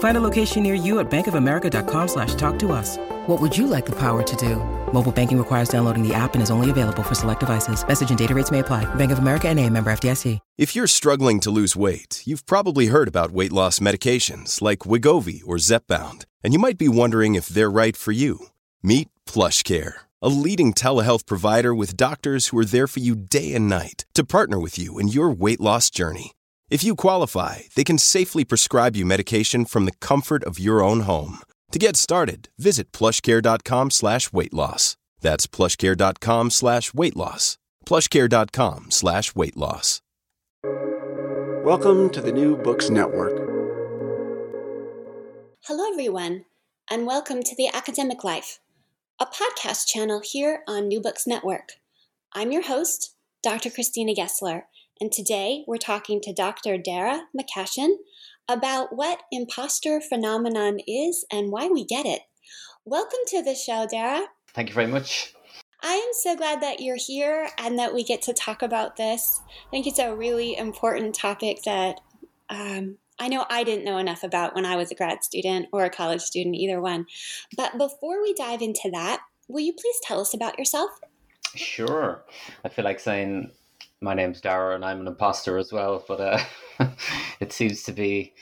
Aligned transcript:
Find 0.00 0.16
a 0.16 0.20
location 0.20 0.62
near 0.62 0.74
you 0.74 0.98
at 0.98 1.10
bankofamerica.com 1.10 2.08
slash 2.08 2.34
talk 2.34 2.58
to 2.60 2.72
us. 2.72 2.96
What 3.26 3.40
would 3.40 3.56
you 3.56 3.66
like 3.66 3.86
the 3.86 3.96
power 3.96 4.22
to 4.22 4.36
do? 4.36 4.56
Mobile 4.92 5.12
banking 5.12 5.38
requires 5.38 5.68
downloading 5.68 6.06
the 6.06 6.14
app 6.14 6.34
and 6.34 6.42
is 6.42 6.50
only 6.50 6.70
available 6.70 7.02
for 7.02 7.14
select 7.14 7.40
devices. 7.40 7.86
Message 7.86 8.08
and 8.10 8.18
data 8.18 8.34
rates 8.34 8.50
may 8.50 8.58
apply. 8.58 8.92
Bank 8.96 9.12
of 9.12 9.18
America 9.18 9.48
and 9.48 9.58
a 9.60 9.68
member 9.68 9.92
FDIC. 9.92 10.38
If 10.58 10.74
you're 10.74 10.86
struggling 10.86 11.38
to 11.40 11.50
lose 11.50 11.76
weight, 11.76 12.22
you've 12.24 12.46
probably 12.46 12.86
heard 12.86 13.08
about 13.08 13.30
weight 13.30 13.52
loss 13.52 13.78
medications 13.78 14.60
like 14.62 14.80
Wegovy 14.80 15.42
or 15.46 15.56
Zepbound, 15.56 16.24
and 16.42 16.52
you 16.52 16.58
might 16.58 16.78
be 16.78 16.88
wondering 16.88 17.34
if 17.34 17.48
they're 17.48 17.70
right 17.70 17.96
for 17.96 18.12
you. 18.12 18.46
Meet 18.82 19.08
PlushCare, 19.26 19.92
a 20.22 20.28
leading 20.28 20.72
telehealth 20.72 21.26
provider 21.26 21.74
with 21.74 21.96
doctors 21.96 22.48
who 22.48 22.58
are 22.58 22.64
there 22.64 22.86
for 22.86 23.00
you 23.00 23.14
day 23.14 23.54
and 23.54 23.68
night 23.68 24.06
to 24.14 24.24
partner 24.24 24.58
with 24.58 24.78
you 24.78 24.98
in 24.98 25.08
your 25.08 25.30
weight 25.30 25.60
loss 25.60 25.90
journey. 25.90 26.32
If 26.70 26.84
you 26.84 26.94
qualify, 26.94 27.62
they 27.74 27.82
can 27.82 27.98
safely 27.98 28.44
prescribe 28.44 28.94
you 28.94 29.04
medication 29.04 29.64
from 29.64 29.86
the 29.86 29.96
comfort 30.00 30.44
of 30.44 30.60
your 30.60 30.84
own 30.84 31.00
home. 31.00 31.38
To 31.72 31.80
get 31.80 31.96
started, 31.96 32.48
visit 32.58 32.92
plushcare.com 32.92 33.90
slash 33.90 34.32
weight 34.32 34.54
loss. 34.54 34.96
That's 35.20 35.48
plushcare.com 35.48 36.50
slash 36.50 36.94
weight 36.94 37.16
loss. 37.16 37.58
Plushcare.com 37.86 38.92
slash 38.92 39.34
weight 39.34 39.56
loss. 39.56 40.00
Welcome 41.64 42.08
to 42.10 42.20
the 42.20 42.30
New 42.30 42.56
Books 42.56 42.88
Network. 42.88 43.36
Hello, 45.64 45.90
everyone, 45.90 46.44
and 46.88 47.04
welcome 47.04 47.42
to 47.42 47.56
The 47.56 47.66
Academic 47.74 48.22
Life, 48.22 48.60
a 49.20 49.26
podcast 49.26 49.88
channel 49.88 50.22
here 50.22 50.62
on 50.68 50.86
New 50.86 51.00
Books 51.00 51.26
Network. 51.26 51.70
I'm 52.32 52.52
your 52.52 52.62
host, 52.62 53.16
Dr. 53.42 53.70
Christina 53.70 54.14
Gessler, 54.14 54.62
and 55.00 55.10
today 55.10 55.64
we're 55.66 55.78
talking 55.78 56.20
to 56.20 56.32
Dr. 56.32 56.76
Darragh 56.76 57.22
McCashin 57.38 57.94
about 58.48 58.94
what 58.94 59.22
imposter 59.32 60.00
phenomenon 60.00 60.78
is 60.86 61.24
and 61.32 61.50
why 61.50 61.68
we 61.68 61.84
get 61.84 62.04
it. 62.04 62.20
Welcome 62.84 63.20
to 63.28 63.42
the 63.42 63.54
show, 63.54 63.86
Darragh. 63.90 64.26
Thank 64.54 64.68
you 64.68 64.74
very 64.74 64.86
much. 64.86 65.34
I 65.82 65.94
am 65.94 66.12
so 66.12 66.36
glad 66.36 66.60
that 66.60 66.80
you're 66.80 66.98
here 66.98 67.48
and 67.56 67.78
that 67.78 67.94
we 67.94 68.04
get 68.04 68.20
to 68.22 68.34
talk 68.34 68.60
about 68.60 68.96
this. 68.96 69.40
I 69.48 69.70
think 69.70 69.86
it's 69.86 69.98
a 69.98 70.14
really 70.14 70.54
important 70.54 71.14
topic 71.14 71.62
that 71.64 72.00
um, 72.50 72.98
I 73.18 73.28
know 73.28 73.46
I 73.48 73.64
didn't 73.64 73.86
know 73.86 73.96
enough 73.96 74.22
about 74.22 74.54
when 74.54 74.66
I 74.66 74.76
was 74.76 74.90
a 74.90 74.94
grad 74.94 75.24
student 75.24 75.68
or 75.72 75.84
a 75.86 75.90
college 75.90 76.20
student, 76.20 76.56
either 76.56 76.80
one. 76.80 77.06
But 77.56 77.78
before 77.78 78.20
we 78.20 78.34
dive 78.34 78.60
into 78.60 78.90
that, 78.92 79.22
will 79.48 79.60
you 79.60 79.72
please 79.72 79.96
tell 80.02 80.20
us 80.20 80.34
about 80.34 80.58
yourself? 80.58 80.90
Sure. 81.54 82.22
I 82.64 82.68
feel 82.68 82.84
like 82.84 83.00
saying 83.00 83.50
my 84.00 84.14
name's 84.14 84.40
Darragh 84.40 84.76
and 84.76 84.84
I'm 84.84 85.00
an 85.00 85.06
imposter 85.06 85.58
as 85.58 85.72
well, 85.72 86.04
but 86.08 86.20
uh, 86.20 86.88
it 87.40 87.52
seems 87.52 87.82
to 87.84 87.92
be 87.92 88.32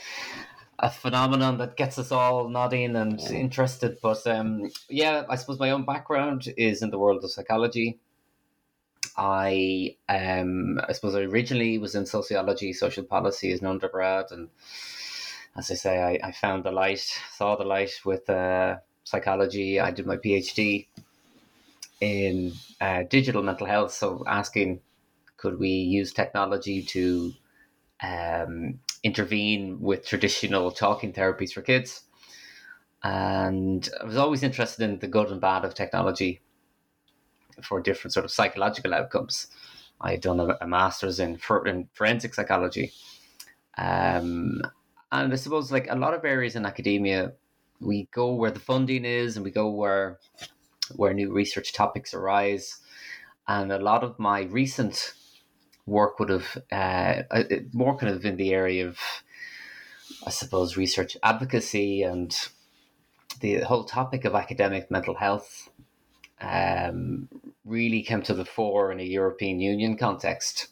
a 0.79 0.89
phenomenon 0.89 1.59
that 1.59 1.77
gets 1.77 1.99
us 1.99 2.13
all 2.13 2.49
nodding 2.49 2.95
and 2.95 3.21
interested. 3.21 3.99
But 4.01 4.25
um, 4.27 4.71
yeah, 4.89 5.25
I 5.29 5.37
suppose 5.37 5.59
my 5.59 5.71
own 5.71 5.85
background 5.85 6.49
is 6.57 6.83
in 6.83 6.91
the 6.91 6.99
world 6.99 7.25
of 7.25 7.33
psychology. 7.33 7.99
I 9.17 9.97
um, 10.09 10.81
I 10.89 10.93
suppose 10.93 11.17
I 11.17 11.23
originally 11.23 11.79
was 11.79 11.97
in 11.97 12.07
sociology, 12.07 12.73
social 12.73 13.03
policy 13.03 13.51
as 13.51 13.61
an 13.61 13.67
undergrad, 13.67 14.27
and 14.31 14.49
as 15.57 15.73
I 15.73 15.75
say, 15.75 16.01
I, 16.01 16.29
I 16.29 16.31
found 16.31 16.63
the 16.63 16.71
light, 16.71 17.05
saw 17.33 17.57
the 17.57 17.65
light 17.65 18.01
with 18.05 18.31
uh, 18.31 18.77
psychology. 19.03 19.81
I 19.81 19.91
did 19.91 20.07
my 20.07 20.19
PhD 20.19 20.87
in 22.01 22.53
uh, 22.81 23.03
digital 23.11 23.43
mental 23.43 23.67
health, 23.67 23.93
so 23.93 24.23
asking 24.25 24.81
could 25.38 25.59
we 25.59 25.69
use 25.69 26.12
technology 26.12 26.82
to 26.82 27.32
um, 28.03 28.81
intervene 29.03 29.81
with 29.81 30.06
traditional 30.06 30.71
talking 30.71 31.12
therapies 31.12 31.53
for 31.53 31.62
kids? 31.62 32.03
And 33.03 33.88
I 34.00 34.04
was 34.04 34.16
always 34.16 34.43
interested 34.43 34.82
in 34.82 34.98
the 34.98 35.06
good 35.06 35.31
and 35.31 35.41
bad 35.41 35.65
of 35.65 35.75
technology 35.75 36.43
for 37.62 37.81
different 37.81 38.12
sort 38.12 38.25
of 38.25 38.32
psychological 38.32 38.93
outcomes. 38.93 39.47
I 40.00 40.12
had 40.12 40.21
done 40.21 40.41
a, 40.41 40.59
a 40.60 40.66
master's 40.66 41.19
in, 41.19 41.38
for, 41.38 41.66
in 41.66 41.88
forensic 41.93 42.34
psychology. 42.34 42.93
Um, 43.77 44.60
and 45.10 45.32
I 45.32 45.37
suppose, 45.37 45.72
like 45.72 45.88
a 45.91 45.97
lot 45.97 46.15
of 46.15 46.25
areas 46.25 46.56
in 46.56 46.66
academia, 46.66 47.32
we 47.81 48.09
go 48.12 48.34
where 48.34 48.50
the 48.50 48.60
funding 48.60 49.04
is 49.04 49.37
and 49.37 49.44
we 49.44 49.50
go 49.50 49.71
where 49.71 50.19
where 50.97 51.12
new 51.12 51.32
research 51.32 51.72
topics 51.72 52.15
arise. 52.15 52.81
And 53.47 53.71
a 53.72 53.78
lot 53.78 54.03
of 54.04 54.19
my 54.19 54.43
recent 54.43 55.15
work 55.88 56.19
would 56.19 56.31
have 56.31 56.59
uh, 56.71 57.22
more 57.72 57.97
kind 57.97 58.15
of 58.15 58.25
in 58.25 58.37
the 58.37 58.53
area 58.53 58.87
of, 58.87 58.99
I 60.26 60.31
suppose, 60.31 60.76
research 60.76 61.16
advocacy 61.22 62.03
and 62.03 62.37
the 63.41 63.60
whole 63.60 63.84
topic 63.84 64.25
of 64.25 64.34
academic 64.34 64.91
mental 64.91 65.15
health 65.15 65.71
um, 66.41 67.28
really 67.65 68.03
came 68.03 68.22
to 68.22 68.34
the 68.34 68.44
fore 68.44 68.93
in 68.93 69.00
a 69.00 69.04
European 69.04 69.60
Union 69.60 69.97
context. 69.97 70.69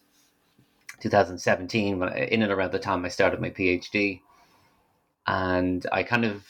2017, 1.00 1.98
when, 1.98 2.12
in 2.16 2.42
and 2.42 2.52
around 2.52 2.72
the 2.72 2.78
time 2.78 3.04
I 3.04 3.08
started 3.08 3.40
my 3.40 3.50
PhD, 3.50 4.20
and 5.26 5.86
I 5.92 6.02
kind 6.02 6.24
of 6.24 6.44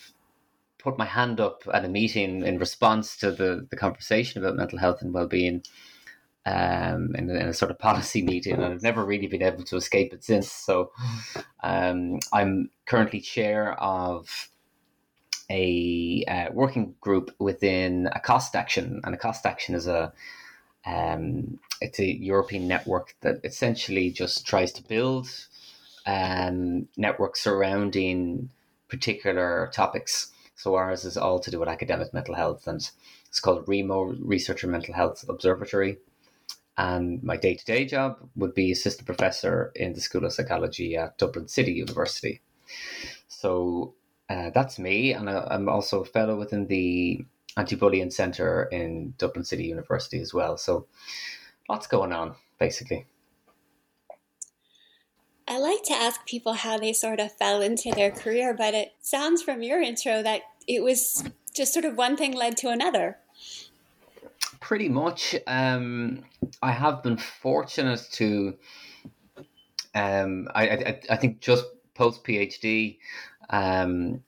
put 0.79 0.99
my 0.99 1.05
hand 1.05 1.41
up 1.41 1.63
at 1.73 1.85
a 1.85 1.89
meeting 1.89 2.45
in 2.45 2.59
response 2.59 3.17
to 3.17 3.33
the, 3.33 3.67
the 3.71 3.77
conversation 3.77 4.41
about 4.41 4.57
mental 4.57 4.79
health 4.79 5.03
and 5.03 5.13
well-being 5.13 5.63
um, 6.47 7.17
in, 7.17 7.29
in, 7.29 7.49
a 7.49 7.53
sort 7.53 7.73
of 7.73 7.79
policy 7.79 8.23
meeting, 8.33 8.55
and 8.55 8.65
I've 8.65 8.83
never 8.83 9.05
really 9.05 9.27
been 9.27 9.43
able 9.43 9.65
to 9.65 9.77
escape 9.77 10.15
it 10.15 10.25
since. 10.25 10.51
So 10.51 10.93
um, 11.63 12.21
I'm 12.33 12.71
currently 12.87 13.21
chair 13.21 13.79
of 13.81 14.49
a 15.51 16.25
uh, 16.27 16.53
working 16.53 16.95
group 17.01 17.35
within 17.39 18.09
a 18.13 18.21
COST 18.21 18.55
Action, 18.55 19.01
and 19.05 19.15
a 19.15 19.19
COST 19.19 19.45
Action 19.45 19.75
is 19.75 19.89
a 19.89 20.13
um, 20.87 21.59
it's 21.81 21.99
a 21.99 22.07
European 22.07 22.69
network 22.69 23.17
that 23.21 23.41
essentially 23.43 24.11
just 24.13 24.47
tries 24.47 24.73
to 24.75 24.85
build 24.85 25.29
um, 26.07 26.87
networks 26.97 27.43
surrounding 27.43 28.51
particular 28.89 29.69
topics. 29.75 30.29
So 30.55 30.77
ours 30.77 31.05
is 31.05 31.17
all 31.17 31.41
to 31.41 31.51
do 31.51 31.59
with 31.59 31.69
academic 31.69 32.15
mental 32.15 32.37
health, 32.37 32.69
and 32.69 32.89
it's 33.27 33.41
called 33.41 33.67
REMO 33.67 34.17
Researcher 34.21 34.69
Mental 34.69 34.95
Health 34.95 35.25
Observatory. 35.29 35.99
And 36.79 37.23
my 37.23 37.37
day 37.37 37.55
to 37.55 37.65
day 37.65 37.87
job 37.87 38.19
would 38.37 38.55
be 38.55 38.71
assistant 38.71 39.07
professor 39.07 39.73
in 39.75 39.95
the 39.95 40.01
School 40.01 40.25
of 40.25 40.33
Psychology 40.33 40.97
at 40.97 41.17
Dublin 41.17 41.49
City 41.49 41.73
University. 41.73 42.43
So 43.29 43.95
uh, 44.29 44.51
that's 44.51 44.79
me. 44.79 45.13
And 45.13 45.31
I, 45.31 45.55
am 45.55 45.69
also 45.69 46.03
a 46.03 46.05
fellow 46.05 46.37
within 46.37 46.67
the 46.67 47.25
Anti 47.57 47.77
Bullying 47.77 48.11
Centre 48.11 48.65
in 48.65 49.15
Dublin 49.17 49.45
City 49.45 49.65
University 49.65 50.21
as 50.21 50.35
well. 50.35 50.59
So 50.59 50.87
lots 51.69 51.87
going 51.87 52.13
on, 52.13 52.35
basically. 52.59 53.07
I 55.49 55.59
like 55.59 55.85
to 55.85 55.95
ask 55.95 56.27
people 56.27 56.55
how 56.55 56.77
they 56.77 56.93
sort 56.93 57.21
of 57.21 57.33
fell 57.33 57.63
into 57.63 57.93
their 57.93 58.11
career, 58.11 58.53
but 58.53 58.75
it 58.75 58.93
sounds 59.01 59.43
from 59.43 59.63
your 59.63 59.81
intro 59.81 60.23
that 60.23 60.43
it 60.67 60.83
was 60.83 61.23
just 61.55 61.73
sort 61.73 61.85
of 61.85 61.97
one 61.97 62.17
thing 62.17 62.33
led 62.33 62.57
to 62.59 62.69
another. 62.69 63.19
Pretty 64.67 64.89
much. 64.89 65.37
Um, 65.47 66.25
I 66.61 66.73
have 66.73 67.01
been 67.01 67.19
fortunate 67.19 68.05
to. 68.15 68.59
Um, 69.95 70.49
I, 70.57 70.69
I, 70.69 71.01
I 71.11 71.15
think 71.15 71.39
just 71.39 71.67
post 71.95 72.25
PhD, 72.25 72.99
um, 73.49 74.25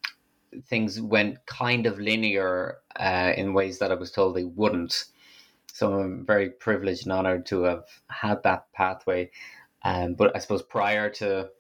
things 0.67 1.01
went 1.01 1.45
kind 1.47 1.87
of 1.87 1.99
linear 1.99 2.77
uh, 2.95 3.33
in 3.37 3.53
ways 3.53 3.81
that 3.81 3.91
I 3.91 3.97
was 3.97 4.13
told 4.13 4.37
they 4.37 4.45
wouldn't. 4.45 5.07
So 5.73 5.95
I'm 5.95 6.25
very 6.25 6.51
privileged 6.51 7.03
and 7.03 7.13
honored 7.13 7.45
to 7.47 7.65
have 7.65 7.87
had 8.07 8.41
that 8.45 8.73
pathway. 8.73 9.33
Um, 9.83 10.15
but 10.15 10.37
I 10.37 10.39
suppose 10.39 10.63
prior 10.63 11.11
to 11.15 11.51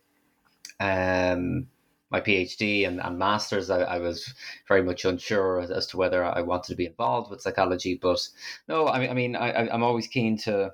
um, 0.78 1.66
my 2.10 2.20
PhD 2.20 2.86
and, 2.86 3.00
and 3.00 3.18
masters, 3.18 3.70
I, 3.70 3.80
I, 3.80 3.98
was 3.98 4.34
very 4.66 4.82
much 4.82 5.04
unsure 5.04 5.60
as, 5.60 5.70
as, 5.70 5.86
to 5.88 5.98
whether 5.98 6.24
I 6.24 6.40
wanted 6.40 6.70
to 6.70 6.76
be 6.76 6.86
involved 6.86 7.30
with 7.30 7.42
psychology. 7.42 7.98
But 8.00 8.26
no, 8.66 8.88
I 8.88 8.98
mean, 8.98 9.10
I 9.10 9.14
mean, 9.14 9.36
I, 9.36 9.68
I'm 9.68 9.82
always 9.82 10.06
keen 10.06 10.38
to 10.38 10.72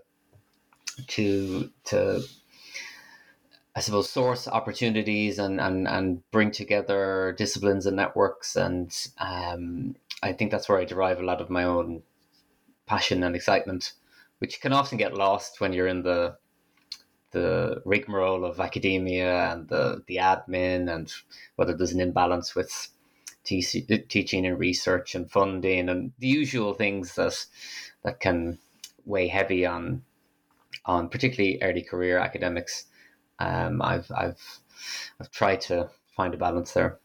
to 1.08 1.70
to 1.84 2.22
I 3.74 3.80
suppose 3.80 4.08
source 4.08 4.46
opportunities 4.46 5.38
and 5.40 5.60
and 5.60 5.88
and 5.88 6.22
bring 6.30 6.52
together 6.52 7.34
disciplines 7.36 7.86
and 7.86 7.96
networks, 7.96 8.54
and 8.54 8.96
um, 9.18 9.96
I 10.22 10.32
think 10.32 10.52
that's 10.52 10.68
where 10.68 10.78
I 10.78 10.84
derive 10.84 11.18
a 11.18 11.24
lot 11.24 11.40
of 11.40 11.50
my 11.50 11.64
own 11.64 12.02
passion 12.86 13.24
and 13.24 13.34
excitement, 13.34 13.92
which 14.38 14.60
can 14.60 14.72
often 14.72 14.98
get 14.98 15.14
lost 15.14 15.60
when 15.60 15.72
you're 15.72 15.88
in 15.88 16.02
the 16.02 16.36
the 17.34 17.82
rigmarole 17.84 18.44
of 18.46 18.60
academia 18.60 19.52
and 19.52 19.68
the, 19.68 20.02
the 20.06 20.16
admin 20.16 20.92
and 20.94 21.12
whether 21.56 21.76
there's 21.76 21.92
an 21.92 22.00
imbalance 22.00 22.54
with 22.54 22.88
teaching 23.44 24.46
and 24.46 24.58
research 24.58 25.14
and 25.14 25.30
funding 25.30 25.90
and 25.90 26.12
the 26.18 26.28
usual 26.28 26.72
things 26.72 27.14
that 27.16 27.44
that 28.02 28.20
can 28.20 28.58
weigh 29.04 29.28
heavy 29.28 29.66
on 29.66 30.02
on 30.86 31.08
particularly 31.10 31.58
early 31.62 31.82
career 31.82 32.18
academics. 32.18 32.86
Um, 33.38 33.82
I've 33.82 34.10
I've 34.16 34.60
I've 35.20 35.30
tried 35.30 35.60
to 35.62 35.90
find 36.16 36.32
a 36.32 36.38
balance 36.38 36.72
there. 36.72 36.98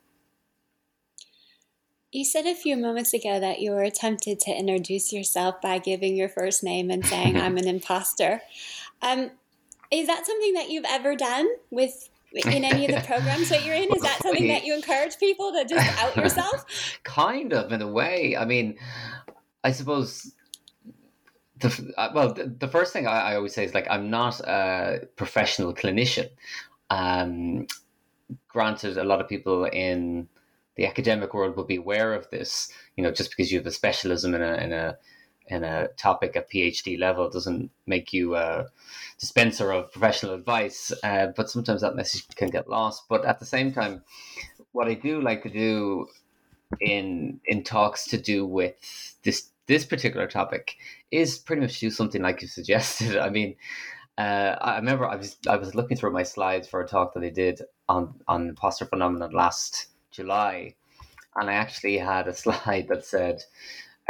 You 2.11 2.25
said 2.25 2.47
a 2.47 2.55
few 2.55 2.75
moments 2.75 3.13
ago 3.13 3.39
that 3.39 3.59
you 3.61 3.71
were 3.71 3.89
tempted 3.91 4.39
to 4.39 4.51
introduce 4.51 5.13
yourself 5.13 5.61
by 5.61 5.77
giving 5.77 6.15
your 6.15 6.29
first 6.29 6.63
name 6.63 6.89
and 6.89 7.05
saying, 7.05 7.37
I'm 7.39 7.57
an 7.57 7.67
imposter. 7.67 8.41
Um, 9.03 9.29
is 9.91 10.07
that 10.07 10.25
something 10.25 10.53
that 10.53 10.69
you've 10.69 10.85
ever 10.87 11.15
done 11.15 11.47
with 11.71 12.09
in 12.31 12.63
any 12.63 12.85
of 12.85 12.91
the 12.91 13.07
programs 13.07 13.49
that 13.49 13.65
you're 13.65 13.75
in? 13.75 13.91
Is 13.95 14.01
that 14.03 14.21
something 14.21 14.47
that 14.47 14.63
you 14.63 14.75
encourage 14.75 15.17
people 15.17 15.51
to 15.51 15.65
just 15.65 15.99
out 15.99 16.15
yourself? 16.23 16.65
kind 17.03 17.53
of, 17.53 17.71
in 17.71 17.81
a 17.81 17.87
way. 17.87 18.37
I 18.37 18.45
mean, 18.45 18.77
I 19.63 19.71
suppose 19.71 20.33
the 21.59 21.93
uh, 21.97 22.09
well, 22.13 22.33
the, 22.33 22.45
the 22.45 22.67
first 22.67 22.93
thing 22.93 23.07
I, 23.07 23.31
I, 23.31 23.35
always 23.35 23.53
say 23.53 23.65
is 23.65 23.73
like 23.73 23.87
I'm 23.89 24.09
not 24.09 24.39
a 24.41 25.07
professional 25.15 25.73
clinician. 25.73 26.29
Um, 26.89 27.67
granted, 28.47 28.97
a 28.97 29.03
lot 29.03 29.21
of 29.21 29.27
people 29.27 29.65
in 29.65 30.29
the 30.75 30.85
academic 30.85 31.33
world 31.33 31.57
will 31.57 31.65
be 31.65 31.75
aware 31.75 32.13
of 32.13 32.29
this. 32.29 32.71
You 32.95 33.03
know, 33.03 33.11
just 33.11 33.31
because 33.31 33.51
you 33.51 33.57
have 33.57 33.67
a 33.67 33.71
specialism 33.71 34.35
in 34.35 34.41
a 34.41 34.53
in 34.55 34.71
a 34.71 34.97
in 35.49 35.63
a 35.63 35.87
topic 35.97 36.35
at 36.35 36.49
PhD 36.49 36.97
level 36.97 37.29
doesn't 37.29 37.71
make 37.87 38.13
you 38.13 38.35
a 38.35 38.67
dispenser 39.19 39.71
of 39.71 39.91
professional 39.91 40.33
advice. 40.33 40.91
Uh, 41.03 41.27
but 41.35 41.49
sometimes 41.49 41.81
that 41.81 41.95
message 41.95 42.27
can 42.35 42.49
get 42.49 42.69
lost. 42.69 43.03
But 43.09 43.25
at 43.25 43.39
the 43.39 43.45
same 43.45 43.73
time, 43.73 44.03
what 44.71 44.87
I 44.87 44.93
do 44.93 45.21
like 45.21 45.43
to 45.43 45.49
do 45.49 46.07
in 46.79 47.39
in 47.45 47.63
talks 47.63 48.05
to 48.09 48.17
do 48.17 48.45
with 48.45 49.17
this 49.23 49.49
this 49.65 49.85
particular 49.85 50.27
topic 50.27 50.75
is 51.11 51.39
pretty 51.39 51.61
much 51.61 51.79
do 51.79 51.89
something 51.89 52.21
like 52.21 52.41
you 52.41 52.47
suggested. 52.59 53.17
I 53.17 53.29
mean, 53.29 53.55
uh, 54.17 54.55
I 54.61 54.75
remember 54.77 55.07
I 55.07 55.15
was 55.15 55.37
I 55.47 55.57
was 55.57 55.73
looking 55.73 55.97
through 55.97 56.11
my 56.11 56.23
slides 56.23 56.67
for 56.67 56.81
a 56.81 56.87
talk 56.87 57.13
that 57.15 57.23
I 57.23 57.29
did 57.29 57.61
on 57.87 58.21
on 58.27 58.49
imposter 58.49 58.85
phenomenon 58.85 59.31
last 59.31 59.87
July, 60.11 60.75
and 61.35 61.49
I 61.49 61.53
actually 61.53 61.97
had 61.97 62.27
a 62.27 62.33
slide 62.43 62.87
that 62.89 63.05
said. 63.05 63.43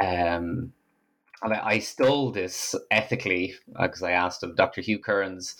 Um, 0.02 0.72
and 1.42 1.54
I, 1.54 1.66
I 1.66 1.80
stole 1.80 2.32
this 2.32 2.76
ethically 2.92 3.56
because 3.68 4.04
uh, 4.04 4.08
I 4.08 4.12
asked 4.12 4.44
him, 4.44 4.56
Dr. 4.56 4.82
Hugh 4.82 5.00
Kearns, 5.00 5.56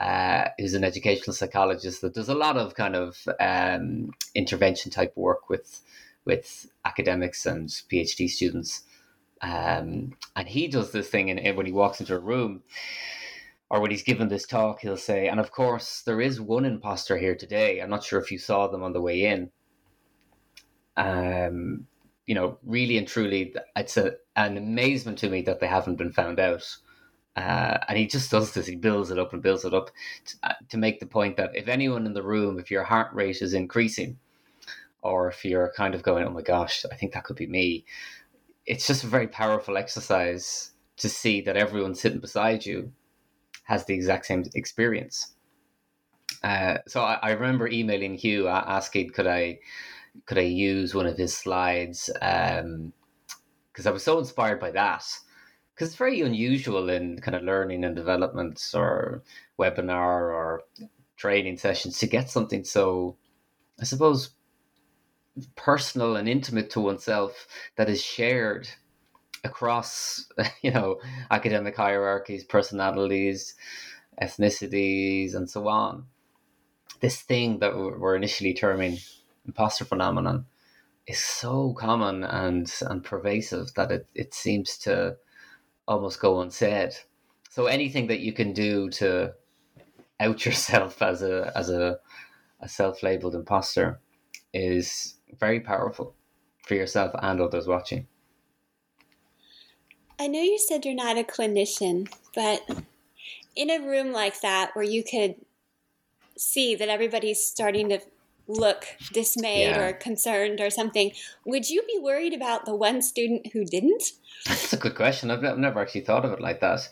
uh, 0.00 0.48
who's 0.58 0.74
an 0.74 0.84
educational 0.84 1.34
psychologist 1.34 2.00
that 2.00 2.14
does 2.14 2.28
a 2.28 2.34
lot 2.34 2.56
of 2.56 2.74
kind 2.74 2.96
of 2.96 3.28
um, 3.38 4.12
intervention 4.34 4.90
type 4.90 5.16
work 5.16 5.48
with 5.48 5.80
with 6.24 6.70
academics 6.84 7.46
and 7.46 7.68
PhD 7.68 8.28
students. 8.28 8.82
Um, 9.42 10.16
and 10.36 10.48
he 10.48 10.68
does 10.68 10.92
this 10.92 11.08
thing, 11.08 11.30
and 11.30 11.56
when 11.56 11.66
he 11.66 11.72
walks 11.72 12.00
into 12.00 12.14
a 12.14 12.18
room 12.18 12.62
or 13.70 13.80
when 13.80 13.90
he's 13.90 14.02
given 14.02 14.28
this 14.28 14.46
talk, 14.46 14.80
he'll 14.80 14.96
say, 14.96 15.28
"And 15.28 15.40
of 15.40 15.50
course, 15.50 16.02
there 16.02 16.20
is 16.20 16.40
one 16.40 16.64
imposter 16.64 17.16
here 17.16 17.34
today. 17.34 17.80
I'm 17.80 17.90
not 17.90 18.04
sure 18.04 18.20
if 18.20 18.30
you 18.30 18.38
saw 18.38 18.68
them 18.68 18.82
on 18.82 18.92
the 18.92 19.00
way 19.00 19.24
in." 19.24 19.50
Um, 20.96 21.86
you 22.30 22.36
know, 22.36 22.56
really 22.62 22.96
and 22.96 23.08
truly, 23.08 23.52
it's 23.74 23.96
a, 23.96 24.12
an 24.36 24.56
amazement 24.56 25.18
to 25.18 25.28
me 25.28 25.42
that 25.42 25.58
they 25.58 25.66
haven't 25.66 25.96
been 25.96 26.12
found 26.12 26.38
out. 26.38 26.64
Uh, 27.34 27.76
and 27.88 27.98
he 27.98 28.06
just 28.06 28.30
does 28.30 28.54
this. 28.54 28.68
He 28.68 28.76
builds 28.76 29.10
it 29.10 29.18
up 29.18 29.32
and 29.32 29.42
builds 29.42 29.64
it 29.64 29.74
up 29.74 29.90
to, 30.26 30.36
uh, 30.44 30.52
to, 30.68 30.76
make 30.76 31.00
the 31.00 31.06
point 31.06 31.36
that 31.38 31.56
if 31.56 31.66
anyone 31.66 32.06
in 32.06 32.12
the 32.12 32.22
room, 32.22 32.60
if 32.60 32.70
your 32.70 32.84
heart 32.84 33.12
rate 33.12 33.42
is 33.42 33.52
increasing, 33.52 34.16
or 35.02 35.26
if 35.26 35.44
you're 35.44 35.72
kind 35.76 35.92
of 35.92 36.04
going, 36.04 36.24
"Oh 36.24 36.30
my 36.30 36.42
gosh, 36.42 36.84
I 36.92 36.94
think 36.94 37.14
that 37.14 37.24
could 37.24 37.34
be 37.34 37.48
me," 37.48 37.84
it's 38.64 38.86
just 38.86 39.02
a 39.02 39.08
very 39.08 39.26
powerful 39.26 39.76
exercise 39.76 40.70
to 40.98 41.08
see 41.08 41.40
that 41.40 41.56
everyone 41.56 41.96
sitting 41.96 42.20
beside 42.20 42.64
you 42.64 42.92
has 43.64 43.86
the 43.86 43.94
exact 43.94 44.26
same 44.26 44.44
experience. 44.54 45.34
Uh, 46.44 46.78
so 46.86 47.02
I, 47.02 47.18
I, 47.22 47.30
remember 47.32 47.66
emailing 47.66 48.14
Hugh 48.14 48.46
asking, 48.46 49.10
"Could 49.10 49.26
I?" 49.26 49.58
Could 50.26 50.38
I 50.38 50.42
use 50.42 50.94
one 50.94 51.06
of 51.06 51.16
his 51.16 51.36
slides? 51.36 52.10
Because 52.14 52.62
um, 52.62 52.92
I 53.86 53.90
was 53.90 54.04
so 54.04 54.18
inspired 54.18 54.60
by 54.60 54.70
that. 54.72 55.04
Because 55.74 55.88
it's 55.88 55.96
very 55.96 56.20
unusual 56.20 56.90
in 56.90 57.18
kind 57.20 57.34
of 57.34 57.42
learning 57.42 57.84
and 57.84 57.96
development 57.96 58.62
or 58.74 59.22
webinar 59.58 60.32
or 60.34 60.62
training 61.16 61.56
sessions 61.56 61.98
to 61.98 62.06
get 62.06 62.30
something 62.30 62.64
so, 62.64 63.16
I 63.80 63.84
suppose, 63.84 64.30
personal 65.56 66.16
and 66.16 66.28
intimate 66.28 66.70
to 66.70 66.80
oneself 66.80 67.46
that 67.76 67.88
is 67.88 68.02
shared 68.02 68.68
across, 69.44 70.26
you 70.62 70.70
know, 70.70 71.00
academic 71.30 71.76
hierarchies, 71.76 72.44
personalities, 72.44 73.54
ethnicities, 74.20 75.34
and 75.34 75.48
so 75.48 75.68
on. 75.68 76.06
This 77.00 77.22
thing 77.22 77.60
that 77.60 77.74
we're 77.74 78.16
initially 78.16 78.52
terming 78.52 78.98
imposter 79.46 79.84
phenomenon 79.84 80.46
is 81.06 81.18
so 81.18 81.72
common 81.74 82.24
and 82.24 82.72
and 82.82 83.04
pervasive 83.04 83.72
that 83.74 83.90
it, 83.90 84.06
it 84.14 84.34
seems 84.34 84.78
to 84.78 85.16
almost 85.88 86.20
go 86.20 86.40
unsaid. 86.40 86.94
So 87.50 87.66
anything 87.66 88.06
that 88.08 88.20
you 88.20 88.32
can 88.32 88.52
do 88.52 88.90
to 88.90 89.34
out 90.20 90.44
yourself 90.46 91.02
as 91.02 91.22
a 91.22 91.52
as 91.56 91.70
a, 91.70 91.98
a 92.60 92.68
self-labeled 92.68 93.34
imposter 93.34 94.00
is 94.52 95.14
very 95.38 95.60
powerful 95.60 96.14
for 96.66 96.74
yourself 96.74 97.12
and 97.22 97.40
others 97.40 97.66
watching. 97.66 98.06
I 100.18 100.26
know 100.26 100.42
you 100.42 100.58
said 100.58 100.84
you're 100.84 100.94
not 100.94 101.16
a 101.16 101.24
clinician, 101.24 102.12
but 102.34 102.68
in 103.56 103.70
a 103.70 103.80
room 103.80 104.12
like 104.12 104.42
that 104.42 104.70
where 104.74 104.84
you 104.84 105.02
could 105.02 105.36
see 106.36 106.74
that 106.74 106.88
everybody's 106.88 107.44
starting 107.44 107.88
to 107.88 108.00
look 108.50 108.86
dismayed 109.12 109.70
yeah. 109.70 109.80
or 109.80 109.92
concerned 109.92 110.60
or 110.60 110.70
something, 110.70 111.12
would 111.44 111.68
you 111.68 111.82
be 111.82 111.98
worried 112.00 112.34
about 112.34 112.64
the 112.64 112.74
one 112.74 113.02
student 113.02 113.52
who 113.52 113.64
didn't? 113.64 114.02
That's 114.46 114.72
a 114.72 114.76
good 114.76 114.94
question. 114.94 115.30
I've, 115.30 115.58
never 115.58 115.80
actually 115.80 116.02
thought 116.02 116.24
of 116.24 116.32
it 116.32 116.40
like 116.40 116.60
that. 116.60 116.88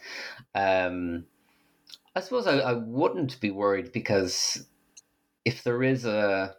Um, 0.55 1.25
I 2.15 2.21
suppose 2.21 2.47
I, 2.47 2.59
I 2.59 2.73
wouldn't 2.73 3.41
be 3.41 3.51
worried 3.51 3.93
because 3.93 4.67
if 5.45 5.63
there 5.63 5.83
is 5.83 6.05
a 6.05 6.55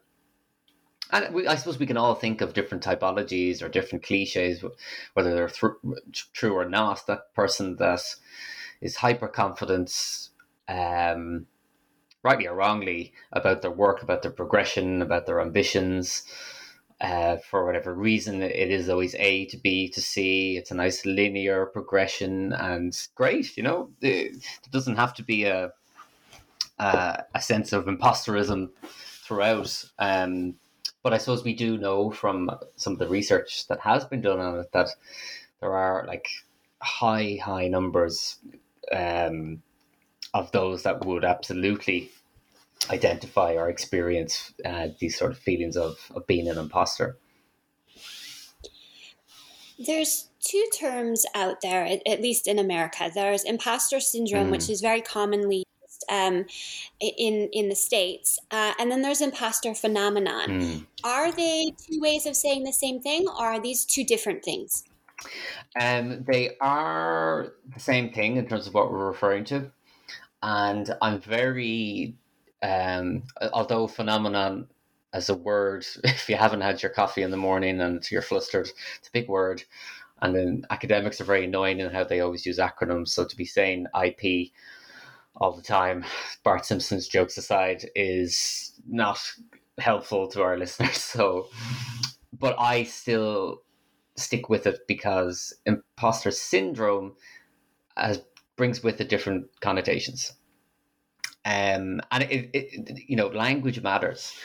and 1.11 1.33
we, 1.33 1.47
I 1.47 1.55
suppose 1.55 1.79
we 1.79 1.87
can 1.87 1.97
all 1.97 2.15
think 2.15 2.41
of 2.41 2.53
different 2.53 2.83
typologies 2.83 3.63
or 3.63 3.69
different 3.69 4.03
cliches, 4.03 4.63
whether 5.13 5.33
they're 5.33 5.49
th- 5.49 6.27
true 6.33 6.53
or 6.53 6.69
not. 6.69 7.07
That 7.07 7.33
person 7.33 7.77
that 7.77 8.01
is 8.79 8.95
hyper 8.95 9.27
confident, 9.27 10.29
um, 10.67 11.47
rightly 12.23 12.47
or 12.47 12.55
wrongly, 12.55 13.13
about 13.31 13.61
their 13.61 13.71
work, 13.71 14.01
about 14.01 14.21
their 14.21 14.31
progression, 14.31 15.01
about 15.01 15.25
their 15.25 15.41
ambitions. 15.41 16.23
Uh, 17.01 17.37
for 17.37 17.65
whatever 17.65 17.93
reason, 17.93 18.41
it 18.41 18.71
is 18.71 18.89
always 18.89 19.15
A 19.15 19.45
to 19.45 19.57
B 19.57 19.87
to 19.89 20.01
C. 20.01 20.57
It's 20.57 20.71
a 20.71 20.75
nice 20.75 21.05
linear 21.05 21.65
progression 21.67 22.51
and 22.51 22.95
great. 23.15 23.55
You 23.55 23.63
know, 23.63 23.89
it, 24.01 24.43
doesn't 24.69 24.97
have 24.97 25.13
to 25.15 25.23
be 25.23 25.45
a 25.45 25.71
a, 26.77 27.23
a 27.35 27.41
sense 27.41 27.73
of 27.73 27.85
imposterism 27.85 28.69
throughout. 29.23 29.85
Um, 29.97 30.55
but 31.03 31.13
I 31.13 31.17
suppose 31.17 31.43
we 31.43 31.53
do 31.53 31.77
know 31.77 32.11
from 32.11 32.51
some 32.75 32.93
of 32.93 32.99
the 32.99 33.07
research 33.07 33.67
that 33.67 33.79
has 33.79 34.05
been 34.05 34.21
done 34.21 34.39
on 34.39 34.59
it 34.59 34.71
that 34.73 34.89
there 35.61 35.73
are 35.73 36.05
like 36.05 36.27
high, 36.81 37.39
high 37.41 37.67
numbers 37.67 38.37
um, 38.91 39.61
of 40.33 40.51
those 40.51 40.83
that 40.83 41.05
would 41.05 41.25
absolutely 41.25 42.11
identify 42.89 43.53
or 43.53 43.69
experience 43.69 44.53
uh, 44.65 44.87
these 44.99 45.17
sort 45.17 45.31
of 45.31 45.37
feelings 45.37 45.75
of, 45.75 45.97
of 46.15 46.25
being 46.27 46.47
an 46.47 46.57
imposter. 46.57 47.17
There's 49.77 50.29
two 50.41 50.65
terms 50.77 51.25
out 51.35 51.61
there, 51.61 51.85
at, 51.85 52.21
least 52.21 52.47
in 52.47 52.59
America. 52.59 53.09
There's 53.13 53.43
imposter 53.43 53.99
syndrome, 53.99 54.47
mm. 54.47 54.51
which 54.51 54.69
is 54.69 54.81
very 54.81 55.01
commonly 55.01 55.63
used 55.81 56.05
um, 56.09 56.45
in 56.99 57.49
in 57.53 57.69
the 57.69 57.75
states, 57.75 58.39
uh, 58.51 58.73
and 58.77 58.91
then 58.91 59.01
there's 59.01 59.21
imposter 59.21 59.73
phenomenon. 59.73 60.49
Mm. 60.49 60.85
Are 61.05 61.31
they 61.31 61.73
two 61.77 62.01
ways 62.01 62.25
of 62.25 62.35
saying 62.35 62.63
the 62.63 62.73
same 62.73 63.01
thing, 63.01 63.27
or 63.27 63.45
are 63.45 63.59
these 63.61 63.85
two 63.85 64.03
different 64.03 64.43
things? 64.43 64.83
Um, 65.79 66.25
they 66.27 66.57
are 66.59 67.53
the 67.73 67.79
same 67.79 68.11
thing 68.11 68.35
in 68.35 68.47
terms 68.47 68.67
of 68.67 68.73
what 68.73 68.91
we're 68.91 69.07
referring 69.07 69.45
to, 69.45 69.71
and 70.41 70.93
I'm 71.01 71.19
very, 71.19 72.15
um, 72.61 73.23
although 73.53 73.87
phenomenon 73.87 74.67
as 75.13 75.29
a 75.29 75.35
word, 75.35 75.85
if 76.03 76.29
you 76.29 76.35
haven't 76.35 76.61
had 76.61 76.81
your 76.81 76.91
coffee 76.91 77.23
in 77.23 77.31
the 77.31 77.37
morning 77.37 77.81
and 77.81 78.09
you're 78.11 78.21
flustered, 78.21 78.69
it's 78.97 79.07
a 79.07 79.11
big 79.11 79.27
word. 79.27 79.63
And 80.21 80.35
then 80.35 80.65
academics 80.69 81.21
are 81.21 81.25
very 81.25 81.45
annoying 81.45 81.79
in 81.79 81.91
how 81.91 82.03
they 82.03 82.19
always 82.19 82.45
use 82.45 82.57
acronyms. 82.57 83.09
So 83.09 83.25
to 83.25 83.35
be 83.35 83.45
saying 83.45 83.87
IP 84.03 84.51
all 85.37 85.53
the 85.53 85.61
time, 85.61 86.03
Bart 86.43 86.65
Simpson's 86.65 87.07
jokes 87.07 87.37
aside, 87.37 87.89
is 87.95 88.73
not 88.87 89.19
helpful 89.77 90.27
to 90.29 90.41
our 90.41 90.57
listeners. 90.59 90.97
So, 90.97 91.47
but 92.37 92.55
I 92.59 92.83
still 92.83 93.61
stick 94.17 94.49
with 94.49 94.67
it 94.67 94.81
because 94.87 95.53
imposter 95.65 96.31
syndrome 96.31 97.15
has 97.95 98.17
brings 98.59 98.83
with 98.83 99.01
it 99.01 99.09
different 99.09 99.47
connotations. 99.61 100.33
Um, 101.45 102.01
and 102.11 102.23
it, 102.29 102.51
it, 102.53 102.99
you 103.07 103.15
know, 103.15 103.29
language 103.29 103.81
matters 103.81 104.37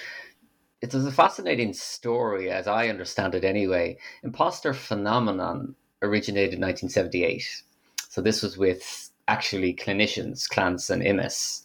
it's 0.85 0.94
a 0.94 1.11
fascinating 1.11 1.73
story, 1.73 2.50
as 2.50 2.66
I 2.66 2.88
understand 2.88 3.35
it 3.35 3.42
anyway. 3.42 3.97
Imposter 4.23 4.75
phenomenon 4.75 5.75
originated 6.02 6.52
in 6.54 6.61
1978. 6.61 7.62
So 8.11 8.21
this 8.21 8.42
was 8.42 8.59
with 8.59 9.11
actually 9.26 9.75
clinicians, 9.75 10.47
Clance 10.47 10.90
and 10.90 11.02
Imes. 11.02 11.62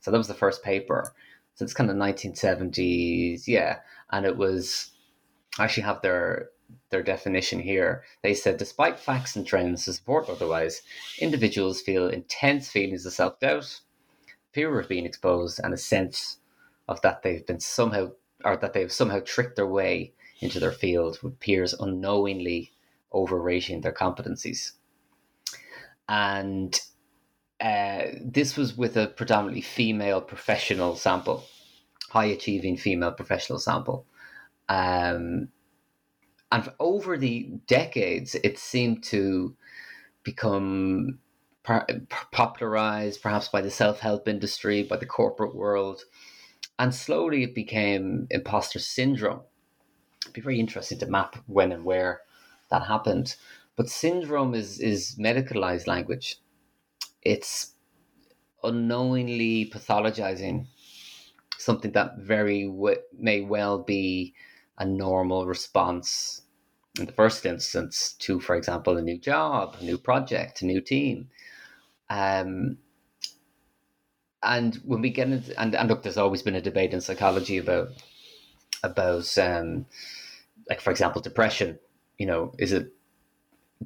So 0.00 0.10
that 0.10 0.16
was 0.16 0.28
the 0.28 0.34
first 0.34 0.62
paper. 0.62 1.12
So 1.56 1.64
it's 1.64 1.74
kind 1.74 1.90
of 1.90 1.96
1970s, 1.96 3.46
yeah. 3.46 3.80
And 4.10 4.24
it 4.24 4.38
was, 4.38 4.92
I 5.58 5.64
actually 5.64 5.82
have 5.82 6.00
their 6.00 6.48
their 6.90 7.02
definition 7.02 7.60
here. 7.60 8.04
They 8.22 8.34
said, 8.34 8.56
despite 8.56 8.98
facts 8.98 9.36
and 9.36 9.46
trends 9.46 9.84
to 9.84 9.92
support 9.92 10.28
otherwise, 10.28 10.82
individuals 11.18 11.80
feel 11.80 12.08
intense 12.08 12.70
feelings 12.70 13.04
of 13.06 13.12
self 13.12 13.40
doubt, 13.40 13.80
fear 14.52 14.78
of 14.78 14.88
being 14.88 15.06
exposed, 15.06 15.60
and 15.62 15.74
a 15.74 15.78
sense 15.78 16.38
of 16.88 17.00
that 17.02 17.22
they've 17.22 17.46
been 17.46 17.60
somehow 17.60 18.10
or 18.44 18.56
that 18.56 18.74
they've 18.74 18.92
somehow 18.92 19.20
tricked 19.24 19.56
their 19.56 19.66
way 19.66 20.12
into 20.40 20.60
their 20.60 20.72
field 20.72 21.18
with 21.22 21.40
peers 21.40 21.72
unknowingly 21.74 22.72
overrating 23.12 23.80
their 23.80 23.92
competencies. 23.92 24.72
And 26.08 26.78
uh, 27.60 28.02
this 28.20 28.56
was 28.56 28.76
with 28.76 28.96
a 28.96 29.06
predominantly 29.06 29.62
female 29.62 30.20
professional 30.20 30.96
sample, 30.96 31.44
high 32.10 32.26
achieving 32.26 32.76
female 32.76 33.12
professional 33.12 33.58
sample. 33.58 34.06
Um, 34.68 35.48
and 36.54 36.70
over 36.78 37.18
the 37.18 37.50
decades, 37.66 38.36
it 38.44 38.60
seemed 38.60 39.02
to 39.02 39.56
become 40.22 41.18
popularized 42.30 43.20
perhaps 43.20 43.48
by 43.48 43.60
the 43.60 43.72
self 43.72 43.98
help 43.98 44.28
industry, 44.28 44.84
by 44.84 44.96
the 44.96 45.04
corporate 45.04 45.56
world, 45.56 46.04
and 46.78 46.94
slowly 46.94 47.42
it 47.42 47.56
became 47.56 48.28
imposter 48.30 48.78
syndrome. 48.78 49.40
It'd 50.22 50.34
be 50.34 50.42
very 50.42 50.60
interesting 50.60 51.00
to 51.00 51.06
map 51.06 51.34
when 51.46 51.72
and 51.72 51.84
where 51.84 52.20
that 52.70 52.86
happened. 52.86 53.34
But 53.74 53.90
syndrome 53.90 54.54
is 54.54 54.78
is 54.78 55.16
medicalized 55.18 55.88
language. 55.88 56.40
It's 57.20 57.74
unknowingly 58.62 59.72
pathologizing 59.74 60.68
something 61.58 61.90
that 61.92 62.18
very 62.18 62.68
w- 62.68 63.02
may 63.18 63.40
well 63.40 63.82
be 63.82 64.34
a 64.78 64.84
normal 64.84 65.46
response 65.46 66.42
in 66.98 67.06
the 67.06 67.12
first 67.12 67.44
instance 67.44 68.14
to, 68.20 68.40
for 68.40 68.54
example, 68.54 68.96
a 68.96 69.02
new 69.02 69.18
job, 69.18 69.76
a 69.80 69.84
new 69.84 69.98
project, 69.98 70.62
a 70.62 70.66
new 70.66 70.80
team. 70.80 71.28
Um, 72.08 72.78
and 74.42 74.76
when 74.84 75.00
we 75.00 75.10
get 75.10 75.28
into 75.28 75.58
and, 75.60 75.74
and 75.74 75.88
look, 75.88 76.02
there's 76.02 76.18
always 76.18 76.42
been 76.42 76.54
a 76.54 76.60
debate 76.60 76.92
in 76.92 77.00
psychology 77.00 77.58
about 77.58 77.88
about 78.82 79.36
um, 79.38 79.86
like 80.68 80.80
for 80.80 80.90
example 80.90 81.22
depression. 81.22 81.78
You 82.18 82.26
know, 82.26 82.54
is 82.58 82.72
it 82.72 82.92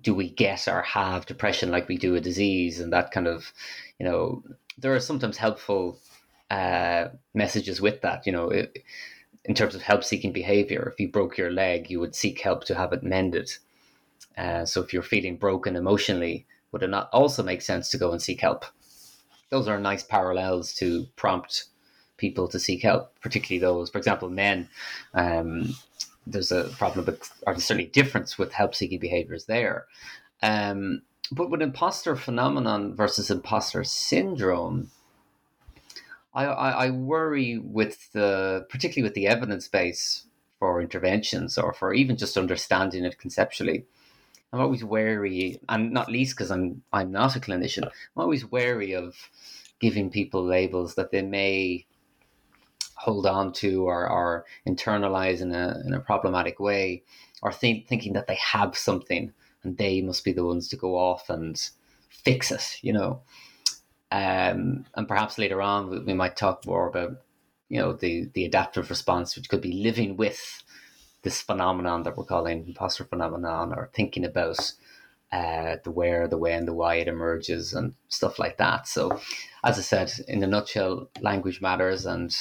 do 0.00 0.14
we 0.14 0.28
get 0.28 0.68
or 0.68 0.82
have 0.82 1.26
depression 1.26 1.70
like 1.70 1.88
we 1.88 1.96
do 1.96 2.14
a 2.14 2.20
disease 2.20 2.80
and 2.80 2.92
that 2.92 3.10
kind 3.10 3.26
of 3.26 3.52
you 3.98 4.06
know 4.06 4.42
there 4.76 4.94
are 4.94 5.00
sometimes 5.00 5.36
helpful 5.36 5.98
uh, 6.50 7.08
messages 7.34 7.80
with 7.80 8.00
that 8.02 8.26
you 8.26 8.32
know 8.32 8.48
it, 8.50 8.78
in 9.48 9.54
terms 9.54 9.74
of 9.74 9.82
help 9.82 10.04
seeking 10.04 10.32
behavior 10.32 10.90
if 10.92 11.00
you 11.00 11.08
broke 11.08 11.36
your 11.36 11.50
leg 11.50 11.90
you 11.90 11.98
would 11.98 12.14
seek 12.14 12.40
help 12.40 12.64
to 12.64 12.74
have 12.74 12.92
it 12.92 13.02
mended 13.02 13.50
uh, 14.36 14.64
so 14.64 14.80
if 14.80 14.92
you're 14.92 15.02
feeling 15.02 15.36
broken 15.36 15.74
emotionally 15.74 16.46
would 16.70 16.82
it 16.82 16.90
not 16.90 17.08
also 17.12 17.42
make 17.42 17.62
sense 17.62 17.90
to 17.90 17.98
go 17.98 18.12
and 18.12 18.22
seek 18.22 18.40
help 18.40 18.64
those 19.50 19.66
are 19.68 19.80
nice 19.80 20.02
parallels 20.02 20.72
to 20.74 21.06
prompt 21.16 21.64
people 22.18 22.48
to 22.48 22.58
seek 22.58 22.82
help, 22.82 23.18
particularly 23.20 23.60
those, 23.60 23.88
for 23.88 23.98
example, 23.98 24.28
men. 24.28 24.68
Um, 25.14 25.74
there's 26.26 26.52
a 26.52 26.64
problem 26.64 27.06
with, 27.06 27.32
or 27.46 27.54
there's 27.54 27.64
certainly 27.64 27.88
difference 27.88 28.36
with 28.36 28.52
help 28.52 28.74
seeking 28.74 28.98
behaviors 28.98 29.46
there. 29.46 29.86
Um, 30.42 31.02
but 31.32 31.50
with 31.50 31.62
imposter 31.62 32.16
phenomenon 32.16 32.94
versus 32.94 33.30
imposter 33.30 33.84
syndrome, 33.84 34.90
I, 36.34 36.44
I, 36.44 36.70
I 36.86 36.90
worry 36.90 37.58
with 37.58 38.12
the, 38.12 38.66
particularly 38.68 39.08
with 39.08 39.14
the 39.14 39.26
evidence 39.26 39.68
base 39.68 40.26
for 40.58 40.80
interventions 40.80 41.58
or 41.58 41.72
for 41.72 41.94
even 41.94 42.16
just 42.16 42.36
understanding 42.36 43.04
it 43.04 43.18
conceptually. 43.18 43.84
I'm 44.52 44.60
always 44.60 44.82
wary, 44.82 45.60
and 45.68 45.92
not 45.92 46.10
least 46.10 46.36
because 46.36 46.50
I'm 46.50 46.82
I'm 46.90 47.12
not 47.12 47.36
a 47.36 47.40
clinician. 47.40 47.84
I'm 47.84 47.92
always 48.16 48.50
wary 48.50 48.94
of 48.94 49.14
giving 49.78 50.10
people 50.10 50.42
labels 50.42 50.94
that 50.94 51.10
they 51.10 51.22
may 51.22 51.86
hold 52.94 53.26
on 53.26 53.52
to 53.52 53.86
or, 53.86 54.08
or 54.08 54.44
internalize 54.66 55.40
in 55.40 55.54
a 55.54 55.80
in 55.86 55.92
a 55.92 56.00
problematic 56.00 56.58
way, 56.58 57.02
or 57.42 57.52
think, 57.52 57.86
thinking 57.86 58.14
that 58.14 58.26
they 58.26 58.36
have 58.36 58.76
something 58.76 59.32
and 59.62 59.76
they 59.76 60.00
must 60.00 60.24
be 60.24 60.32
the 60.32 60.44
ones 60.44 60.68
to 60.68 60.76
go 60.76 60.96
off 60.96 61.28
and 61.28 61.70
fix 62.08 62.50
it. 62.50 62.78
You 62.82 62.94
know, 62.94 63.20
um, 64.10 64.86
and 64.94 65.08
perhaps 65.08 65.38
later 65.38 65.60
on 65.60 66.04
we, 66.06 66.14
might 66.14 66.36
talk 66.36 66.64
more 66.66 66.88
about 66.88 67.18
you 67.68 67.78
know 67.78 67.92
the 67.92 68.28
the 68.34 68.44
adaptive 68.44 68.90
response, 68.90 69.36
which 69.36 69.48
could 69.48 69.60
be 69.60 69.82
living 69.82 70.16
with 70.16 70.62
this 71.22 71.42
phenomenon 71.42 72.04
that 72.04 72.16
we're 72.16 72.24
calling 72.24 72.66
imposter 72.66 73.04
phenomenon 73.04 73.72
or 73.74 73.90
thinking 73.92 74.24
about 74.24 74.72
uh, 75.32 75.76
the 75.84 75.90
where, 75.90 76.26
the 76.26 76.38
when, 76.38 76.64
the 76.64 76.72
why 76.72 76.96
it 76.96 77.08
emerges 77.08 77.74
and 77.74 77.94
stuff 78.08 78.38
like 78.38 78.56
that. 78.56 78.88
So, 78.88 79.20
as 79.64 79.78
I 79.78 79.82
said, 79.82 80.12
in 80.26 80.42
a 80.42 80.46
nutshell, 80.46 81.10
language 81.20 81.60
matters 81.60 82.06
and 82.06 82.34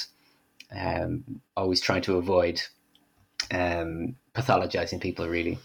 um, 0.74 1.40
always 1.56 1.80
trying 1.80 2.02
to 2.02 2.16
avoid 2.16 2.62
um, 3.50 4.16
pathologizing 4.34 5.00
people, 5.00 5.28
really. 5.28 5.58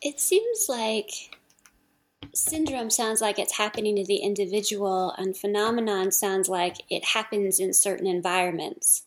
It 0.00 0.18
seems 0.18 0.66
like 0.68 1.36
syndrome 2.34 2.90
sounds 2.90 3.20
like 3.20 3.38
it's 3.38 3.58
happening 3.58 3.96
to 3.96 4.04
the 4.04 4.16
individual, 4.16 5.14
and 5.16 5.36
phenomenon 5.36 6.12
sounds 6.12 6.48
like 6.48 6.82
it 6.90 7.04
happens 7.04 7.60
in 7.60 7.72
certain 7.74 8.06
environments. 8.06 9.04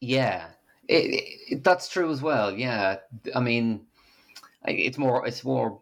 Yeah, 0.00 0.48
it, 0.88 1.24
it, 1.48 1.64
that's 1.64 1.88
true 1.88 2.10
as 2.10 2.22
well. 2.22 2.52
Yeah, 2.52 2.96
I 3.34 3.40
mean, 3.40 3.86
it's 4.64 4.98
more 4.98 5.26
it's 5.26 5.44
more 5.44 5.80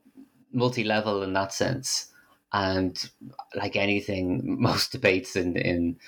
multi-level 0.52 1.22
in 1.22 1.32
that 1.32 1.52
sense, 1.52 2.12
and 2.52 3.10
like 3.54 3.76
anything, 3.76 4.42
most 4.60 4.92
debates 4.92 5.36
in 5.36 5.56
in 5.56 5.98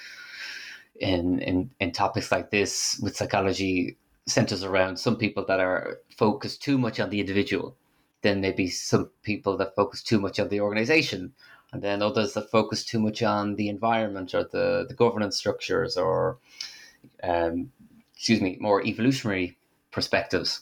in 1.00 1.40
in, 1.40 1.70
in 1.80 1.92
topics 1.92 2.30
like 2.30 2.50
this 2.50 3.00
with 3.02 3.16
psychology 3.16 3.96
centers 4.26 4.62
around 4.62 4.96
some 4.96 5.16
people 5.16 5.44
that 5.46 5.58
are 5.58 5.98
focused 6.16 6.62
too 6.62 6.78
much 6.78 7.00
on 7.00 7.10
the 7.10 7.18
individual 7.18 7.76
then 8.22 8.40
maybe 8.40 8.68
some 8.68 9.10
people 9.22 9.56
that 9.56 9.74
focus 9.74 10.02
too 10.02 10.20
much 10.20 10.40
on 10.40 10.48
the 10.48 10.60
organization 10.60 11.32
and 11.72 11.82
then 11.82 12.02
others 12.02 12.34
that 12.34 12.50
focus 12.50 12.84
too 12.84 13.00
much 13.00 13.22
on 13.22 13.56
the 13.56 13.68
environment 13.68 14.34
or 14.34 14.44
the, 14.44 14.86
the 14.88 14.94
governance 14.94 15.36
structures 15.36 15.96
or 15.96 16.38
um, 17.22 17.70
excuse 18.14 18.40
me, 18.40 18.56
more 18.60 18.84
evolutionary 18.86 19.56
perspectives. 19.90 20.60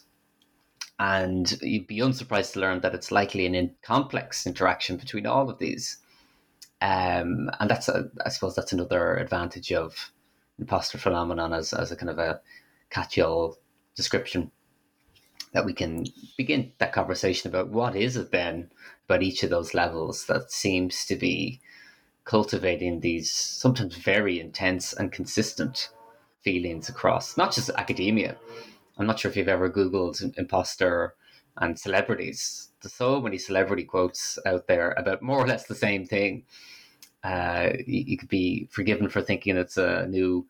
And 0.99 1.51
you'd 1.61 1.87
be 1.87 1.99
unsurprised 1.99 2.53
to 2.53 2.59
learn 2.59 2.81
that 2.81 2.93
it's 2.93 3.11
likely 3.11 3.45
an 3.45 3.55
in 3.55 3.75
complex 3.81 4.45
interaction 4.45 4.97
between 4.97 5.25
all 5.25 5.49
of 5.49 5.59
these. 5.59 5.97
Um, 6.81 7.49
and 7.59 7.69
that's, 7.69 7.87
a, 7.87 8.09
I 8.25 8.29
suppose, 8.29 8.55
that's 8.55 8.73
another 8.73 9.15
advantage 9.15 9.71
of 9.71 10.11
imposter 10.59 10.97
phenomenon 10.97 11.53
as, 11.53 11.73
as 11.73 11.91
a 11.91 11.95
kind 11.95 12.09
of 12.09 12.19
a 12.19 12.41
catch-all 12.89 13.57
description 13.95 14.51
that 15.53 15.65
we 15.65 15.73
can 15.73 16.05
begin 16.37 16.71
that 16.77 16.93
conversation 16.93 17.49
about 17.49 17.69
what 17.69 17.95
is 17.95 18.15
it 18.15 18.31
then 18.31 18.69
about 19.05 19.23
each 19.23 19.43
of 19.43 19.49
those 19.49 19.73
levels 19.73 20.25
that 20.27 20.51
seems 20.51 21.05
to 21.05 21.15
be 21.15 21.59
cultivating 22.23 22.99
these 22.99 23.31
sometimes 23.31 23.95
very 23.95 24.39
intense 24.39 24.93
and 24.93 25.11
consistent 25.11 25.89
feelings 26.41 26.89
across 26.89 27.37
not 27.37 27.53
just 27.53 27.69
academia. 27.71 28.37
I'm 28.97 29.07
not 29.07 29.19
sure 29.19 29.31
if 29.31 29.37
you've 29.37 29.47
ever 29.47 29.69
Googled 29.69 30.37
imposter 30.37 31.15
and 31.57 31.77
celebrities. 31.77 32.69
There's 32.81 32.93
so 32.93 33.21
many 33.21 33.37
celebrity 33.37 33.83
quotes 33.83 34.39
out 34.45 34.67
there 34.67 34.91
about 34.91 35.21
more 35.21 35.39
or 35.39 35.47
less 35.47 35.65
the 35.65 35.75
same 35.75 36.05
thing. 36.05 36.43
Uh, 37.23 37.69
you, 37.85 38.03
you, 38.07 38.17
could 38.17 38.29
be 38.29 38.67
forgiven 38.71 39.07
for 39.07 39.21
thinking 39.21 39.55
it's 39.55 39.77
a 39.77 40.07
new 40.07 40.45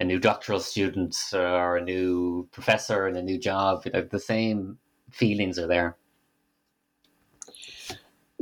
a 0.00 0.04
new 0.04 0.18
doctoral 0.18 0.58
student 0.58 1.16
or 1.32 1.76
a 1.76 1.84
new 1.84 2.48
professor 2.50 3.06
and 3.06 3.16
a 3.16 3.22
new 3.22 3.38
job. 3.38 3.82
You 3.84 3.92
know, 3.92 4.02
the 4.02 4.18
same 4.18 4.78
feelings 5.10 5.58
are 5.58 5.68
there. 5.68 5.96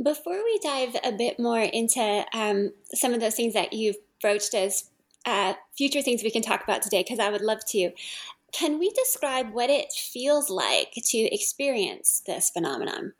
Before 0.01 0.43
we 0.43 0.59
dive 0.63 0.95
a 1.03 1.11
bit 1.11 1.39
more 1.39 1.61
into 1.61 2.25
um, 2.33 2.73
some 2.93 3.13
of 3.13 3.19
those 3.19 3.35
things 3.35 3.53
that 3.53 3.73
you've 3.73 3.97
broached 4.19 4.55
as 4.55 4.89
uh, 5.25 5.53
future 5.77 6.01
things 6.01 6.23
we 6.23 6.31
can 6.31 6.41
talk 6.41 6.63
about 6.63 6.81
today, 6.81 7.03
because 7.03 7.19
I 7.19 7.29
would 7.29 7.41
love 7.41 7.63
to, 7.67 7.91
can 8.51 8.79
we 8.79 8.89
describe 8.89 9.53
what 9.53 9.69
it 9.69 9.91
feels 9.91 10.49
like 10.49 10.93
to 10.93 11.17
experience 11.17 12.23
this 12.25 12.49
phenomenon? 12.49 13.13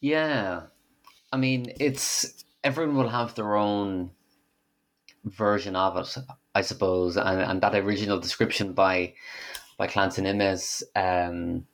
Yeah. 0.00 0.62
I 1.32 1.36
mean, 1.36 1.72
it's 1.80 2.44
everyone 2.66 2.96
will 2.96 3.08
have 3.08 3.34
their 3.36 3.54
own 3.54 4.10
version 5.24 5.76
of 5.76 5.96
it, 5.96 6.16
I 6.52 6.62
suppose, 6.62 7.16
and, 7.16 7.40
and 7.40 7.60
that 7.60 7.76
original 7.76 8.18
description 8.18 8.72
by 8.72 9.14
by 9.78 9.86
Clancy 9.86 10.22
Imes, 10.22 10.82
um, 10.96 11.66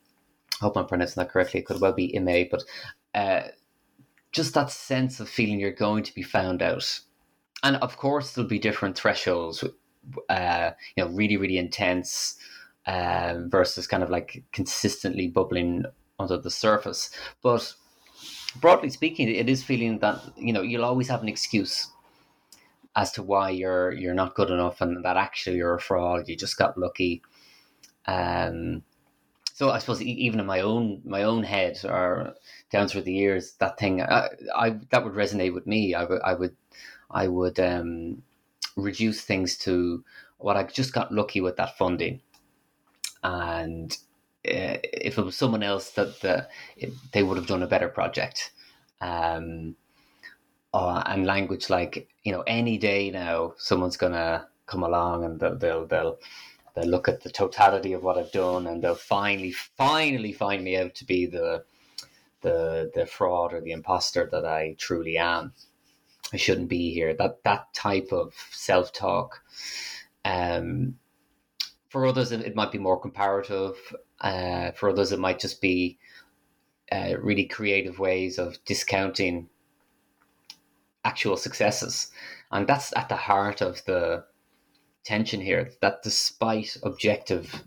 I 0.60 0.64
hope 0.64 0.76
I'm 0.76 0.86
pronouncing 0.86 1.22
that 1.22 1.30
correctly. 1.30 1.60
It 1.60 1.66
could 1.66 1.80
well 1.80 1.92
be 1.92 2.16
Ime, 2.16 2.48
but 2.50 2.62
uh, 3.14 3.48
just 4.32 4.54
that 4.54 4.70
sense 4.70 5.20
of 5.20 5.28
feeling 5.28 5.60
you're 5.60 5.72
going 5.72 6.02
to 6.02 6.14
be 6.14 6.22
found 6.22 6.62
out. 6.62 7.00
And 7.62 7.76
of 7.76 7.96
course, 7.96 8.32
there'll 8.32 8.48
be 8.48 8.58
different 8.58 8.98
thresholds, 8.98 9.64
uh, 10.28 10.70
you 10.96 11.04
know, 11.04 11.10
really, 11.10 11.36
really 11.36 11.58
intense 11.58 12.36
um, 12.86 13.48
versus 13.48 13.86
kind 13.86 14.02
of 14.02 14.10
like 14.10 14.42
consistently 14.52 15.28
bubbling 15.28 15.84
under 16.18 16.36
the 16.36 16.50
surface. 16.50 17.10
But 17.40 17.72
broadly 18.60 18.90
speaking, 18.90 19.28
it 19.28 19.48
is 19.48 19.64
feeling 19.64 19.98
that, 20.00 20.20
you 20.36 20.52
know, 20.52 20.62
you'll 20.62 20.84
always 20.84 21.08
have 21.08 21.22
an 21.22 21.28
excuse 21.28 21.88
as 22.94 23.12
to 23.12 23.22
why 23.22 23.50
you're 23.50 23.92
you're 23.92 24.14
not 24.14 24.34
good 24.34 24.50
enough 24.50 24.80
and 24.80 25.04
that 25.04 25.16
actually 25.16 25.56
you're 25.56 25.74
a 25.74 25.80
fraud, 25.80 26.28
you 26.28 26.36
just 26.36 26.58
got 26.58 26.76
lucky. 26.76 27.22
Um, 28.06 28.82
so 29.54 29.70
I 29.70 29.78
suppose 29.78 30.02
even 30.02 30.40
in 30.40 30.46
my 30.46 30.60
own 30.60 31.02
my 31.04 31.22
own 31.22 31.42
head 31.42 31.78
or 31.84 32.34
down 32.70 32.88
through 32.88 33.02
the 33.02 33.12
years, 33.12 33.52
that 33.58 33.78
thing 33.78 34.02
I, 34.02 34.28
I 34.54 34.70
that 34.90 35.04
would 35.04 35.14
resonate 35.14 35.54
with 35.54 35.66
me. 35.66 35.94
I 35.94 36.04
would 36.04 36.22
I 36.22 36.34
would 36.34 36.56
I 37.10 37.28
would 37.28 37.60
um, 37.60 38.22
reduce 38.76 39.22
things 39.22 39.56
to 39.58 40.04
what 40.38 40.56
I 40.56 40.64
just 40.64 40.92
got 40.92 41.12
lucky 41.12 41.40
with 41.40 41.56
that 41.56 41.78
funding, 41.78 42.20
and 43.22 43.96
uh, 44.48 44.78
if 44.82 45.18
it 45.18 45.24
was 45.24 45.36
someone 45.36 45.62
else 45.62 45.90
that 45.92 46.20
the, 46.20 46.48
it, 46.76 46.92
they 47.12 47.22
would 47.22 47.36
have 47.36 47.46
done 47.46 47.62
a 47.62 47.68
better 47.68 47.88
project. 47.88 48.52
Um, 49.00 49.76
uh, 50.74 51.02
and 51.06 51.26
language 51.26 51.68
like 51.68 52.08
you 52.22 52.32
know 52.32 52.42
any 52.46 52.78
day 52.78 53.10
now 53.10 53.52
someone's 53.58 53.96
gonna 53.96 54.48
come 54.66 54.82
along 54.82 55.24
and 55.24 55.38
they'll 55.38 55.58
they'll 55.58 55.86
they'll 55.86 56.18
they'll 56.74 56.86
look 56.86 57.08
at 57.08 57.20
the 57.20 57.30
totality 57.30 57.92
of 57.92 58.02
what 58.02 58.16
I've 58.16 58.32
done 58.32 58.66
and 58.66 58.82
they'll 58.82 58.94
finally 58.94 59.52
finally 59.52 60.32
find 60.32 60.64
me 60.64 60.76
out 60.76 60.94
to 60.96 61.04
be 61.04 61.26
the 61.26 61.64
the 62.40 62.90
the 62.94 63.06
fraud 63.06 63.52
or 63.52 63.60
the 63.60 63.72
imposter 63.72 64.28
that 64.32 64.44
I 64.44 64.76
truly 64.78 65.18
am. 65.18 65.52
I 66.32 66.36
shouldn't 66.36 66.68
be 66.68 66.92
here. 66.92 67.14
That 67.14 67.42
that 67.44 67.72
type 67.74 68.08
of 68.12 68.34
self 68.50 68.92
talk. 68.92 69.42
Um, 70.24 70.96
for 71.88 72.06
others, 72.06 72.32
it, 72.32 72.56
might 72.56 72.72
be 72.72 72.78
more 72.78 72.98
comparative. 72.98 73.76
Uh, 74.22 74.70
for 74.72 74.88
others, 74.88 75.10
it 75.10 75.18
might 75.18 75.40
just 75.40 75.60
be 75.60 75.98
uh, 76.92 77.14
really 77.20 77.44
creative 77.44 77.98
ways 77.98 78.38
of 78.38 78.56
discounting 78.64 79.48
actual 81.04 81.36
successes, 81.36 82.12
and 82.52 82.66
that's 82.66 82.96
at 82.96 83.08
the 83.08 83.16
heart 83.16 83.60
of 83.60 83.84
the 83.84 84.24
tension 85.04 85.40
here. 85.40 85.70
That 85.80 86.02
despite 86.02 86.76
objective 86.84 87.64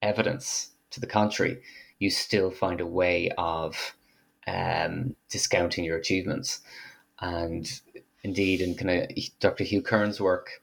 evidence 0.00 0.70
to 0.90 1.00
the 1.00 1.06
contrary, 1.06 1.60
you 1.98 2.08
still 2.10 2.50
find 2.50 2.80
a 2.80 2.86
way 2.86 3.30
of 3.36 3.94
um, 4.46 5.14
discounting 5.28 5.84
your 5.84 5.98
achievements. 5.98 6.60
And 7.20 7.70
indeed, 8.22 8.62
in 8.62 8.74
kind 8.74 8.90
of 8.90 9.10
Dr. 9.38 9.64
Hugh 9.64 9.82
Kearns' 9.82 10.20
work, 10.20 10.62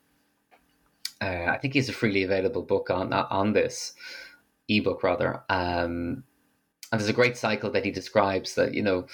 uh, 1.21 1.45
I 1.47 1.59
think 1.59 1.73
he 1.73 1.79
has 1.79 1.89
a 1.89 1.93
freely 1.93 2.23
available 2.23 2.63
book 2.63 2.89
on 2.89 3.13
on 3.13 3.53
this 3.53 3.93
ebook 4.77 5.03
rather. 5.03 5.43
Um, 5.49 6.23
and 6.91 6.99
there's 6.99 7.09
a 7.09 7.13
great 7.13 7.37
cycle 7.37 7.71
that 7.71 7.85
he 7.85 7.91
describes 7.91 8.55
that 8.55 8.73
you 8.73 8.83
know 8.83 9.05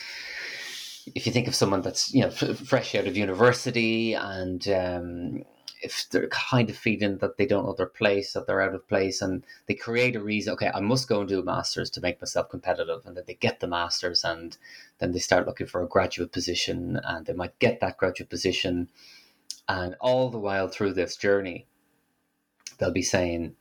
if 1.16 1.26
you 1.26 1.32
think 1.32 1.48
of 1.48 1.56
someone 1.56 1.82
that's 1.82 2.14
you 2.14 2.22
know 2.22 2.28
f- 2.30 2.58
fresh 2.58 2.96
out 2.96 3.08
of 3.08 3.16
university 3.16 4.14
and 4.14 4.68
um, 4.70 5.44
if 5.82 6.08
they're 6.10 6.28
kind 6.30 6.70
of 6.70 6.76
feeling 6.76 7.18
that 7.18 7.38
they 7.38 7.46
don't 7.46 7.66
know 7.66 7.74
their 7.74 7.86
place, 7.86 8.34
that 8.34 8.48
they're 8.48 8.62
out 8.62 8.74
of 8.74 8.88
place, 8.88 9.22
and 9.22 9.44
they 9.68 9.76
create 9.76 10.16
a 10.16 10.20
reason, 10.20 10.54
okay, 10.54 10.72
I 10.74 10.80
must 10.80 11.08
go 11.08 11.20
and 11.20 11.30
do 11.30 11.40
a 11.40 11.44
master's 11.44 11.90
to 11.92 12.02
make 12.02 12.20
myself 12.20 12.50
competitive, 12.50 13.06
and 13.06 13.16
then 13.16 13.24
they 13.28 13.36
get 13.36 13.60
the 13.60 13.68
master's, 13.68 14.24
and 14.24 14.58
then 15.00 15.12
they 15.12 15.20
start 15.20 15.46
looking 15.46 15.68
for 15.68 15.84
a 15.84 15.88
graduate 15.88 16.32
position, 16.32 17.00
and 17.04 17.26
they 17.26 17.34
might 17.34 17.60
get 17.60 17.80
that 17.80 17.98
graduate 17.98 18.30
position, 18.30 18.90
and 19.68 19.96
all 20.00 20.30
the 20.30 20.40
while 20.40 20.68
through 20.68 20.94
this 20.94 21.16
journey, 21.16 21.68
they'll 22.80 22.92
be 22.92 23.04
saying, 23.04 23.56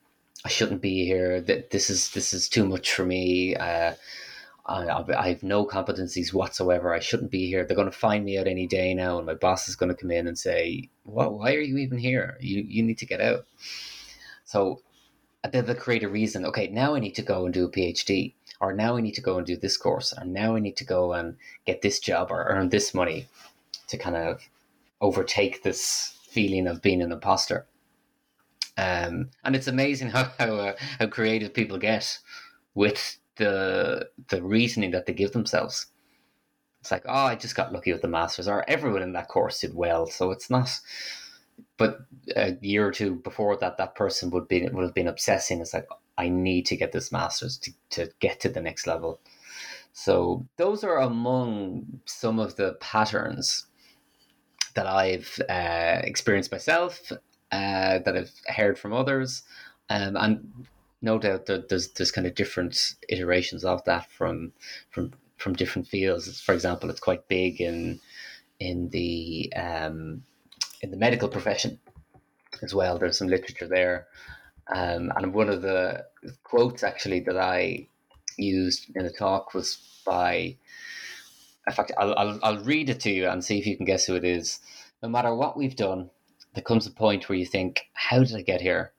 I 0.46 0.48
shouldn't 0.48 0.80
be 0.80 1.04
here. 1.04 1.40
That 1.40 1.70
this 1.70 1.90
is 1.90 2.10
this 2.10 2.32
is 2.32 2.48
too 2.48 2.64
much 2.64 2.92
for 2.92 3.04
me. 3.04 3.56
Uh, 3.56 3.94
I, 4.64 5.04
I 5.18 5.28
have 5.30 5.42
no 5.42 5.66
competencies 5.66 6.32
whatsoever. 6.32 6.94
I 6.94 7.00
shouldn't 7.00 7.32
be 7.32 7.48
here. 7.48 7.64
They're 7.64 7.74
going 7.74 7.90
to 7.90 7.98
find 8.06 8.24
me 8.24 8.38
out 8.38 8.46
any 8.46 8.68
day 8.68 8.94
now, 8.94 9.18
and 9.18 9.26
my 9.26 9.34
boss 9.34 9.68
is 9.68 9.74
going 9.74 9.88
to 9.88 10.00
come 10.00 10.12
in 10.12 10.28
and 10.28 10.38
say, 10.38 10.88
"What? 11.02 11.32
Why 11.32 11.54
are 11.54 11.60
you 11.60 11.78
even 11.78 11.98
here? 11.98 12.38
You 12.40 12.62
you 12.62 12.84
need 12.84 12.98
to 12.98 13.06
get 13.06 13.20
out." 13.20 13.44
So 14.44 14.82
then 15.50 15.66
they 15.66 15.74
create 15.74 16.04
a 16.04 16.08
reason. 16.08 16.44
Okay, 16.44 16.68
now 16.68 16.94
I 16.94 17.00
need 17.00 17.16
to 17.16 17.22
go 17.22 17.44
and 17.44 17.52
do 17.52 17.64
a 17.64 17.72
PhD, 17.72 18.34
or 18.60 18.72
now 18.72 18.96
I 18.96 19.00
need 19.00 19.16
to 19.16 19.28
go 19.28 19.38
and 19.38 19.46
do 19.46 19.56
this 19.56 19.76
course, 19.76 20.14
or 20.16 20.24
now 20.24 20.54
I 20.54 20.60
need 20.60 20.76
to 20.76 20.84
go 20.84 21.12
and 21.12 21.38
get 21.64 21.82
this 21.82 21.98
job 21.98 22.30
or 22.30 22.44
earn 22.44 22.68
this 22.68 22.94
money 22.94 23.26
to 23.88 23.98
kind 23.98 24.14
of 24.14 24.48
overtake 25.00 25.64
this 25.64 26.16
feeling 26.22 26.68
of 26.68 26.82
being 26.82 27.02
an 27.02 27.10
imposter. 27.10 27.66
Um, 28.76 29.30
and 29.42 29.56
it's 29.56 29.68
amazing 29.68 30.10
how 30.10 30.30
how, 30.38 30.54
uh, 30.56 30.76
how 30.98 31.06
creative 31.06 31.54
people 31.54 31.78
get 31.78 32.18
with 32.74 33.18
the 33.36 34.08
the 34.28 34.42
reasoning 34.42 34.90
that 34.92 35.06
they 35.06 35.14
give 35.14 35.32
themselves. 35.32 35.86
It's 36.80 36.90
like, 36.90 37.04
oh, 37.06 37.26
I 37.26 37.34
just 37.34 37.56
got 37.56 37.72
lucky 37.72 37.92
with 37.92 38.02
the 38.02 38.08
masters, 38.08 38.48
or 38.48 38.68
everyone 38.68 39.02
in 39.02 39.12
that 39.14 39.28
course 39.28 39.60
did 39.60 39.74
well, 39.74 40.06
so 40.06 40.30
it's 40.30 40.50
not. 40.50 40.70
But 41.78 42.00
a 42.36 42.56
year 42.60 42.86
or 42.86 42.92
two 42.92 43.16
before 43.16 43.56
that, 43.56 43.78
that 43.78 43.94
person 43.94 44.30
would 44.30 44.46
be 44.46 44.68
would 44.68 44.84
have 44.84 44.94
been 44.94 45.08
obsessing. 45.08 45.60
It's 45.60 45.74
like, 45.74 45.88
I 46.18 46.28
need 46.28 46.66
to 46.66 46.76
get 46.76 46.92
this 46.92 47.10
masters 47.10 47.58
to 47.58 47.72
to 47.90 48.12
get 48.20 48.40
to 48.40 48.48
the 48.48 48.60
next 48.60 48.86
level. 48.86 49.20
So 49.92 50.46
those 50.58 50.84
are 50.84 50.98
among 50.98 52.00
some 52.04 52.38
of 52.38 52.56
the 52.56 52.74
patterns 52.80 53.66
that 54.74 54.86
I've 54.86 55.40
uh, 55.48 56.02
experienced 56.04 56.52
myself, 56.52 57.10
uh, 57.52 57.98
that 58.00 58.16
I've 58.16 58.32
heard 58.54 58.78
from 58.78 58.92
others, 58.92 59.42
um, 59.88 60.16
and 60.16 60.66
no 61.02 61.18
doubt 61.18 61.46
there's 61.46 61.92
there's 61.92 62.10
kind 62.10 62.26
of 62.26 62.34
different 62.34 62.94
iterations 63.08 63.64
of 63.64 63.84
that 63.84 64.10
from 64.10 64.52
from 64.90 65.12
from 65.36 65.54
different 65.54 65.88
fields. 65.88 66.40
For 66.40 66.54
example, 66.54 66.90
it's 66.90 67.00
quite 67.00 67.28
big 67.28 67.60
in 67.60 68.00
in 68.58 68.88
the 68.90 69.52
um, 69.54 70.24
in 70.82 70.90
the 70.90 70.96
medical 70.96 71.28
profession 71.28 71.78
as 72.62 72.74
well. 72.74 72.98
There's 72.98 73.18
some 73.18 73.28
literature 73.28 73.68
there, 73.68 74.06
um, 74.74 75.12
and 75.16 75.34
one 75.34 75.48
of 75.48 75.62
the 75.62 76.06
quotes 76.42 76.82
actually 76.82 77.20
that 77.20 77.36
I 77.36 77.88
used 78.36 78.90
in 78.94 79.04
the 79.04 79.12
talk 79.12 79.54
was 79.54 79.78
by. 80.04 80.56
In 81.68 81.74
fact, 81.74 81.92
I'll, 81.98 82.14
I'll 82.16 82.38
I'll 82.42 82.64
read 82.64 82.90
it 82.90 83.00
to 83.00 83.10
you 83.10 83.28
and 83.28 83.44
see 83.44 83.58
if 83.58 83.66
you 83.66 83.76
can 83.76 83.86
guess 83.86 84.06
who 84.06 84.14
it 84.14 84.24
is. 84.24 84.60
No 85.02 85.08
matter 85.08 85.34
what 85.34 85.56
we've 85.56 85.76
done, 85.76 86.10
there 86.56 86.64
comes 86.64 86.88
a 86.88 86.90
point 86.90 87.28
where 87.28 87.38
you 87.38 87.46
think, 87.46 87.88
"How 87.92 88.18
did 88.18 88.34
I 88.34 88.42
get 88.42 88.60
here? 88.60 88.92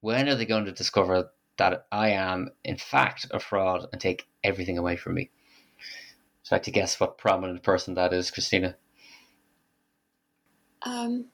When 0.00 0.28
are 0.30 0.34
they 0.34 0.46
going 0.46 0.64
to 0.64 0.72
discover 0.72 1.30
that 1.60 1.86
I 1.92 2.08
am, 2.12 2.48
in 2.64 2.78
fact, 2.78 3.26
a 3.32 3.38
fraud 3.38 3.86
and 3.92 4.00
take 4.00 4.26
everything 4.42 4.78
away 4.78 4.96
from 4.96 5.14
me. 5.14 5.30
So 6.42 6.54
I 6.54 6.56
like 6.56 6.62
to 6.64 6.70
guess 6.70 6.98
what 6.98 7.18
prominent 7.18 7.62
person 7.62 7.94
that 7.94 8.14
is, 8.14 8.30
Christina. 8.30 8.76
Um, 10.80 11.26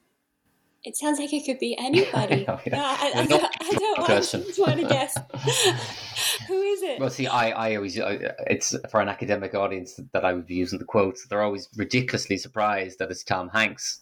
it 0.82 0.96
sounds 0.96 1.20
like 1.20 1.32
it 1.32 1.46
could 1.46 1.60
be 1.60 1.78
anybody. 1.78 2.46
I, 2.48 2.60
yeah. 2.66 2.82
I, 2.82 3.12
I, 3.14 3.20
I, 3.20 3.26
don't, 3.26 3.44
I 3.44 3.70
don't 3.70 3.98
want, 3.98 4.58
want 4.58 4.80
to 4.80 4.86
guess. 4.88 5.16
Who 6.48 6.60
is 6.60 6.82
it? 6.82 6.98
Well, 6.98 7.10
see, 7.10 7.28
I, 7.28 7.50
I 7.50 7.76
always, 7.76 7.96
it's 7.96 8.74
for 8.90 9.00
an 9.00 9.08
academic 9.08 9.54
audience 9.54 10.00
that 10.12 10.24
I 10.24 10.32
would 10.32 10.46
be 10.46 10.56
using 10.56 10.80
the 10.80 10.84
quotes. 10.84 11.24
They're 11.28 11.42
always 11.42 11.68
ridiculously 11.76 12.36
surprised 12.36 12.98
that 12.98 13.12
it's 13.12 13.22
Tom 13.22 13.50
Hanks. 13.50 14.00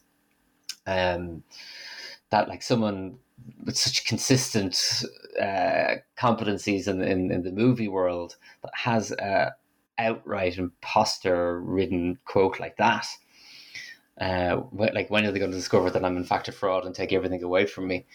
Um, 0.86 1.42
that 2.30 2.48
like 2.48 2.62
someone 2.62 3.18
with 3.64 3.76
such 3.76 4.06
consistent 4.06 5.04
uh, 5.40 5.96
competencies 6.18 6.88
in, 6.88 7.02
in, 7.02 7.30
in 7.30 7.42
the 7.42 7.52
movie 7.52 7.88
world 7.88 8.36
that 8.62 8.72
has 8.74 9.12
a 9.12 9.54
outright 9.98 10.58
imposter 10.58 11.60
ridden 11.60 12.18
quote 12.24 12.58
like 12.58 12.76
that. 12.76 13.06
Uh, 14.20 14.62
like 14.72 15.10
when 15.10 15.24
are 15.24 15.32
they 15.32 15.38
going 15.38 15.50
to 15.50 15.56
discover 15.56 15.90
that 15.90 16.04
I'm 16.04 16.16
in 16.16 16.24
fact 16.24 16.48
a 16.48 16.52
fraud 16.52 16.84
and 16.84 16.94
take 16.94 17.12
everything 17.12 17.42
away 17.42 17.66
from 17.66 17.88
me? 17.88 18.06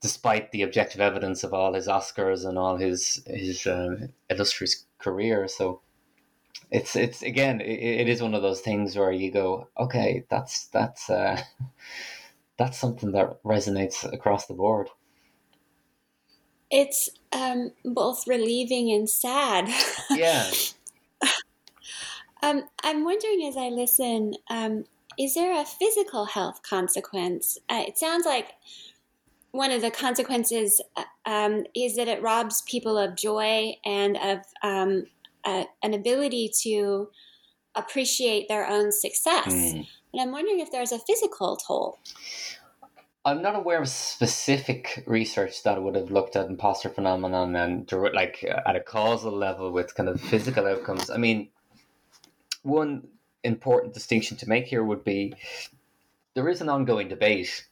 Despite 0.00 0.52
the 0.52 0.62
objective 0.62 1.00
evidence 1.00 1.42
of 1.42 1.54
all 1.54 1.74
his 1.74 1.88
Oscars 1.88 2.44
and 2.46 2.58
all 2.58 2.76
his 2.76 3.22
his 3.26 3.66
uh, 3.66 4.08
illustrious 4.28 4.84
career, 4.98 5.48
so 5.48 5.80
it's 6.70 6.96
it's 6.96 7.22
again 7.22 7.60
it, 7.60 8.00
it 8.00 8.08
is 8.08 8.22
one 8.22 8.34
of 8.34 8.42
those 8.42 8.60
things 8.60 8.96
where 8.96 9.12
you 9.12 9.30
go, 9.30 9.68
okay, 9.78 10.24
that's 10.28 10.66
that's 10.66 11.10
uh, 11.10 11.40
that's 12.58 12.78
something 12.78 13.12
that 13.12 13.42
resonates 13.42 14.10
across 14.12 14.46
the 14.46 14.54
board. 14.54 14.88
It's 16.70 17.10
um, 17.32 17.72
both 17.84 18.28
relieving 18.28 18.92
and 18.92 19.10
sad. 19.10 19.68
Yeah. 20.10 20.50
um, 22.42 22.64
I'm 22.84 23.02
wondering 23.02 23.44
as 23.48 23.56
I 23.56 23.70
listen, 23.70 24.34
um, 24.48 24.84
is 25.18 25.34
there 25.34 25.60
a 25.60 25.64
physical 25.64 26.26
health 26.26 26.62
consequence? 26.62 27.58
Uh, 27.68 27.82
it 27.88 27.98
sounds 27.98 28.24
like 28.24 28.52
one 29.50 29.72
of 29.72 29.82
the 29.82 29.90
consequences 29.90 30.80
uh, 30.96 31.04
um, 31.26 31.64
is 31.74 31.96
that 31.96 32.08
it 32.08 32.22
robs 32.22 32.62
people 32.62 32.96
of 32.96 33.16
joy 33.16 33.74
and 33.84 34.16
of 34.16 34.38
um, 34.62 35.06
a, 35.46 35.66
an 35.82 35.94
ability 35.94 36.50
to 36.62 37.10
appreciate 37.74 38.48
their 38.48 38.66
own 38.66 38.92
success. 38.92 39.46
Mm. 39.48 39.86
And 40.12 40.22
I'm 40.22 40.32
wondering 40.32 40.60
if 40.60 40.72
there's 40.72 40.92
a 40.92 40.98
physical 40.98 41.56
toll. 41.56 41.98
I'm 43.24 43.42
not 43.42 43.54
aware 43.54 43.82
of 43.82 43.88
specific 43.88 45.04
research 45.06 45.62
that 45.64 45.82
would 45.82 45.94
have 45.94 46.10
looked 46.10 46.36
at 46.36 46.46
imposter 46.46 46.88
phenomenon 46.88 47.54
and 47.54 47.90
like 48.14 48.42
at 48.44 48.76
a 48.76 48.80
causal 48.80 49.32
level 49.32 49.70
with 49.72 49.94
kind 49.94 50.08
of 50.08 50.20
physical 50.20 50.66
outcomes. 50.66 51.10
I 51.10 51.18
mean, 51.18 51.50
one 52.62 53.08
important 53.44 53.92
distinction 53.92 54.36
to 54.38 54.48
make 54.48 54.66
here 54.66 54.82
would 54.82 55.04
be 55.04 55.34
there 56.34 56.48
is 56.48 56.60
an 56.62 56.70
ongoing 56.70 57.08
debate. 57.08 57.66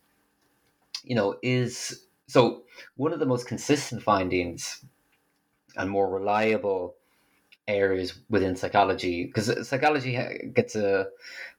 You 1.02 1.14
know, 1.14 1.36
is 1.42 2.04
so 2.26 2.64
one 2.96 3.14
of 3.14 3.18
the 3.18 3.26
most 3.26 3.46
consistent 3.46 4.02
findings 4.02 4.84
and 5.76 5.88
more 5.88 6.10
reliable 6.10 6.97
areas 7.68 8.18
within 8.28 8.56
psychology 8.56 9.24
because 9.24 9.68
psychology 9.68 10.18
gets 10.54 10.74
a 10.74 11.06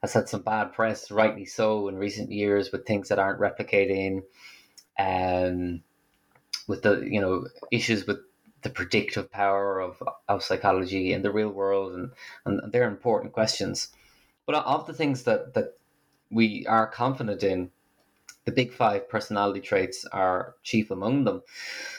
has 0.02 0.12
had 0.12 0.28
some 0.28 0.42
bad 0.42 0.72
press 0.72 1.10
rightly 1.10 1.46
so 1.46 1.88
in 1.88 1.96
recent 1.96 2.30
years 2.30 2.72
with 2.72 2.84
things 2.84 3.08
that 3.08 3.18
aren't 3.18 3.40
replicating 3.40 4.22
um 4.98 5.80
with 6.66 6.82
the 6.82 7.00
you 7.00 7.20
know 7.20 7.46
issues 7.70 8.06
with 8.06 8.18
the 8.62 8.70
predictive 8.70 9.30
power 9.30 9.80
of 9.80 10.02
of 10.28 10.42
psychology 10.42 11.12
in 11.12 11.22
the 11.22 11.32
real 11.32 11.50
world 11.50 11.94
and 11.94 12.10
and 12.44 12.72
they're 12.72 12.88
important 12.88 13.32
questions. 13.32 13.88
But 14.46 14.54
of 14.54 14.86
the 14.86 14.92
things 14.92 15.24
that 15.24 15.54
that 15.54 15.78
we 16.30 16.66
are 16.66 16.86
confident 16.86 17.42
in 17.42 17.70
the 18.44 18.52
big 18.52 18.72
five 18.72 19.08
personality 19.08 19.60
traits 19.60 20.04
are 20.12 20.54
chief 20.62 20.90
among 20.90 21.24
them. 21.24 21.42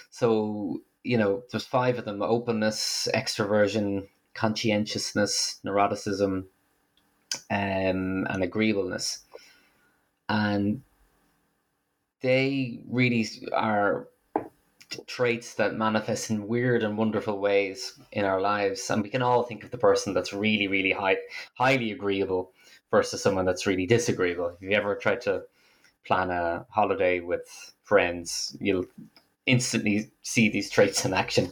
So 0.10 0.82
you 1.04 1.18
know, 1.18 1.44
there's 1.52 1.66
five 1.66 1.98
of 1.98 2.06
them 2.06 2.22
openness, 2.22 3.08
extroversion, 3.14 4.08
conscientiousness, 4.34 5.60
neuroticism, 5.66 6.46
um, 7.50 8.28
and 8.30 8.44
agreeableness. 8.44 9.24
And 10.30 10.82
they 12.22 12.82
really 12.90 13.28
are 13.54 14.08
traits 15.08 15.56
that 15.56 15.76
manifest 15.76 16.30
in 16.30 16.48
weird 16.48 16.84
and 16.84 16.98
wonderful 16.98 17.40
ways 17.40 18.00
in 18.12 18.26
our 18.26 18.42
lives. 18.42 18.90
And 18.90 19.02
we 19.02 19.10
can 19.10 19.22
all 19.22 19.44
think 19.44 19.64
of 19.64 19.72
the 19.72 19.78
person 19.78 20.14
that's 20.14 20.34
really, 20.34 20.68
really 20.68 20.92
high, 20.92 21.18
highly 21.56 21.92
agreeable 21.92 22.52
versus 22.92 23.24
someone 23.24 23.46
that's 23.46 23.66
really 23.66 23.86
disagreeable. 23.86 24.50
If 24.50 24.62
you 24.62 24.72
ever 24.72 24.96
tried 24.96 25.22
to 25.22 25.44
plan 26.06 26.30
a 26.30 26.66
holiday 26.70 27.20
with 27.20 27.74
friends, 27.84 28.56
you'll 28.60 28.86
instantly 29.46 30.12
see 30.22 30.50
these 30.50 30.70
traits 30.70 31.06
in 31.06 31.14
action. 31.14 31.52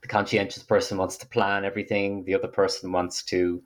The 0.00 0.08
conscientious 0.08 0.62
person 0.62 0.98
wants 0.98 1.16
to 1.18 1.26
plan 1.26 1.64
everything. 1.64 2.24
The 2.24 2.34
other 2.34 2.48
person 2.48 2.92
wants 2.92 3.22
to 3.24 3.62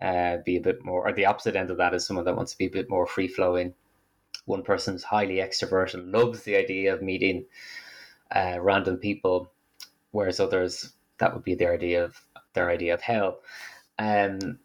uh, 0.00 0.38
be 0.44 0.56
a 0.56 0.60
bit 0.60 0.84
more, 0.84 1.08
or 1.08 1.12
the 1.12 1.26
opposite 1.26 1.56
end 1.56 1.70
of 1.70 1.78
that 1.78 1.94
is 1.94 2.06
someone 2.06 2.24
that 2.26 2.36
wants 2.36 2.52
to 2.52 2.58
be 2.58 2.66
a 2.66 2.70
bit 2.70 2.90
more 2.90 3.06
free 3.06 3.28
flowing. 3.28 3.74
One 4.44 4.62
person's 4.62 5.02
highly 5.02 5.36
extroverted, 5.36 6.12
loves 6.12 6.42
the 6.42 6.56
idea 6.56 6.92
of 6.92 7.02
meeting 7.02 7.46
uh, 8.34 8.58
random 8.60 8.98
people, 8.98 9.50
whereas 10.10 10.40
others 10.40 10.92
that 11.18 11.32
would 11.32 11.44
be 11.44 11.54
their 11.54 11.72
idea 11.72 12.04
of 12.04 12.20
their 12.52 12.70
idea 12.70 12.94
of 12.94 13.00
hell. 13.00 13.40
Um, 13.98 14.58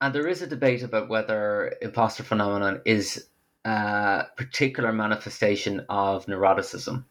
and 0.00 0.14
there 0.14 0.28
is 0.28 0.42
a 0.42 0.46
debate 0.46 0.82
about 0.82 1.08
whether 1.08 1.74
imposter 1.80 2.22
phenomenon 2.22 2.80
is 2.84 3.28
uh, 3.64 4.24
particular 4.36 4.92
manifestation 4.92 5.84
of 5.88 6.26
neuroticism. 6.26 7.04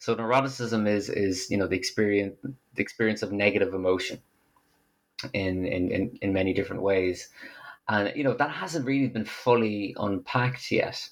So 0.00 0.16
neuroticism 0.16 0.88
is 0.88 1.08
is 1.08 1.48
you 1.50 1.56
know 1.56 1.68
the 1.68 1.76
experience 1.76 2.36
the 2.42 2.82
experience 2.82 3.22
of 3.22 3.32
negative 3.32 3.74
emotion 3.74 4.20
in 5.32 5.64
in 5.64 5.90
in, 5.90 6.18
in 6.20 6.32
many 6.32 6.52
different 6.52 6.82
ways, 6.82 7.28
and 7.88 8.12
you 8.16 8.24
know 8.24 8.34
that 8.34 8.50
hasn't 8.50 8.86
really 8.86 9.08
been 9.08 9.24
fully 9.24 9.94
unpacked 9.98 10.72
yet. 10.72 11.08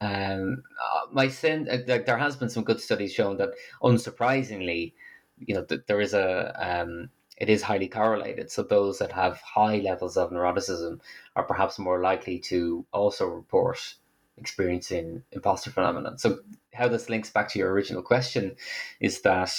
Um, 0.00 0.62
uh, 0.82 1.06
my 1.12 1.28
sense 1.28 1.68
uh, 1.68 1.98
there 2.04 2.18
has 2.18 2.36
been 2.36 2.50
some 2.50 2.64
good 2.64 2.80
studies 2.80 3.12
showing 3.12 3.36
that 3.38 3.50
unsurprisingly, 3.82 4.94
you 5.38 5.54
know 5.54 5.64
that 5.68 5.86
there 5.86 6.00
is 6.00 6.12
a 6.14 6.54
um, 6.58 7.10
it 7.36 7.48
is 7.48 7.62
highly 7.62 7.88
correlated. 7.88 8.50
So 8.50 8.64
those 8.64 8.98
that 8.98 9.12
have 9.12 9.40
high 9.40 9.76
levels 9.76 10.16
of 10.16 10.30
neuroticism 10.30 11.00
are 11.36 11.44
perhaps 11.44 11.78
more 11.78 12.02
likely 12.02 12.40
to 12.50 12.84
also 12.92 13.26
report 13.26 13.94
experiencing 14.40 15.22
imposter 15.32 15.70
phenomenon. 15.70 16.18
So 16.18 16.38
how 16.74 16.88
this 16.88 17.08
links 17.08 17.30
back 17.30 17.48
to 17.50 17.58
your 17.58 17.72
original 17.72 18.02
question 18.02 18.56
is 19.00 19.20
that 19.22 19.52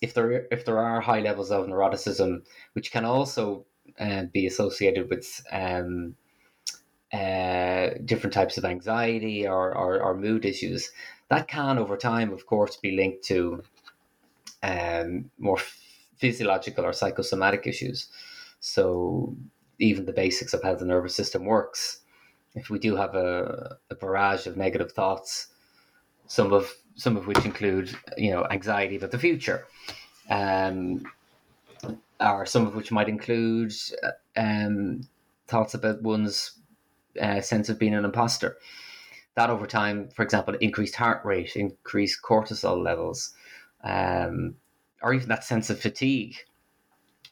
if 0.00 0.14
there 0.14 0.46
if 0.50 0.64
there 0.64 0.78
are 0.78 1.00
high 1.00 1.20
levels 1.20 1.50
of 1.50 1.66
neuroticism, 1.66 2.42
which 2.72 2.90
can 2.90 3.04
also 3.04 3.66
uh, 3.98 4.24
be 4.32 4.46
associated 4.46 5.10
with 5.10 5.42
um, 5.52 6.14
uh, 7.12 7.90
different 8.04 8.32
types 8.32 8.56
of 8.56 8.64
anxiety 8.64 9.46
or, 9.46 9.74
or, 9.76 10.00
or, 10.00 10.16
mood 10.16 10.44
issues, 10.44 10.92
that 11.28 11.48
can 11.48 11.76
over 11.76 11.96
time, 11.96 12.32
of 12.32 12.46
course, 12.46 12.76
be 12.76 12.96
linked 12.96 13.24
to 13.24 13.64
um, 14.62 15.28
more 15.38 15.58
physiological 16.18 16.84
or 16.84 16.92
psychosomatic 16.92 17.66
issues. 17.66 18.08
So 18.60 19.34
even 19.80 20.04
the 20.04 20.12
basics 20.12 20.54
of 20.54 20.62
how 20.62 20.74
the 20.76 20.84
nervous 20.84 21.16
system 21.16 21.46
works 21.46 21.99
if 22.54 22.70
we 22.70 22.78
do 22.78 22.96
have 22.96 23.14
a, 23.14 23.76
a 23.90 23.94
barrage 23.94 24.46
of 24.46 24.56
negative 24.56 24.92
thoughts, 24.92 25.48
some 26.26 26.52
of 26.52 26.72
some 26.94 27.16
of 27.16 27.26
which 27.26 27.44
include 27.44 27.96
you 28.16 28.30
know 28.30 28.46
anxiety 28.50 28.96
about 28.96 29.10
the 29.10 29.18
future, 29.18 29.66
um, 30.28 31.04
or 32.20 32.46
some 32.46 32.66
of 32.66 32.74
which 32.74 32.92
might 32.92 33.08
include 33.08 33.72
um, 34.36 35.02
thoughts 35.46 35.74
about 35.74 36.02
one's 36.02 36.52
uh, 37.20 37.40
sense 37.40 37.68
of 37.68 37.78
being 37.78 37.94
an 37.94 38.04
imposter. 38.04 38.56
That 39.36 39.50
over 39.50 39.66
time, 39.66 40.08
for 40.08 40.22
example, 40.22 40.54
increased 40.54 40.96
heart 40.96 41.24
rate, 41.24 41.54
increased 41.56 42.20
cortisol 42.22 42.82
levels, 42.82 43.32
um, 43.84 44.56
or 45.02 45.14
even 45.14 45.28
that 45.28 45.44
sense 45.44 45.70
of 45.70 45.80
fatigue 45.80 46.36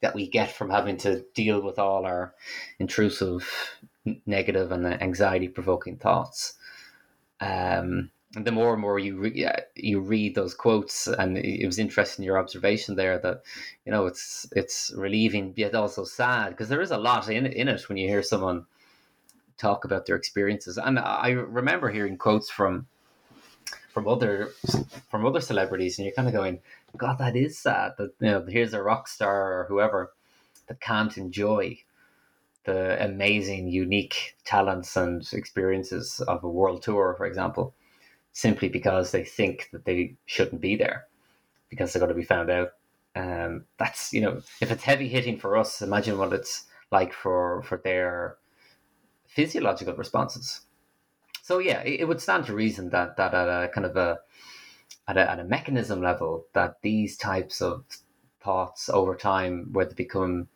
that 0.00 0.14
we 0.14 0.28
get 0.28 0.52
from 0.52 0.70
having 0.70 0.96
to 0.98 1.24
deal 1.34 1.61
with 1.61 1.78
all 1.78 2.04
our 2.04 2.34
intrusive 2.78 3.78
negative 4.26 4.72
and 4.72 4.87
anxiety 4.87 5.48
provoking 5.48 5.96
thoughts. 5.96 6.54
Um, 7.40 8.11
and 8.34 8.46
the 8.46 8.52
more 8.52 8.72
and 8.74 8.82
more 8.82 8.98
you 8.98 9.16
re- 9.16 9.48
you 9.74 10.00
read 10.00 10.34
those 10.34 10.54
quotes, 10.54 11.06
and 11.06 11.38
it 11.38 11.64
was 11.64 11.78
interesting 11.78 12.24
your 12.24 12.38
observation 12.38 12.94
there 12.94 13.18
that 13.18 13.42
you 13.87 13.92
know 13.92 14.06
it's 14.06 14.46
it's 14.54 14.92
relieving 14.94 15.54
yet 15.56 15.74
also 15.74 16.04
sad 16.04 16.50
because 16.50 16.68
there 16.68 16.82
is 16.82 16.90
a 16.90 16.98
lot 16.98 17.28
in 17.30 17.46
in 17.46 17.68
it 17.68 17.88
when 17.88 17.96
you 17.96 18.06
hear 18.06 18.22
someone 18.22 18.66
talk 19.56 19.84
about 19.84 20.06
their 20.06 20.16
experiences. 20.16 20.78
And 20.78 20.98
I 20.98 21.30
remember 21.30 21.90
hearing 21.90 22.18
quotes 22.18 22.50
from 22.50 22.87
from 23.92 24.06
other 24.06 24.52
from 25.11 25.24
other 25.26 25.40
celebrities, 25.40 25.98
and 25.98 26.04
you're 26.04 26.14
kind 26.14 26.28
of 26.28 26.34
going, 26.34 26.61
"God, 26.96 27.18
that 27.18 27.37
is 27.37 27.59
sad." 27.59 27.92
That 27.98 28.12
you 28.20 28.31
know, 28.31 28.46
here's 28.48 28.74
a 28.74 28.83
rock 28.83 29.09
star 29.09 29.61
or 29.61 29.66
whoever 29.68 30.12
that 30.68 30.81
can't 30.81 31.16
enjoy 31.16 31.79
the 32.64 33.03
amazing, 33.03 33.68
unique 33.68 34.37
talents 34.44 34.96
and 34.96 35.27
experiences 35.33 36.20
of 36.29 36.44
a 36.44 36.48
world 36.48 36.83
tour, 36.83 37.14
for 37.16 37.24
example, 37.27 37.74
simply 38.33 38.68
because 38.68 39.11
they 39.11 39.24
think 39.24 39.70
that 39.72 39.85
they 39.85 40.16
shouldn't 40.27 40.61
be 40.61 40.77
there 40.77 41.07
because 41.70 41.92
they're 41.92 42.01
going 42.01 42.11
to 42.11 42.14
be 42.14 42.24
found 42.24 42.51
out. 42.51 42.70
Um, 43.16 43.64
that's 43.79 44.12
you 44.12 44.20
know, 44.20 44.42
if 44.61 44.70
it's 44.70 44.85
heavy 44.85 45.09
hitting 45.09 45.38
for 45.38 45.57
us, 45.57 45.83
imagine 45.83 46.18
what 46.18 46.33
it's 46.33 46.64
like 46.90 47.12
for 47.12 47.62
for 47.62 47.81
their 47.83 48.37
physiological 49.27 49.94
responses. 49.94 50.62
So 51.42 51.59
yeah, 51.59 51.81
it, 51.81 52.01
it 52.01 52.09
would 52.09 52.20
stand 52.20 52.46
to 52.46 52.55
reason 52.55 52.90
that 52.90 53.16
that 53.16 53.35
at 53.35 53.48
a 53.48 53.68
kind 53.68 53.87
of 53.87 53.96
a 53.96 54.18
at 55.07 55.16
a, 55.16 55.31
at 55.31 55.40
a 55.40 55.44
mechanism 55.44 56.03
level 56.03 56.46
that 56.53 56.77
these 56.83 57.16
types 57.16 57.61
of 57.61 57.85
thoughts 58.40 58.88
over 58.88 59.14
time, 59.16 59.68
where 59.72 59.85
they 59.85 59.94
become 59.94 60.48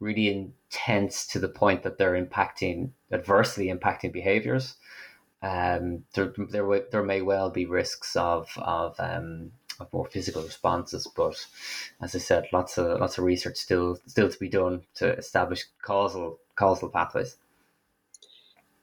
really 0.00 0.28
intense 0.28 1.26
to 1.26 1.38
the 1.38 1.48
point 1.48 1.82
that 1.82 1.98
they're 1.98 2.20
impacting 2.20 2.90
adversely 3.12 3.66
impacting 3.66 4.12
behaviors, 4.12 4.74
um, 5.42 6.04
there, 6.14 6.32
there, 6.50 6.80
there 6.90 7.02
may 7.02 7.22
well 7.22 7.50
be 7.50 7.66
risks 7.66 8.16
of 8.16 8.48
of 8.58 8.96
um, 8.98 9.52
of 9.80 9.92
more 9.92 10.06
physical 10.06 10.42
responses. 10.42 11.06
But 11.14 11.36
as 12.00 12.14
I 12.14 12.18
said, 12.18 12.46
lots 12.52 12.78
of 12.78 13.00
lots 13.00 13.18
of 13.18 13.24
research 13.24 13.56
still 13.56 13.98
still 14.06 14.30
to 14.30 14.38
be 14.38 14.48
done 14.48 14.82
to 14.96 15.16
establish 15.16 15.64
causal 15.82 16.38
causal 16.56 16.88
pathways. 16.88 17.36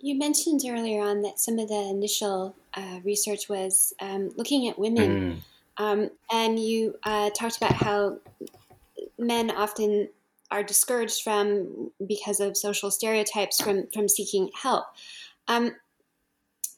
You 0.03 0.17
mentioned 0.17 0.61
earlier 0.67 1.01
on 1.01 1.21
that 1.21 1.39
some 1.39 1.59
of 1.59 1.67
the 1.67 1.89
initial 1.89 2.55
uh, 2.73 2.99
research 3.03 3.47
was 3.47 3.93
um, 3.99 4.31
looking 4.35 4.67
at 4.67 4.79
women, 4.79 5.43
mm. 5.77 5.83
um, 5.83 6.09
and 6.31 6.57
you 6.57 6.95
uh, 7.03 7.29
talked 7.29 7.57
about 7.57 7.73
how 7.73 8.17
men 9.19 9.51
often 9.51 10.09
are 10.49 10.63
discouraged 10.63 11.23
from 11.23 11.91
because 12.05 12.39
of 12.39 12.57
social 12.57 12.89
stereotypes 12.89 13.61
from 13.61 13.87
from 13.93 14.09
seeking 14.09 14.49
help. 14.59 14.85
Um, 15.47 15.75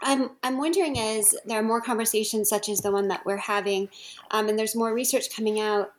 I'm 0.01 0.31
I'm 0.43 0.57
wondering 0.57 0.99
as 0.99 1.33
there 1.45 1.59
are 1.59 1.63
more 1.63 1.81
conversations 1.81 2.49
such 2.49 2.67
as 2.67 2.81
the 2.81 2.91
one 2.91 3.07
that 3.07 3.25
we're 3.25 3.37
having, 3.37 3.89
um, 4.31 4.49
and 4.49 4.59
there's 4.59 4.75
more 4.75 4.93
research 4.93 5.33
coming 5.33 5.61
out, 5.61 5.93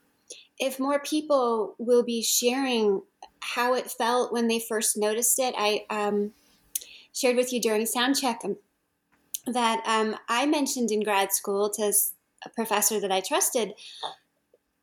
if 0.59 0.79
more 0.79 0.99
people 0.99 1.75
will 1.79 2.03
be 2.03 2.23
sharing 2.23 3.01
how 3.41 3.75
it 3.75 3.91
felt 3.91 4.33
when 4.33 4.49
they 4.49 4.61
first 4.61 4.97
noticed 4.99 5.39
it. 5.39 5.55
I 5.57 5.87
um, 5.89 6.33
shared 7.15 7.37
with 7.37 7.53
you 7.53 7.61
during 7.61 7.87
sound 7.87 8.17
check 8.17 8.41
um, 8.45 8.57
that 9.47 9.83
um, 9.87 10.17
I 10.29 10.47
mentioned 10.47 10.91
in 10.91 11.03
grad 11.03 11.33
school 11.33 11.71
to 11.71 11.93
a 12.45 12.49
professor 12.51 13.01
that 13.01 13.13
I 13.13 13.21
trusted 13.21 13.73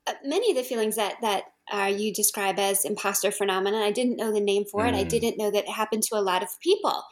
uh, 0.08 0.14
many 0.24 0.52
of 0.52 0.58
the 0.58 0.64
feelings 0.64 0.96
that 0.96 1.18
that 1.22 1.44
uh, 1.72 1.86
you 1.86 2.14
describe 2.14 2.60
as 2.60 2.86
imposter 2.86 3.32
phenomenon. 3.32 3.82
I 3.82 3.92
didn't 3.92 4.18
know 4.18 4.32
the 4.32 4.42
name 4.42 4.66
for 4.66 4.84
mm. 4.84 4.90
it. 4.90 4.96
I 4.96 5.04
mm. 5.04 5.10
didn't 5.10 5.38
know 5.38 5.52
that 5.52 5.66
it 5.66 5.70
happened 5.70 6.04
to 6.04 6.16
a 6.16 6.22
lot 6.22 6.44
of 6.44 6.60
people. 6.60 7.04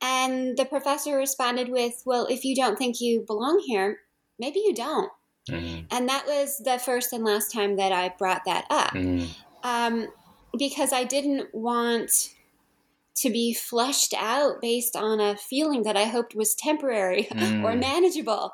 And 0.00 0.56
the 0.56 0.64
professor 0.64 1.16
responded 1.16 1.70
with, 1.70 2.02
Well, 2.04 2.26
if 2.26 2.44
you 2.44 2.54
don't 2.54 2.76
think 2.76 3.00
you 3.00 3.24
belong 3.26 3.62
here, 3.66 4.00
maybe 4.38 4.60
you 4.60 4.74
don't. 4.74 5.10
Mm-hmm. 5.50 5.86
And 5.90 6.08
that 6.08 6.26
was 6.26 6.58
the 6.58 6.78
first 6.78 7.12
and 7.12 7.24
last 7.24 7.52
time 7.52 7.76
that 7.76 7.92
I 7.92 8.14
brought 8.18 8.44
that 8.46 8.66
up. 8.68 8.92
Mm. 8.92 9.28
Um, 9.62 10.08
because 10.58 10.92
I 10.92 11.04
didn't 11.04 11.54
want 11.54 12.34
to 13.16 13.30
be 13.30 13.54
flushed 13.54 14.14
out 14.16 14.60
based 14.60 14.94
on 14.94 15.20
a 15.20 15.36
feeling 15.36 15.82
that 15.84 15.96
I 15.96 16.04
hoped 16.04 16.34
was 16.34 16.54
temporary 16.54 17.24
mm. 17.30 17.64
or 17.64 17.74
manageable. 17.76 18.52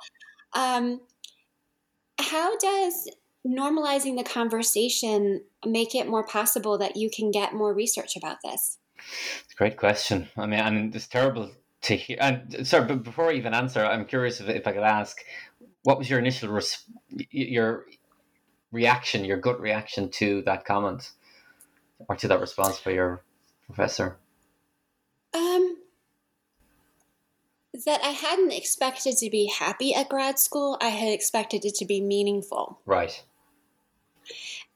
Um, 0.54 1.00
how 2.18 2.56
does 2.56 3.10
normalizing 3.46 4.16
the 4.16 4.24
conversation 4.24 5.42
make 5.66 5.94
it 5.94 6.08
more 6.08 6.24
possible 6.24 6.78
that 6.78 6.96
you 6.96 7.10
can 7.10 7.30
get 7.30 7.54
more 7.54 7.74
research 7.74 8.16
about 8.16 8.38
this? 8.44 8.78
It's 9.44 9.54
a 9.54 9.56
great 9.56 9.76
question. 9.76 10.28
I 10.36 10.46
mean, 10.46 10.60
and 10.60 10.94
it's 10.94 11.08
terrible 11.08 11.50
to 11.82 11.96
hear. 11.96 12.18
And 12.20 12.66
sorry, 12.66 12.86
but 12.86 13.02
before 13.02 13.30
I 13.30 13.34
even 13.34 13.54
answer, 13.54 13.84
I'm 13.84 14.04
curious 14.04 14.40
if, 14.40 14.48
if 14.48 14.66
I 14.66 14.72
could 14.72 14.84
ask, 14.84 15.18
what 15.82 15.98
was 15.98 16.08
your 16.08 16.20
initial 16.20 16.50
res- 16.50 16.84
your 17.30 17.86
reaction, 18.70 19.24
your 19.24 19.38
gut 19.38 19.60
reaction 19.60 20.08
to 20.10 20.42
that 20.42 20.64
comment, 20.64 21.10
or 22.08 22.14
to 22.16 22.28
that 22.28 22.40
response 22.40 22.78
by 22.80 22.92
your 22.92 23.24
professor? 23.66 24.18
Um, 25.34 25.78
that 27.86 28.00
I 28.04 28.10
hadn't 28.10 28.52
expected 28.52 29.16
to 29.18 29.30
be 29.30 29.46
happy 29.46 29.94
at 29.94 30.08
grad 30.08 30.38
school. 30.38 30.76
I 30.80 30.88
had 30.88 31.08
expected 31.12 31.64
it 31.64 31.74
to 31.76 31.84
be 31.84 32.00
meaningful. 32.00 32.78
Right. 32.84 33.24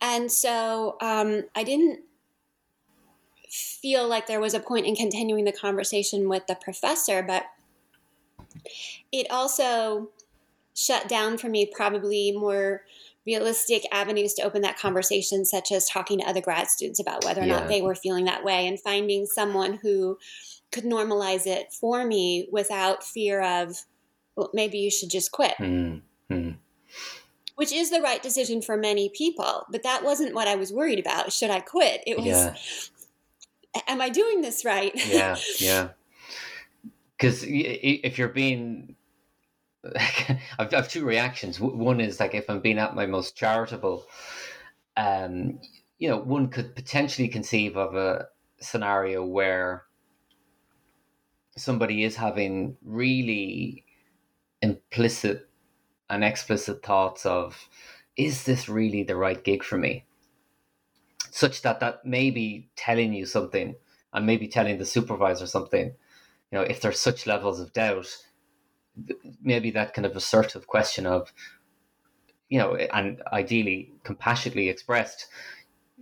And 0.01 0.31
so 0.31 0.97
um, 1.01 1.45
I 1.55 1.63
didn't 1.63 2.01
feel 3.51 4.09
like 4.09 4.27
there 4.27 4.41
was 4.41 4.55
a 4.55 4.61
point 4.61 4.87
in 4.87 4.97
continuing 4.97 5.45
the 5.45 5.53
conversation 5.53 6.29
with 6.29 6.47
the 6.47 6.55
professor, 6.55 7.23
but 7.23 7.45
it 9.13 9.27
also 9.31 10.09
shut 10.75 11.09
down 11.09 11.39
for 11.39 11.49
me 11.49 11.67
probably 11.67 12.33
more 12.33 12.83
realistic 13.27 13.83
avenues 13.93 14.35
to 14.35 14.43
open 14.43 14.63
that 14.63 14.79
conversation, 14.79 15.45
such 15.45 15.73
as 15.73 15.89
talking 15.89 16.21
to 16.21 16.27
other 16.27 16.41
grad 16.41 16.69
students 16.69 17.01
about 17.01 17.25
whether 17.25 17.43
or 17.43 17.47
yeah. 17.47 17.61
not 17.61 17.69
they 17.69 17.83
were 17.83 17.95
feeling 17.95 18.25
that 18.27 18.45
way 18.45 18.67
and 18.67 18.81
finding 18.81 19.27
someone 19.27 19.79
who 19.83 20.19
could 20.73 20.85
normalize 20.85 21.47
it 21.47 21.73
for 21.73 22.05
me 22.05 22.49
without 22.51 23.05
fear 23.05 23.43
of, 23.43 23.77
well, 24.37 24.51
maybe 24.53 24.79
you 24.79 24.91
should 24.91 25.11
just 25.11 25.33
quit. 25.33 25.55
Mm-hmm. 25.59 26.51
Which 27.57 27.73
is 27.73 27.91
the 27.91 28.03
right 28.03 28.23
decision 28.23 28.61
for 28.61 28.77
many 28.77 29.09
people, 29.09 29.65
but 29.71 29.83
that 29.83 30.05
wasn't 30.05 30.35
what 30.35 30.47
I 30.47 30.57
was 30.57 30.73
worried 30.73 30.99
about. 30.99 31.33
Should 31.33 31.51
I 31.51 31.61
quit? 31.61 32.03
It 32.07 32.19
was 32.19 32.27
yeah 32.27 32.55
am 33.87 34.01
I 34.01 34.09
doing 34.09 34.41
this 34.41 34.65
right? 34.65 34.93
yeah, 35.07 35.37
yeah. 35.59 35.89
Because 37.19 37.43
if 37.47 38.19
you're 38.19 38.29
being, 38.29 38.95
I've, 40.59 40.73
I've 40.75 40.89
two 40.89 41.05
reactions. 41.05 41.61
One 41.61 42.01
is 42.01 42.21
like 42.21 42.35
if 42.35 42.49
I'm 42.49 42.61
being 42.61 42.79
at 42.79 42.95
my 42.95 43.07
most 43.07 43.37
charitable, 43.37 44.07
um, 44.97 45.61
you 45.99 46.09
know, 46.09 46.19
one 46.19 46.49
could 46.49 46.75
potentially 46.75 47.29
conceive 47.29 47.77
of 47.77 47.95
a 47.95 48.27
scenario 48.61 49.25
where 49.25 49.85
somebody 51.57 52.05
is 52.05 52.17
having 52.17 52.77
really 52.85 53.85
implicit 54.63 55.49
and 56.09 56.23
explicit 56.23 56.83
thoughts 56.83 57.27
of, 57.27 57.69
is 58.17 58.45
this 58.45 58.69
really 58.69 59.03
the 59.03 59.17
right 59.17 59.43
gig 59.43 59.63
for 59.63 59.77
me? 59.77 60.07
such 61.37 61.61
that 61.61 61.81
that 61.81 62.03
may 62.03 62.31
be 62.31 62.67
telling 62.77 63.13
you 63.13 63.27
something 63.27 63.77
and 64.15 64.25
maybe 64.25 64.49
telling 64.49 64.79
the 64.79 64.87
supervisor 64.87 65.47
something. 65.47 65.93
You 66.51 66.59
know, 66.59 66.63
if 66.63 66.81
there's 66.81 66.99
such 66.99 67.27
levels 67.27 67.61
of 67.61 67.75
doubt, 67.75 68.07
maybe 69.43 69.71
that 69.73 69.95
kind 69.95 70.07
of 70.07 70.17
assertive 70.17 70.67
question 70.67 71.07
of, 71.07 71.33
you 72.49 72.59
know, 72.59 72.77
and 72.77 73.23
ideally 73.33 73.93
compassionately 74.05 74.69
expressed, 74.69 75.27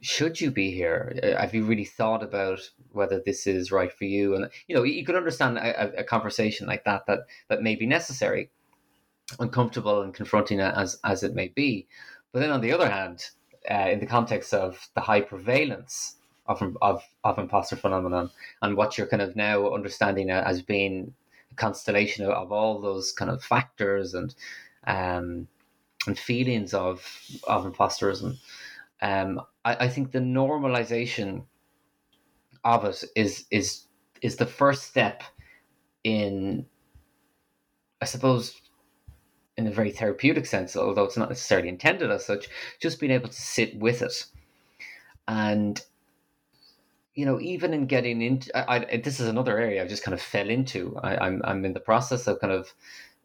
should 0.01 0.41
you 0.41 0.51
be 0.51 0.71
here? 0.71 1.19
Uh, 1.23 1.41
have 1.41 1.55
you 1.55 1.65
really 1.65 1.85
thought 1.85 2.23
about 2.23 2.61
whether 2.93 3.21
this 3.21 3.47
is 3.47 3.73
right 3.73 3.93
for 3.93 4.05
you? 4.05 4.35
And 4.35 4.51
you 4.69 4.77
know, 4.77 4.83
you 4.83 5.05
could 5.05 5.17
understand 5.17 5.59
a, 5.59 6.01
a 6.01 6.05
conversation 6.05 6.67
like 6.67 6.85
that 6.85 7.07
that 7.07 7.21
that 7.49 7.63
may 7.63 7.75
be 7.75 7.87
necessary, 7.87 8.51
uncomfortable 9.39 10.03
and 10.03 10.13
confronting 10.13 10.61
as 10.61 10.99
as 11.05 11.23
it 11.23 11.35
may 11.35 11.49
be. 11.49 11.87
But 12.33 12.41
then 12.41 12.51
on 12.51 12.61
the 12.61 12.73
other 12.73 12.91
hand, 12.91 13.31
uh, 13.71 13.89
in 13.91 14.01
the 14.01 14.07
context 14.07 14.53
of 14.53 14.91
the 14.95 15.01
high 15.01 15.21
prevalence 15.21 16.17
of, 16.47 16.63
of, 16.83 17.03
of 17.23 17.39
imposter 17.39 17.77
phenomenon 17.77 18.31
and 18.61 18.77
what 18.77 18.99
you're 18.99 19.07
kind 19.07 19.23
of 19.23 19.35
now 19.37 19.73
understanding 19.73 20.31
as 20.31 20.63
being 20.63 21.15
constellation 21.57 22.25
of, 22.25 22.31
of 22.31 22.53
all 22.53 22.81
those 22.81 23.13
kind 23.13 23.31
of 23.31 23.43
factors 23.43 24.15
and 24.15 24.35
um, 24.87 25.49
and 26.07 26.19
feelings 26.19 26.75
of 26.75 27.07
of 27.45 27.65
imposterism. 27.65 28.39
Um, 29.01 29.41
I, 29.65 29.87
I 29.87 29.89
think 29.89 30.13
the 30.13 30.21
normalization 30.21 31.45
of 32.65 32.85
it 32.85 33.05
is 33.15 33.47
is 33.51 33.87
is 34.23 34.37
the 34.37 34.47
first 34.47 34.85
step 34.85 35.23
in 36.03 36.67
I 38.01 38.07
suppose 38.07 38.61
in 39.57 39.67
a 39.67 39.71
very 39.71 39.91
therapeutic 39.91 40.47
sense, 40.47 40.77
although 40.77 41.05
it's 41.05 41.17
not 41.17 41.29
necessarily 41.29 41.69
intended 41.69 42.11
as 42.11 42.27
such, 42.27 42.49
just 42.81 42.99
being 42.99 43.13
able 43.13 43.29
to 43.29 43.41
sit 43.41 43.77
with 43.77 44.03
it. 44.03 44.27
And, 45.29 45.81
you 47.15 47.25
know, 47.25 47.41
even 47.41 47.73
in 47.73 47.87
getting 47.87 48.23
into, 48.23 48.57
I, 48.57 48.87
I, 48.93 48.97
this 48.97 49.21
is 49.21 49.29
another 49.29 49.59
area 49.59 49.81
I've 49.81 49.89
just 49.89 50.03
kind 50.03 50.15
of 50.15 50.21
fell 50.21 50.49
into. 50.49 50.99
I, 51.03 51.15
am 51.15 51.21
I'm, 51.23 51.43
I'm 51.45 51.65
in 51.65 51.73
the 51.73 51.81
process 51.81 52.27
of 52.27 52.41
kind 52.41 52.53
of 52.53 52.75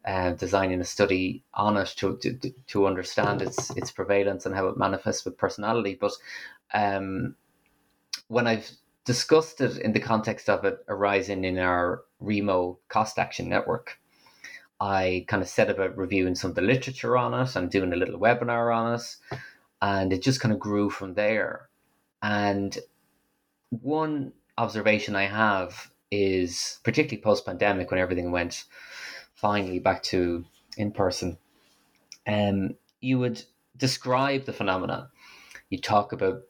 uh, 0.04 0.30
designing 0.32 0.80
a 0.80 0.84
study 0.84 1.42
on 1.54 1.76
it 1.76 1.92
to, 1.96 2.16
to, 2.18 2.52
to 2.68 2.86
understand 2.86 3.42
its, 3.42 3.70
its 3.70 3.90
prevalence 3.90 4.46
and 4.46 4.54
how 4.54 4.68
it 4.68 4.78
manifests 4.78 5.24
with 5.24 5.36
personality. 5.36 5.98
But 6.00 6.12
um, 6.72 7.34
when 8.28 8.46
I've 8.46 8.70
discussed 9.04 9.60
it 9.60 9.78
in 9.78 9.92
the 9.92 10.00
context 10.00 10.48
of 10.48 10.64
it 10.64 10.84
arising 10.88 11.44
in 11.44 11.58
our 11.58 12.02
Remo 12.20 12.78
COST 12.88 13.18
Action 13.18 13.48
network, 13.48 13.98
I 14.80 15.26
kind 15.28 15.42
of 15.42 15.48
set 15.48 15.68
about 15.68 15.98
reviewing 15.98 16.34
some 16.34 16.50
of 16.50 16.54
the 16.54 16.62
literature 16.62 17.16
on 17.16 17.34
it 17.34 17.56
and 17.56 17.70
doing 17.70 17.92
a 17.92 17.96
little 17.96 18.18
webinar 18.18 18.74
on 18.74 18.94
it. 18.94 19.16
And 19.82 20.12
it 20.12 20.22
just 20.22 20.40
kind 20.40 20.52
of 20.54 20.60
grew 20.60 20.90
from 20.90 21.14
there. 21.14 21.68
And 22.22 22.78
one 23.70 24.32
observation 24.58 25.16
I 25.16 25.24
have 25.26 25.90
is, 26.10 26.78
particularly 26.84 27.22
post 27.22 27.46
pandemic, 27.46 27.90
when 27.90 28.00
everything 28.00 28.30
went 28.32 28.64
finally 29.34 29.78
back 29.78 30.02
to 30.04 30.44
in 30.76 30.92
person, 30.92 31.38
um, 32.26 32.76
you 33.00 33.18
would 33.18 33.42
describe 33.76 34.44
the 34.44 34.52
phenomena. 34.52 35.10
You 35.70 35.80
talk 35.80 36.12
about 36.12 36.42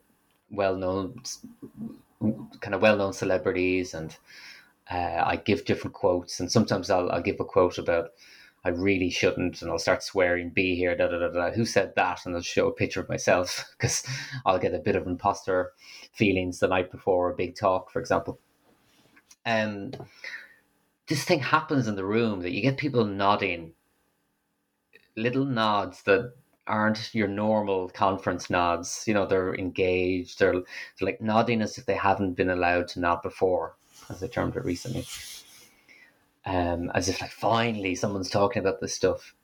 well 0.50 0.76
known, 0.76 1.22
kind 2.60 2.74
of 2.74 2.82
well 2.82 2.96
known 2.96 3.12
celebrities 3.12 3.94
and 3.94 4.16
Uh, 4.90 5.22
I 5.32 5.36
give 5.36 5.64
different 5.64 5.94
quotes, 5.94 6.40
and 6.40 6.50
sometimes 6.50 6.90
I'll, 6.90 7.12
I'll 7.12 7.22
give 7.22 7.38
a 7.40 7.44
quote 7.44 7.78
about 7.78 8.10
I 8.64 8.68
really 8.68 9.10
shouldn't, 9.10 9.62
and 9.62 9.70
I'll 9.70 9.78
start 9.78 10.02
swearing 10.02 10.50
"be 10.50 10.76
here." 10.76 10.96
Da 10.96 11.08
da 11.08 11.18
da 11.18 11.28
da. 11.28 11.50
Who 11.50 11.64
said 11.64 11.94
that? 11.96 12.26
And 12.26 12.34
I'll 12.34 12.42
show 12.42 12.68
a 12.68 12.72
picture 12.72 13.00
of 13.00 13.08
myself 13.08 13.64
because 13.78 14.06
I'll 14.44 14.58
get 14.58 14.74
a 14.74 14.78
bit 14.78 14.96
of 14.96 15.06
imposter 15.06 15.72
feelings 16.12 16.58
the 16.58 16.68
night 16.68 16.90
before 16.90 17.30
a 17.30 17.36
big 17.36 17.56
talk, 17.56 17.90
for 17.90 18.00
example. 18.00 18.38
And 19.44 19.96
um, 19.98 20.06
this 21.06 21.24
thing 21.24 21.40
happens 21.40 21.88
in 21.88 21.96
the 21.96 22.04
room 22.04 22.40
that 22.42 22.52
you 22.52 22.60
get 22.60 22.76
people 22.76 23.04
nodding, 23.04 23.72
little 25.16 25.44
nods 25.46 26.02
that 26.02 26.34
aren't 26.66 27.14
your 27.14 27.28
normal 27.28 27.88
conference 27.88 28.50
nods. 28.50 29.04
You 29.06 29.14
know, 29.14 29.26
they're 29.26 29.54
engaged. 29.54 30.38
They're, 30.38 30.52
they're 30.52 30.62
like 31.00 31.20
nodding 31.20 31.62
as 31.62 31.78
if 31.78 31.86
they 31.86 31.94
haven't 31.94 32.34
been 32.34 32.50
allowed 32.50 32.88
to 32.88 33.00
nod 33.00 33.22
before 33.22 33.76
as 34.08 34.22
I 34.22 34.28
termed 34.28 34.56
it 34.56 34.64
recently. 34.64 35.06
Um, 36.46 36.90
as 36.94 37.08
if 37.08 37.20
like 37.20 37.32
finally 37.32 37.94
someone's 37.94 38.30
talking 38.30 38.60
about 38.60 38.80
this 38.80 38.94
stuff. 38.94 39.34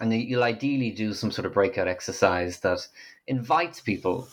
And 0.00 0.12
you'll 0.14 0.42
ideally 0.42 0.90
do 0.90 1.12
some 1.12 1.30
sort 1.30 1.46
of 1.46 1.52
breakout 1.52 1.86
exercise 1.86 2.60
that 2.60 2.88
invites 3.26 3.80
people 3.80 4.28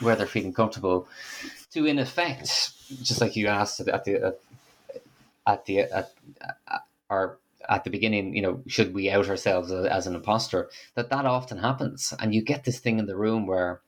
where 0.00 0.16
they're 0.16 0.26
feeling 0.26 0.52
comfortable 0.52 1.08
to, 1.72 1.86
in 1.86 1.98
effect, 1.98 2.72
just 3.02 3.20
like 3.20 3.36
you 3.36 3.48
asked 3.48 3.80
at 3.80 4.04
the 4.04 4.36
at, 5.46 5.66
the 5.66 5.80
at, 5.80 6.12
at, 6.68 6.84
or 7.10 7.38
at 7.68 7.84
the 7.84 7.90
beginning, 7.90 8.34
you 8.34 8.42
know, 8.42 8.62
should 8.66 8.94
we 8.94 9.10
out 9.10 9.28
ourselves 9.28 9.72
as 9.72 10.06
an 10.06 10.14
imposter? 10.14 10.70
That 10.94 11.10
that 11.10 11.26
often 11.26 11.58
happens, 11.58 12.14
and 12.18 12.34
you 12.34 12.42
get 12.42 12.64
this 12.64 12.78
thing 12.78 12.98
in 12.98 13.06
the 13.06 13.16
room 13.16 13.46
where 13.46 13.80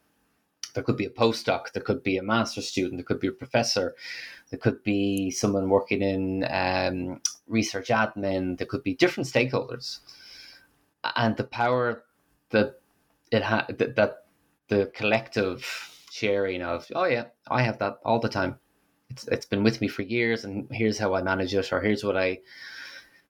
there 0.77 0.85
could 0.85 0.97
be 0.97 1.07
a 1.07 1.11
postdoc, 1.11 1.73
there 1.73 1.83
could 1.83 2.05
be 2.05 2.17
a 2.17 2.23
master 2.23 2.63
student, 2.63 2.99
there 2.99 3.05
could 3.05 3.19
be 3.19 3.27
a 3.27 3.33
professor, 3.33 3.97
there 4.51 4.61
could 4.61 4.85
be 4.85 5.33
someone 5.33 5.69
working 5.69 6.03
in 6.03 6.47
um, 6.49 7.21
research 7.49 7.89
admin, 7.89 8.59
there 8.59 8.67
could 8.69 8.85
be 8.85 8.95
different 8.95 9.29
stakeholders. 9.29 9.99
And 11.17 11.37
the 11.37 11.45
power 11.45 12.05
that 12.51 12.81
it 13.33 13.43
ha- 13.43 13.67
that, 13.69 13.97
that 13.97 14.27
the 14.69 14.91
collective 14.95 15.65
sharing 16.13 16.63
of, 16.63 16.87
oh 16.95 17.05
yeah, 17.05 17.25
I 17.51 17.63
have 17.63 17.79
that 17.79 17.99
all 18.05 18.21
the 18.21 18.29
time. 18.29 18.59
It's 19.11 19.27
it's 19.29 19.47
been 19.47 19.63
with 19.63 19.81
me 19.81 19.89
for 19.89 20.03
years, 20.03 20.45
and 20.45 20.69
here's 20.71 20.99
how 20.99 21.15
I 21.15 21.23
manage 21.23 21.55
it, 21.55 21.73
or 21.73 21.81
here's 21.81 22.05
what 22.05 22.17
I 22.17 22.41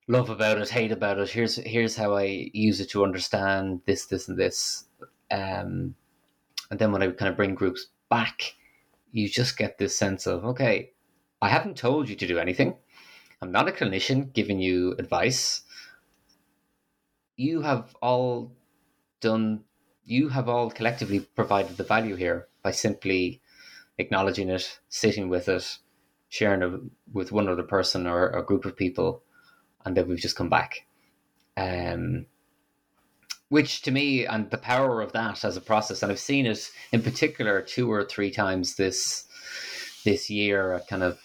love 0.09 0.30
about 0.30 0.59
it, 0.59 0.70
hate 0.70 0.92
about 0.92 1.18
it. 1.18 1.28
Here's 1.28 1.56
here's 1.56 1.96
how 1.96 2.14
I 2.14 2.50
use 2.52 2.80
it 2.80 2.90
to 2.90 3.04
understand 3.04 3.82
this, 3.87 4.06
this, 4.06 4.28
and 4.28 4.38
this. 4.38 4.85
Um, 5.30 5.94
and 6.70 6.79
then 6.79 6.92
when 6.92 7.02
I 7.02 7.11
kind 7.11 7.31
of 7.31 7.37
bring 7.37 7.55
groups 7.55 7.87
back, 8.09 8.55
you 9.12 9.29
just 9.29 9.57
get 9.57 9.79
this 9.79 9.96
sense 9.96 10.26
of 10.26 10.44
okay, 10.44 10.92
I 11.40 11.48
haven't 11.48 11.76
told 11.76 12.09
you 12.09 12.16
to 12.16 12.26
do 12.26 12.38
anything. 12.38 12.76
I'm 13.40 13.52
not 13.52 13.68
a 13.68 13.72
clinician 13.72 14.33
giving 14.33 14.61
you 14.61 14.94
advice. 14.98 15.62
You 17.37 17.61
have 17.62 17.94
all 18.00 18.52
done, 19.20 19.64
you 20.05 20.31
have 20.31 20.48
all 20.48 20.70
collectively 20.70 21.20
provided 21.20 21.76
the 21.76 21.85
value 21.85 22.16
here 22.16 22.48
by 22.62 22.70
simply 22.70 23.42
acknowledging 23.98 24.48
it, 24.48 24.81
sitting 24.88 25.29
with 25.29 25.48
it, 25.48 25.79
sharing 26.29 26.62
it 26.62 26.81
with 27.12 27.33
one 27.33 27.48
other 27.48 27.62
person 27.62 28.07
or 28.07 28.31
a 28.31 28.44
group 28.44 28.64
of 28.64 28.76
people, 28.76 29.22
and 29.85 29.96
then 29.96 30.09
we've 30.09 30.18
just 30.18 30.37
come 30.37 30.48
back. 30.48 30.87
Um, 31.57 32.26
which 33.48 33.82
to 33.82 33.90
me, 33.90 34.26
and 34.26 34.50
the 34.50 34.59
power 34.59 35.00
of 35.00 35.12
that 35.12 35.44
as 35.44 35.56
a 35.56 35.61
process, 35.61 36.02
and 36.02 36.11
I've 36.11 36.18
seen 36.18 36.46
it 36.46 36.70
in 36.92 37.02
particular 37.02 37.62
two 37.62 37.90
or 37.90 38.04
three 38.04 38.30
times 38.30 38.76
this 38.76 39.24
this 40.04 40.30
year 40.30 40.72
at 40.72 40.88
kind 40.88 41.02
of 41.02 41.18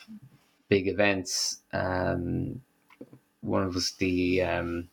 big 0.70 0.88
events. 0.88 1.62
Um, 1.74 2.62
one 3.42 3.72
was 3.72 3.94
the 3.94 4.42
um, 4.44 4.90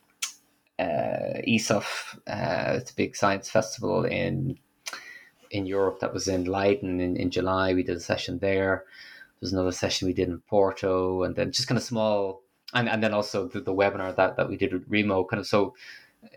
uh, 0.79 1.41
ESOF, 1.47 2.17
uh, 2.27 2.77
it's 2.77 2.91
a 2.91 2.95
big 2.95 3.15
science 3.15 3.49
festival 3.49 4.05
in 4.05 4.57
in 5.51 5.65
Europe 5.65 5.99
that 5.99 6.13
was 6.13 6.27
in 6.27 6.45
Leiden 6.45 6.99
in, 6.99 7.17
in 7.17 7.31
July. 7.31 7.73
We 7.73 7.83
did 7.83 7.97
a 7.97 7.99
session 7.99 8.39
there. 8.39 8.85
There's 9.39 9.53
another 9.53 9.71
session 9.71 10.07
we 10.07 10.13
did 10.13 10.29
in 10.29 10.41
Porto, 10.41 11.23
and 11.23 11.35
then 11.35 11.51
just 11.51 11.67
kind 11.67 11.77
of 11.77 11.83
small, 11.83 12.41
and, 12.73 12.87
and 12.89 13.01
then 13.01 13.13
also 13.13 13.47
the, 13.47 13.61
the 13.61 13.73
webinar 13.73 14.15
that, 14.15 14.35
that 14.37 14.49
we 14.49 14.57
did 14.57 14.73
with 14.73 14.83
Remo, 14.87 15.23
kind 15.23 15.39
of 15.39 15.47
so 15.47 15.73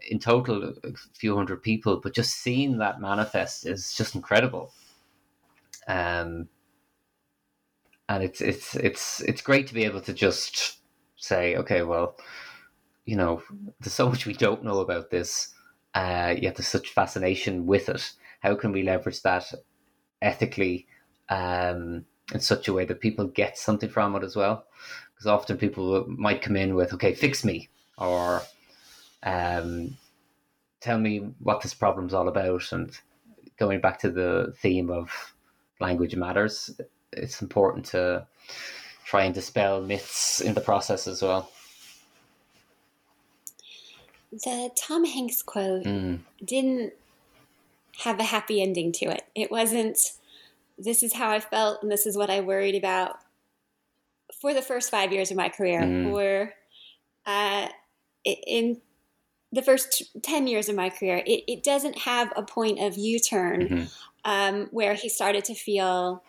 in 0.09 0.18
total 0.18 0.75
a 0.85 0.92
few 1.14 1.37
hundred 1.37 1.62
people, 1.62 2.01
but 2.01 2.14
just 2.14 2.37
seeing 2.37 2.79
that 2.79 3.01
manifest 3.01 3.66
is 3.66 3.95
just 3.95 4.14
incredible. 4.14 4.73
Um, 5.88 6.49
and 8.09 8.23
it's 8.23 8.40
it's 8.40 8.75
it's 8.77 9.21
it's 9.23 9.42
great 9.42 9.66
to 9.68 9.75
be 9.75 9.85
able 9.85 10.01
to 10.03 10.12
just 10.12 10.79
say, 11.16 11.57
okay, 11.57 11.83
well, 11.83 12.16
you 13.05 13.16
know, 13.16 13.42
there's 13.81 13.95
so 13.95 14.09
much 14.09 14.27
we 14.27 14.35
don't 14.35 14.64
know 14.64 14.81
about 14.81 15.11
this, 15.11 15.55
uh, 15.95 16.35
yet 16.38 16.57
there's 16.57 16.68
such 16.68 16.90
fascination 16.90 17.66
with 17.66 17.88
it. 17.88 18.12
How 18.40 18.55
can 18.55 18.73
we 18.73 18.83
leverage 18.83 19.23
that 19.23 19.53
ethically 20.21 20.87
um, 21.29 22.05
in 22.35 22.40
such 22.40 22.68
a 22.68 22.73
way 22.73 22.85
that 22.85 23.01
people 23.01 23.27
get 23.27 23.57
something 23.57 23.88
from 23.88 24.16
it 24.16 24.25
as 24.25 24.37
well? 24.37 24.66
Because 25.14 25.27
often 25.27 25.57
people 25.57 26.05
might 26.09 26.42
come 26.42 26.57
in 26.57 26.75
with, 26.75 26.92
okay, 26.95 27.14
fix 27.14 27.45
me, 27.45 27.68
or 27.99 28.42
um, 29.23 29.97
tell 30.81 30.99
me 30.99 31.19
what 31.39 31.61
this 31.63 31.75
problem's 31.75 32.15
all 32.15 32.29
about. 32.29 32.73
And 32.73 32.91
going 33.59 33.81
back 33.81 33.99
to 34.01 34.11
the 34.11 34.55
theme 34.59 34.91
of 34.91 35.35
language 35.81 36.17
matters, 36.17 36.71
it's 37.13 37.43
important 37.43 37.87
to 37.87 38.27
try 39.05 39.25
and 39.25 39.35
dispel 39.35 39.81
myths 39.83 40.41
in 40.41 40.55
the 40.55 40.61
process 40.61 41.07
as 41.07 41.23
well. 41.23 41.51
The 44.33 44.71
Tom 44.77 45.05
Hanks 45.05 45.43
quote 45.43 45.85
mm. 45.85 46.21
didn't 46.43 46.95
have 47.99 48.19
a 48.19 48.25
happy 48.25 48.63
ending 48.63 48.91
to 48.93 49.07
it. 49.07 49.23
It 49.35 49.51
wasn't, 49.51 49.99
this 50.79 51.03
is 51.03 51.13
how 51.13 51.31
I 51.31 51.41
felt 51.41 51.83
and 51.83 51.93
this 51.93 52.07
is 52.07 52.17
what 52.17 52.31
I 52.31 52.41
worried 52.41 52.75
about 52.75 53.17
for 54.41 54.55
the 54.55 54.63
first 54.63 54.91
five 54.91 55.13
years 55.13 55.31
of 55.31 55.37
my 55.37 55.51
career, 55.51 55.83
mm. 55.83 56.11
or 56.13 56.55
uh, 57.27 57.69
in 58.25 58.81
the 59.53 59.62
first 59.62 60.03
10 60.23 60.47
years 60.47 60.69
of 60.69 60.75
my 60.75 60.88
career. 60.88 61.23
It, 61.27 61.45
it 61.47 61.62
doesn't 61.62 61.99
have 62.01 62.33
a 62.35 62.43
point 62.43 62.81
of 62.81 62.97
U 62.97 63.19
turn 63.21 63.61
mm-hmm. 63.69 63.85
um, 64.25 64.69
where 64.71 64.95
he 64.95 65.09
started 65.09 65.45
to 65.45 65.55
feel 65.55 66.23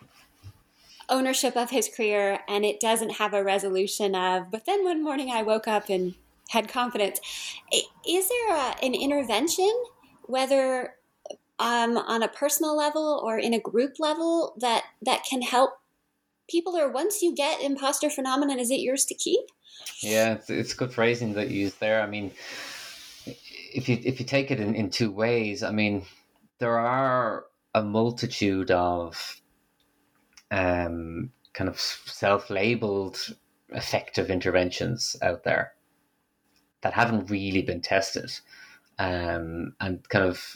ownership 1.08 1.56
of 1.56 1.70
his 1.70 1.88
career 1.88 2.40
and 2.48 2.64
it 2.64 2.80
doesn't 2.80 3.12
have 3.12 3.34
a 3.34 3.44
resolution 3.44 4.14
of 4.14 4.50
but 4.50 4.64
then 4.66 4.84
one 4.84 5.02
morning 5.02 5.30
i 5.30 5.42
woke 5.42 5.68
up 5.68 5.88
and 5.90 6.14
had 6.50 6.68
confidence 6.68 7.20
is 8.08 8.28
there 8.28 8.56
a, 8.56 8.74
an 8.82 8.94
intervention 8.94 9.70
whether 10.22 10.94
um, 11.58 11.96
on 11.96 12.22
a 12.22 12.28
personal 12.28 12.76
level 12.76 13.20
or 13.22 13.38
in 13.38 13.54
a 13.54 13.60
group 13.60 13.96
level 13.98 14.54
that 14.58 14.84
that 15.02 15.24
can 15.28 15.42
help 15.42 15.78
people 16.48 16.76
or 16.76 16.90
once 16.90 17.22
you 17.22 17.34
get 17.34 17.60
imposter 17.60 18.10
phenomenon 18.10 18.58
is 18.58 18.70
it 18.70 18.80
yours 18.80 19.04
to 19.04 19.14
keep 19.14 19.40
yeah 20.00 20.32
it's, 20.32 20.50
it's 20.50 20.74
good 20.74 20.92
phrasing 20.92 21.34
that 21.34 21.50
you 21.50 21.60
use 21.60 21.74
there 21.74 22.02
i 22.02 22.06
mean 22.06 22.30
if 23.74 23.88
you 23.88 23.98
if 24.04 24.20
you 24.20 24.26
take 24.26 24.50
it 24.50 24.60
in, 24.60 24.74
in 24.74 24.90
two 24.90 25.10
ways 25.10 25.62
i 25.62 25.70
mean 25.70 26.04
there 26.58 26.78
are 26.78 27.44
a 27.74 27.82
multitude 27.82 28.70
of 28.70 29.40
um, 30.50 31.30
kind 31.52 31.68
of 31.68 31.80
self-labeled 31.80 33.34
effective 33.70 34.30
interventions 34.30 35.16
out 35.22 35.42
there 35.44 35.72
that 36.82 36.92
haven't 36.92 37.30
really 37.30 37.62
been 37.62 37.80
tested. 37.80 38.30
Um, 38.98 39.74
and 39.80 40.08
kind 40.08 40.24
of 40.24 40.54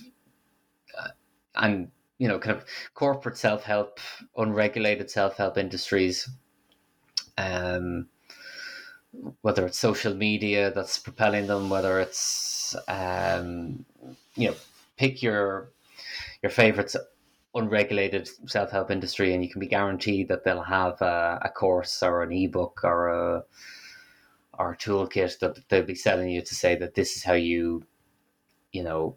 uh, 0.97 1.09
and 1.57 1.91
you 2.19 2.29
know 2.29 2.39
kind 2.39 2.57
of 2.57 2.65
corporate 2.95 3.37
self-help 3.37 3.99
unregulated 4.37 5.11
self-help 5.11 5.59
industries 5.59 6.31
um, 7.37 8.07
whether 9.43 9.67
it's 9.67 9.79
social 9.79 10.15
media 10.15 10.71
that's 10.73 11.01
propelling 11.01 11.49
them 11.49 11.69
whether 11.69 11.99
it's 11.99 12.58
um, 12.89 13.85
you 14.35 14.49
know 14.49 14.57
pick 14.97 15.23
your 15.23 15.71
your 16.43 16.51
favorites 16.51 16.97
unregulated 17.55 18.29
self 18.47 18.71
help 18.71 18.91
industry, 18.91 19.35
and 19.35 19.43
you 19.43 19.51
can 19.51 19.61
be 19.61 19.67
guaranteed 19.67 20.29
that 20.29 20.45
they'll 20.45 20.63
have 20.63 21.01
a, 21.03 21.41
a 21.43 21.49
course 21.49 22.03
or 22.03 22.23
an 22.23 22.33
ebook 22.33 22.81
or 22.85 23.09
a 23.09 23.45
or 24.59 24.73
a 24.73 24.77
toolkit 24.77 25.39
that 25.39 25.69
they'll 25.69 25.83
be 25.85 25.95
selling 25.95 26.29
you 26.29 26.43
to 26.43 26.55
say 26.55 26.75
that 26.77 26.95
this 26.95 27.17
is 27.17 27.23
how 27.23 27.35
you, 27.35 27.85
you 28.73 28.83
know, 28.83 29.17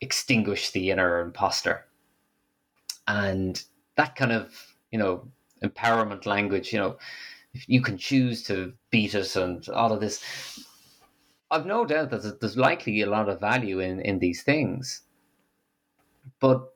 extinguish 0.00 0.70
the 0.70 0.90
inner 0.90 1.20
imposter. 1.20 1.86
And 3.06 3.62
that 3.96 4.16
kind 4.16 4.32
of, 4.32 4.54
you 4.90 4.98
know, 4.98 5.28
empowerment 5.62 6.24
language, 6.24 6.72
you 6.72 6.78
know, 6.78 6.96
you 7.66 7.82
can 7.82 7.98
choose 7.98 8.42
to 8.44 8.72
beat 8.90 9.14
it 9.14 9.36
and 9.36 9.68
all 9.68 9.92
of 9.92 10.00
this. 10.00 10.22
I've 11.50 11.66
no 11.66 11.84
doubt 11.84 12.10
that 12.10 12.40
there's 12.40 12.56
likely 12.56 13.00
a 13.00 13.10
lot 13.10 13.28
of 13.28 13.40
value 13.40 13.80
in, 13.80 14.00
in 14.00 14.18
these 14.18 14.42
things. 14.42 15.02
But 16.40 16.74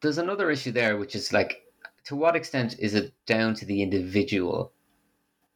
there's 0.00 0.18
another 0.18 0.50
issue 0.50 0.72
there, 0.72 0.96
which 0.96 1.14
is 1.14 1.32
like, 1.32 1.62
to 2.04 2.16
what 2.16 2.36
extent 2.36 2.76
is 2.78 2.94
it 2.94 3.12
down 3.26 3.54
to 3.54 3.64
the 3.64 3.82
individual 3.82 4.72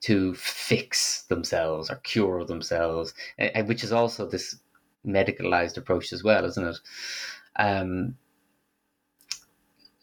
to 0.03 0.35
fix 0.35 1.23
themselves 1.23 1.91
or 1.91 1.97
cure 1.97 2.45
themselves, 2.45 3.15
which 3.67 3.85
is 3.85 3.93
also 3.93 4.29
this 4.29 4.57
medicalized 5.07 5.77
approach 5.77 6.13
as 6.13 6.23
well, 6.23 6.45
isn't 6.45 6.67
it? 6.67 6.77
Um, 7.57 8.17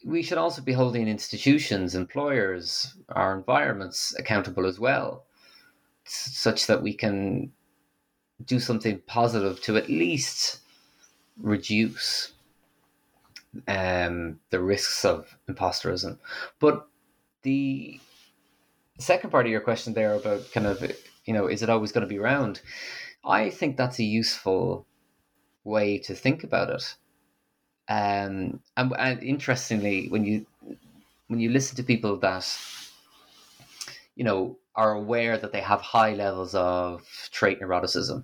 we 0.05 0.23
should 0.23 0.37
also 0.37 0.61
be 0.61 0.71
holding 0.71 1.07
institutions, 1.07 1.95
employers, 1.95 2.95
our 3.09 3.37
environments 3.37 4.15
accountable 4.17 4.65
as 4.65 4.79
well, 4.79 5.25
such 6.05 6.67
that 6.67 6.81
we 6.81 6.93
can 6.93 7.51
do 8.45 8.59
something 8.59 8.99
positive 9.05 9.61
to 9.63 9.77
at 9.77 9.89
least 9.89 10.59
reduce 11.41 12.31
um, 13.67 14.39
the 14.49 14.61
risks 14.61 15.03
of 15.05 15.37
imposterism. 15.49 16.17
But 16.59 16.87
the 17.41 17.99
second 18.97 19.29
part 19.29 19.45
of 19.45 19.51
your 19.51 19.61
question 19.61 19.93
there 19.93 20.13
about 20.13 20.51
kind 20.51 20.67
of, 20.67 20.81
you 21.25 21.33
know, 21.33 21.47
is 21.47 21.63
it 21.63 21.69
always 21.69 21.91
going 21.91 22.03
to 22.05 22.07
be 22.07 22.19
around? 22.19 22.61
I 23.23 23.49
think 23.49 23.77
that's 23.77 23.99
a 23.99 24.03
useful 24.03 24.85
way 25.63 25.97
to 25.99 26.15
think 26.15 26.43
about 26.43 26.69
it. 26.69 26.95
Um, 27.87 28.61
and, 28.77 28.93
and 28.97 29.23
interestingly, 29.23 30.09
when 30.09 30.23
you 30.23 30.45
when 31.27 31.39
you 31.39 31.49
listen 31.49 31.75
to 31.77 31.83
people 31.83 32.17
that 32.17 32.57
you 34.15 34.23
know 34.23 34.57
are 34.79 34.93
aware 34.93 35.37
that 35.37 35.51
they 35.51 35.59
have 35.59 35.81
high 35.81 36.13
levels 36.13 36.55
of 36.55 37.05
trait 37.31 37.59
neuroticism, 37.59 38.23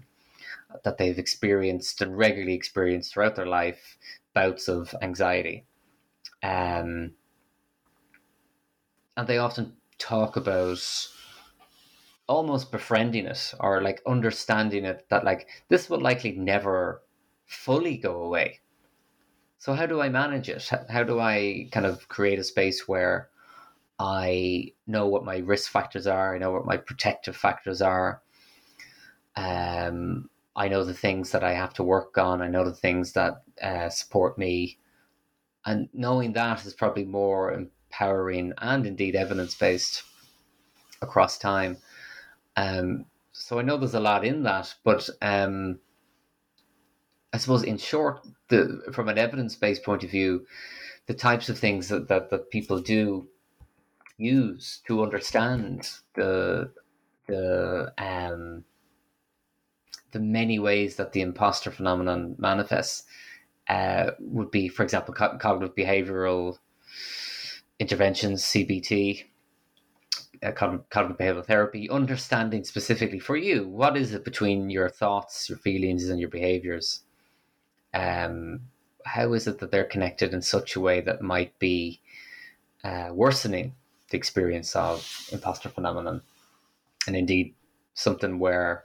that 0.83 0.97
they've 0.97 1.19
experienced 1.19 2.01
and 2.01 2.17
regularly 2.17 2.53
experienced 2.53 3.13
throughout 3.13 3.35
their 3.35 3.45
life 3.45 3.97
bouts 4.33 4.69
of 4.69 4.95
anxiety, 5.01 5.65
um, 6.43 7.11
and 9.17 9.27
they 9.27 9.37
often 9.37 9.73
talk 9.97 10.37
about 10.37 10.79
almost 12.27 12.71
befriending 12.71 13.25
it 13.25 13.53
or 13.59 13.81
like 13.81 14.01
understanding 14.07 14.85
it 14.85 15.05
that 15.09 15.25
like 15.25 15.47
this 15.67 15.89
will 15.89 16.01
likely 16.01 16.31
never 16.31 17.01
fully 17.45 17.97
go 17.97 18.23
away 18.23 18.59
so 19.57 19.73
how 19.73 19.87
do 19.87 19.99
I 19.99 20.09
manage 20.09 20.47
it? 20.47 20.69
How 20.89 21.03
do 21.03 21.19
I 21.19 21.69
kind 21.71 21.87
of 21.87 22.07
create 22.07 22.37
a 22.37 22.43
space 22.43 22.87
where 22.87 23.29
I 23.97 24.73
know 24.87 25.07
what 25.07 25.25
my 25.25 25.37
risk 25.37 25.71
factors 25.71 26.07
are, 26.07 26.35
I 26.35 26.37
know 26.37 26.51
what 26.51 26.65
my 26.65 26.77
protective 26.77 27.35
factors 27.35 27.81
are. 27.81 28.21
Um, 29.35 30.29
I 30.55 30.67
know 30.67 30.83
the 30.83 30.93
things 30.93 31.31
that 31.31 31.43
I 31.43 31.53
have 31.53 31.73
to 31.75 31.83
work 31.83 32.17
on. 32.17 32.41
I 32.41 32.47
know 32.47 32.63
the 32.63 32.73
things 32.73 33.13
that 33.13 33.43
uh, 33.61 33.89
support 33.89 34.37
me, 34.37 34.77
and 35.65 35.89
knowing 35.93 36.33
that 36.33 36.65
is 36.65 36.73
probably 36.73 37.05
more 37.05 37.51
empowering 37.51 38.53
and 38.59 38.85
indeed 38.85 39.15
evidence 39.15 39.55
based 39.55 40.03
across 41.01 41.37
time. 41.37 41.77
Um, 42.55 43.05
so 43.33 43.59
I 43.59 43.63
know 43.63 43.77
there's 43.77 43.93
a 43.93 43.99
lot 43.99 44.23
in 44.23 44.43
that, 44.43 44.73
but 44.83 45.09
um, 45.21 45.79
I 47.33 47.37
suppose, 47.37 47.63
in 47.63 47.77
short, 47.77 48.25
the 48.47 48.81
from 48.93 49.09
an 49.09 49.17
evidence 49.17 49.55
based 49.55 49.83
point 49.83 50.05
of 50.05 50.09
view, 50.09 50.45
the 51.07 51.13
types 51.13 51.49
of 51.49 51.59
things 51.59 51.89
that, 51.89 52.07
that, 52.07 52.29
that 52.29 52.49
people 52.49 52.79
do 52.79 53.27
use 54.17 54.81
to 54.87 55.03
understand 55.03 55.89
the 56.15 56.71
the 57.27 57.93
um, 57.97 58.63
the 60.11 60.19
many 60.19 60.59
ways 60.59 60.95
that 60.95 61.11
the 61.11 61.21
imposter 61.21 61.71
phenomenon 61.71 62.35
manifests 62.37 63.03
uh, 63.67 64.11
would 64.19 64.51
be, 64.51 64.67
for 64.67 64.83
example, 64.83 65.13
co- 65.13 65.37
cognitive 65.37 65.75
behavioral 65.75 66.57
interventions, 67.79 68.43
CBT, 68.43 69.25
uh, 70.43 70.51
cognitive 70.51 71.17
behavioral 71.17 71.45
therapy, 71.45 71.89
understanding 71.89 72.63
specifically 72.63 73.19
for 73.19 73.35
you 73.35 73.67
what 73.67 73.97
is 73.97 74.13
it 74.13 74.23
between 74.23 74.69
your 74.69 74.89
thoughts, 74.89 75.49
your 75.49 75.57
feelings, 75.57 76.07
and 76.09 76.19
your 76.19 76.29
behaviors? 76.29 77.01
Um, 77.93 78.61
how 79.05 79.33
is 79.33 79.47
it 79.47 79.59
that 79.59 79.71
they're 79.71 79.83
connected 79.83 80.33
in 80.33 80.41
such 80.41 80.75
a 80.75 80.81
way 80.81 81.01
that 81.01 81.21
might 81.21 81.57
be 81.59 82.01
uh, 82.83 83.09
worsening 83.11 83.73
the 84.09 84.17
experience 84.17 84.75
of 84.75 85.29
imposter 85.31 85.69
phenomenon. 85.69 86.21
And 87.07 87.15
indeed 87.15 87.55
something 87.93 88.39
where 88.39 88.83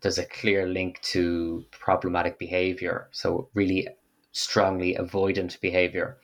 there's 0.00 0.18
a 0.18 0.26
clear 0.26 0.66
link 0.66 1.00
to 1.02 1.64
problematic 1.70 2.38
behavior. 2.38 3.08
So 3.12 3.48
really 3.54 3.88
strongly 4.32 4.94
avoidant 4.94 5.60
behavior. 5.60 6.18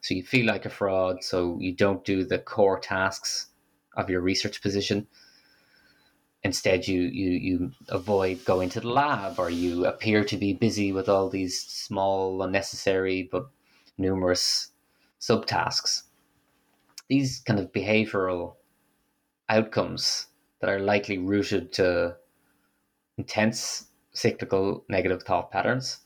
So 0.00 0.14
you 0.14 0.22
feel 0.22 0.46
like 0.46 0.64
a 0.64 0.70
fraud 0.70 1.22
so 1.22 1.58
you 1.60 1.74
don't 1.74 2.04
do 2.04 2.24
the 2.24 2.38
core 2.38 2.80
tasks 2.80 3.48
of 3.96 4.08
your 4.08 4.20
research 4.20 4.62
position. 4.62 5.06
Instead 6.44 6.86
you 6.86 7.02
you 7.02 7.30
you 7.30 7.72
avoid 7.88 8.44
going 8.44 8.70
to 8.70 8.80
the 8.80 8.88
lab 8.88 9.38
or 9.38 9.50
you 9.50 9.84
appear 9.86 10.24
to 10.24 10.36
be 10.36 10.52
busy 10.52 10.92
with 10.92 11.08
all 11.08 11.28
these 11.28 11.60
small 11.60 12.42
unnecessary 12.42 13.28
but 13.30 13.48
numerous 13.98 14.70
subtasks 15.20 16.04
these 17.08 17.40
kind 17.40 17.58
of 17.58 17.72
behavioral 17.72 18.54
outcomes 19.48 20.26
that 20.60 20.70
are 20.70 20.80
likely 20.80 21.18
rooted 21.18 21.72
to 21.72 22.16
intense 23.16 23.86
cyclical 24.12 24.84
negative 24.88 25.22
thought 25.22 25.50
patterns 25.50 25.98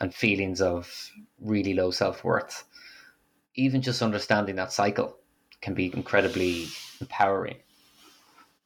and 0.00 0.14
feelings 0.14 0.60
of 0.60 1.10
really 1.40 1.74
low 1.74 1.90
self-worth 1.90 2.64
even 3.54 3.82
just 3.82 4.02
understanding 4.02 4.56
that 4.56 4.72
cycle 4.72 5.18
can 5.60 5.74
be 5.74 5.92
incredibly 5.92 6.66
empowering 7.00 7.56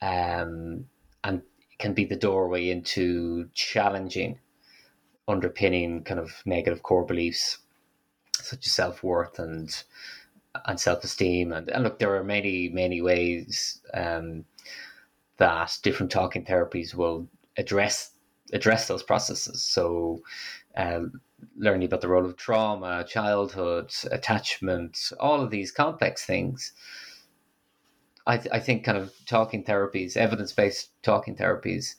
um, 0.03 0.87
and 1.25 1.43
can 1.79 1.95
be 1.95 2.05
the 2.05 2.17
doorway 2.17 2.69
into 2.71 3.49
challenging 3.55 4.39
underpinning 5.27 6.05
kind 6.05 6.21
of 6.21 6.43
negative 6.45 6.83
core 6.83 7.07
beliefs 7.07 7.59
such 8.35 8.67
as 8.67 8.73
self-worth 8.73 9.39
and 9.39 9.85
and 10.67 10.79
self-esteem. 10.79 11.53
And, 11.53 11.69
and 11.69 11.85
look 11.85 11.99
there 11.99 12.15
are 12.17 12.25
many 12.25 12.69
many 12.69 13.01
ways 13.01 13.81
um, 13.93 14.45
that 15.37 15.79
different 15.83 16.13
talking 16.13 16.45
therapies 16.45 16.95
will 16.95 17.29
address 17.57 18.13
address 18.53 18.89
those 18.89 19.03
processes. 19.03 19.63
So 19.63 20.21
uh, 20.77 21.01
learning 21.57 21.87
about 21.87 22.01
the 22.01 22.09
role 22.09 22.25
of 22.25 22.37
trauma 22.37 23.05
childhood 23.05 23.93
attachment 24.11 25.13
all 25.21 25.41
of 25.41 25.51
these 25.51 25.71
complex 25.71 26.25
things. 26.25 26.73
I, 28.27 28.39
th- 28.39 28.55
I 28.55 28.59
think 28.59 28.85
kind 28.85 28.97
of 28.97 29.13
talking 29.27 29.65
therapies, 29.65 30.17
evidence 30.17 30.53
based 30.53 30.91
talking 31.03 31.37
therapies, 31.37 31.95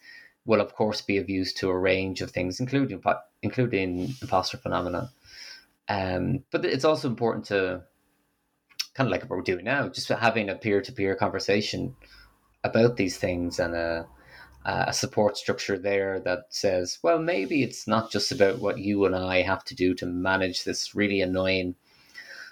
will 0.46 0.62
of 0.62 0.74
course 0.74 1.02
be 1.02 1.18
of 1.18 1.30
use 1.30 1.54
to 1.54 1.70
a 1.70 1.78
range 1.78 2.22
of 2.22 2.32
things, 2.32 2.60
including 2.60 3.04
including 3.44 4.16
imposter 4.22 4.58
phenomena. 4.58 5.12
Um, 5.88 6.44
but 6.52 6.66
it's 6.66 6.86
also 6.86 7.08
important 7.08 7.46
to 7.46 7.84
kind 8.96 9.08
of 9.08 9.12
like 9.12 9.22
what 9.24 9.32
we're 9.32 9.42
doing 9.42 9.66
now, 9.66 9.90
just 9.90 10.08
having 10.08 10.50
a 10.50 10.56
peer 10.56 10.82
to 10.82 10.92
peer 10.92 11.16
conversation 11.16 11.96
about 12.64 12.96
these 12.96 13.18
things 13.18 13.60
and 13.60 13.76
a, 13.76 14.08
a 14.66 14.94
support 14.94 15.38
structure 15.38 15.78
there 15.78 16.20
that 16.22 16.46
says, 16.50 16.98
well, 17.04 17.20
maybe 17.20 17.62
it's 17.62 17.88
not 17.88 18.10
just 18.10 18.32
about 18.32 18.60
what 18.60 18.80
you 18.80 19.06
and 19.06 19.16
I 19.16 19.42
have 19.42 19.64
to 19.66 19.76
do 19.76 19.94
to 19.96 20.06
manage 20.06 20.64
this 20.64 20.96
really 20.96 21.22
annoying 21.22 21.76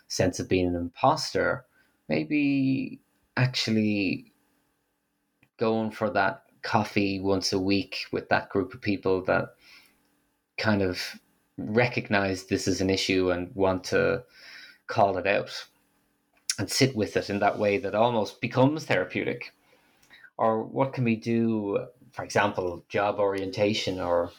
sense 0.09 0.39
of 0.39 0.49
being 0.49 0.67
an 0.67 0.75
imposter. 0.75 1.65
Maybe 2.09 2.99
actually 3.37 4.33
going 5.57 5.91
for 5.91 6.09
that 6.09 6.43
coffee 6.61 7.19
once 7.21 7.53
a 7.53 7.59
week 7.59 8.05
with 8.11 8.27
that 8.29 8.49
group 8.49 8.73
of 8.73 8.81
people 8.81 9.23
that 9.23 9.55
kind 10.57 10.81
of 10.81 11.01
recognize 11.57 12.43
this 12.43 12.67
is 12.67 12.81
an 12.81 12.89
issue 12.89 13.31
and 13.31 13.55
want 13.55 13.85
to 13.85 14.23
call 14.87 15.17
it 15.17 15.25
out 15.25 15.65
and 16.59 16.69
sit 16.69 16.95
with 16.95 17.17
it 17.17 17.29
in 17.29 17.39
that 17.39 17.57
way 17.57 17.77
that 17.77 17.95
almost 17.95 18.41
becomes 18.41 18.85
therapeutic 18.85 19.53
or 20.37 20.63
what 20.63 20.93
can 20.93 21.03
we 21.03 21.15
do 21.15 21.85
for 22.11 22.23
example 22.23 22.83
job 22.89 23.19
orientation 23.19 23.99
or 23.99 24.31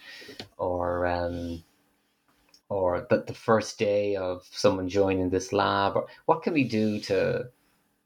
or 0.58 1.06
um, 1.06 1.62
or 2.68 3.06
the, 3.10 3.24
the 3.26 3.34
first 3.34 3.78
day 3.78 4.16
of 4.16 4.46
someone 4.50 4.88
joining 4.88 5.30
this 5.30 5.52
lab 5.52 5.96
or 5.96 6.06
what 6.26 6.42
can 6.42 6.52
we 6.52 6.64
do 6.64 7.00
to 7.00 7.48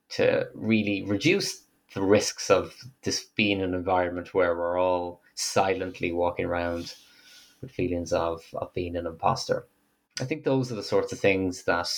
to 0.08 0.48
really 0.54 1.02
reduce 1.04 1.64
the 1.94 2.02
risks 2.02 2.50
of 2.50 2.74
this 3.02 3.24
being 3.24 3.62
an 3.62 3.74
environment 3.74 4.34
where 4.34 4.54
we're 4.54 4.78
all 4.78 5.20
silently 5.34 6.12
walking 6.12 6.44
around 6.44 6.94
with 7.60 7.70
feelings 7.70 8.12
of, 8.12 8.42
of 8.54 8.72
being 8.74 8.96
an 8.96 9.06
imposter. 9.06 9.66
I 10.20 10.24
think 10.24 10.44
those 10.44 10.70
are 10.70 10.76
the 10.76 10.82
sorts 10.82 11.12
of 11.12 11.20
things 11.20 11.64
that 11.64 11.88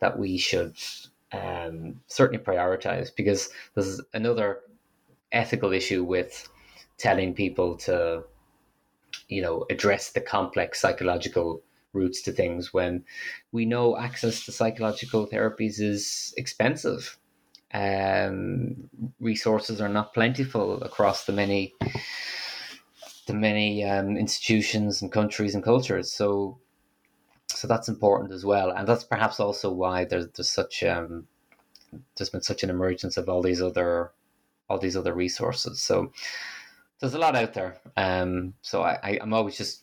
that 0.00 0.18
we 0.18 0.38
should 0.38 0.76
um, 1.32 2.00
certainly 2.06 2.42
prioritize 2.42 3.14
because 3.14 3.50
there's 3.74 4.00
another 4.14 4.60
ethical 5.32 5.72
issue 5.72 6.04
with 6.04 6.48
telling 6.96 7.34
people 7.34 7.76
to, 7.76 8.24
you 9.28 9.42
know, 9.42 9.64
address 9.70 10.12
the 10.12 10.20
complex 10.20 10.80
psychological 10.80 11.62
roots 11.92 12.22
to 12.22 12.32
things 12.32 12.72
when 12.72 13.04
we 13.52 13.64
know 13.64 13.96
access 13.96 14.44
to 14.44 14.52
psychological 14.52 15.26
therapies 15.26 15.80
is 15.80 16.34
expensive 16.36 17.18
um, 17.74 18.88
resources 19.20 19.80
are 19.80 19.88
not 19.88 20.14
plentiful 20.14 20.82
across 20.82 21.24
the 21.24 21.32
many 21.32 21.74
the 23.26 23.34
many 23.34 23.84
um, 23.84 24.16
institutions 24.16 25.02
and 25.02 25.12
countries 25.12 25.54
and 25.54 25.62
cultures. 25.62 26.10
So 26.10 26.58
so 27.48 27.66
that's 27.66 27.88
important 27.88 28.32
as 28.32 28.44
well, 28.44 28.70
and 28.70 28.86
that's 28.86 29.04
perhaps 29.04 29.40
also 29.40 29.72
why 29.72 30.04
there's 30.04 30.28
there's 30.36 30.50
such 30.50 30.82
um, 30.82 31.26
there's 32.16 32.30
been 32.30 32.42
such 32.42 32.62
an 32.62 32.70
emergence 32.70 33.16
of 33.16 33.28
all 33.28 33.42
these 33.42 33.62
other 33.62 34.12
all 34.68 34.78
these 34.78 34.96
other 34.96 35.14
resources. 35.14 35.80
So 35.80 36.12
there's 37.00 37.14
a 37.14 37.18
lot 37.18 37.36
out 37.36 37.54
there. 37.54 37.80
Um, 37.96 38.54
so 38.62 38.82
I, 38.82 38.98
I 39.02 39.10
am 39.22 39.32
always 39.32 39.56
just 39.56 39.82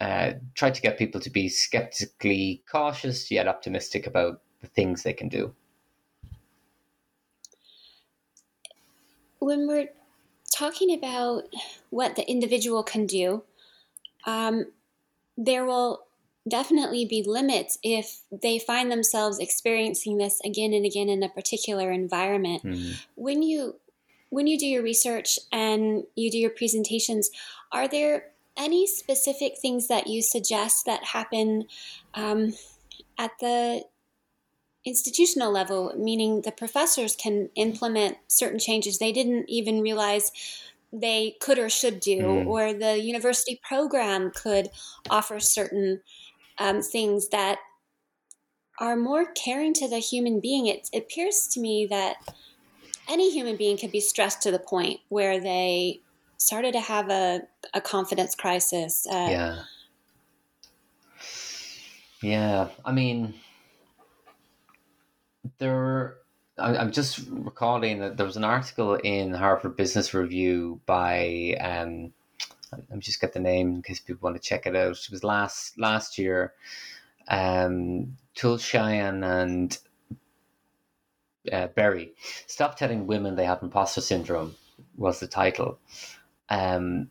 uh, 0.00 0.32
try 0.54 0.70
to 0.70 0.80
get 0.80 0.98
people 0.98 1.20
to 1.20 1.30
be 1.30 1.48
skeptically 1.48 2.62
cautious 2.70 3.30
yet 3.30 3.46
optimistic 3.46 4.06
about 4.06 4.40
the 4.60 4.66
things 4.66 5.02
they 5.02 5.12
can 5.12 5.28
do. 5.28 5.54
When 9.38 9.66
we're 9.66 9.90
talking 10.54 10.94
about 10.94 11.44
what 11.90 12.16
the 12.16 12.28
individual 12.30 12.82
can 12.82 13.06
do, 13.06 13.42
um, 14.24 14.66
there 15.36 15.64
will 15.64 16.06
definitely 16.48 17.04
be 17.04 17.22
limits 17.26 17.78
if 17.82 18.22
they 18.30 18.58
find 18.58 18.90
themselves 18.90 19.38
experiencing 19.38 20.18
this 20.18 20.40
again 20.44 20.72
and 20.72 20.84
again 20.84 21.08
in 21.08 21.22
a 21.22 21.28
particular 21.28 21.90
environment. 21.90 22.62
Mm-hmm. 22.64 22.92
When 23.14 23.42
you 23.42 23.76
when 24.30 24.46
you 24.46 24.58
do 24.58 24.66
your 24.66 24.82
research 24.82 25.38
and 25.52 26.04
you 26.16 26.30
do 26.30 26.38
your 26.38 26.50
presentations, 26.50 27.30
are 27.70 27.86
there 27.86 28.32
any 28.56 28.86
specific 28.86 29.58
things 29.60 29.88
that 29.88 30.06
you 30.06 30.22
suggest 30.22 30.86
that 30.86 31.04
happen 31.04 31.66
um, 32.14 32.54
at 33.18 33.30
the 33.40 33.84
institutional 34.84 35.52
level, 35.52 35.92
meaning 35.96 36.42
the 36.42 36.52
professors 36.52 37.14
can 37.14 37.50
implement 37.54 38.16
certain 38.26 38.58
changes 38.58 38.98
they 38.98 39.12
didn't 39.12 39.48
even 39.48 39.80
realize 39.80 40.32
they 40.92 41.36
could 41.40 41.58
or 41.58 41.70
should 41.70 42.00
do, 42.00 42.22
mm. 42.22 42.46
or 42.46 42.72
the 42.74 42.98
university 43.00 43.60
program 43.66 44.30
could 44.34 44.68
offer 45.08 45.40
certain 45.40 46.00
um, 46.58 46.82
things 46.82 47.28
that 47.28 47.58
are 48.78 48.96
more 48.96 49.26
caring 49.32 49.74
to 49.74 49.88
the 49.88 49.98
human 49.98 50.40
being. 50.40 50.66
It, 50.66 50.88
appears 50.94 51.46
to 51.48 51.60
me 51.60 51.86
that 51.86 52.16
any 53.08 53.30
human 53.32 53.56
being 53.56 53.76
could 53.76 53.92
be 53.92 54.00
stressed 54.00 54.42
to 54.42 54.50
the 54.50 54.58
point 54.58 55.00
where 55.08 55.40
they 55.40 56.00
started 56.36 56.72
to 56.72 56.80
have 56.80 57.10
a, 57.10 57.42
a 57.74 57.80
confidence 57.80 58.34
crisis. 58.34 59.06
Uh, 59.06 59.28
yeah. 59.30 59.62
Yeah. 62.22 62.68
I 62.84 62.92
mean, 62.92 63.34
there, 65.58 66.16
I'm 66.58 66.92
just 66.92 67.20
recalling 67.28 68.00
that 68.00 68.16
there 68.16 68.26
was 68.26 68.36
an 68.36 68.44
article 68.44 68.94
in 68.94 69.32
Harvard 69.34 69.76
Business 69.76 70.14
Review 70.14 70.80
by, 70.86 71.56
um, 71.60 72.12
let 72.72 72.90
me 72.90 73.00
just 73.00 73.20
get 73.20 73.32
the 73.32 73.40
name 73.40 73.74
in 73.74 73.82
case 73.82 74.00
people 74.00 74.26
want 74.26 74.36
to 74.36 74.48
check 74.48 74.66
it 74.66 74.76
out. 74.76 74.98
It 74.98 75.10
was 75.10 75.24
last 75.24 75.78
last 75.78 76.18
year. 76.18 76.54
Um, 77.28 78.16
Tulshyan 78.36 79.24
and 79.24 79.78
uh, 81.52 81.68
Burey. 81.68 82.12
Stop 82.46 82.76
telling 82.76 83.06
women 83.06 83.36
they 83.36 83.44
have 83.44 83.62
imposter 83.62 84.00
syndrome 84.00 84.54
was 84.96 85.20
the 85.20 85.26
title. 85.26 85.78
Um, 86.48 87.10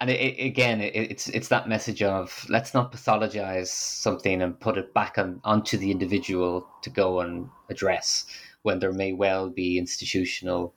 and 0.00 0.10
it, 0.10 0.20
it, 0.20 0.46
again, 0.46 0.80
it, 0.80 0.94
it's 0.94 1.28
it's 1.28 1.48
that 1.48 1.68
message 1.68 2.02
of 2.02 2.46
let's 2.48 2.72
not 2.72 2.92
pathologize 2.92 3.68
something 3.68 4.42
and 4.42 4.58
put 4.58 4.78
it 4.78 4.94
back 4.94 5.18
on 5.18 5.40
onto 5.44 5.76
the 5.76 5.90
individual 5.90 6.68
to 6.82 6.90
go 6.90 7.20
and 7.20 7.48
address 7.68 8.26
when 8.62 8.78
there 8.78 8.92
may 8.92 9.12
well 9.12 9.50
be 9.50 9.78
institutional 9.78 10.74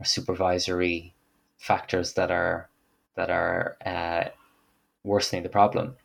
or 0.00 0.04
supervisory 0.04 1.14
factors 1.58 2.14
that 2.14 2.30
are 2.30 2.68
that 3.16 3.30
are 3.30 3.76
uh, 3.84 4.24
worsening 5.02 5.42
the 5.42 5.48
problem. 5.48 5.96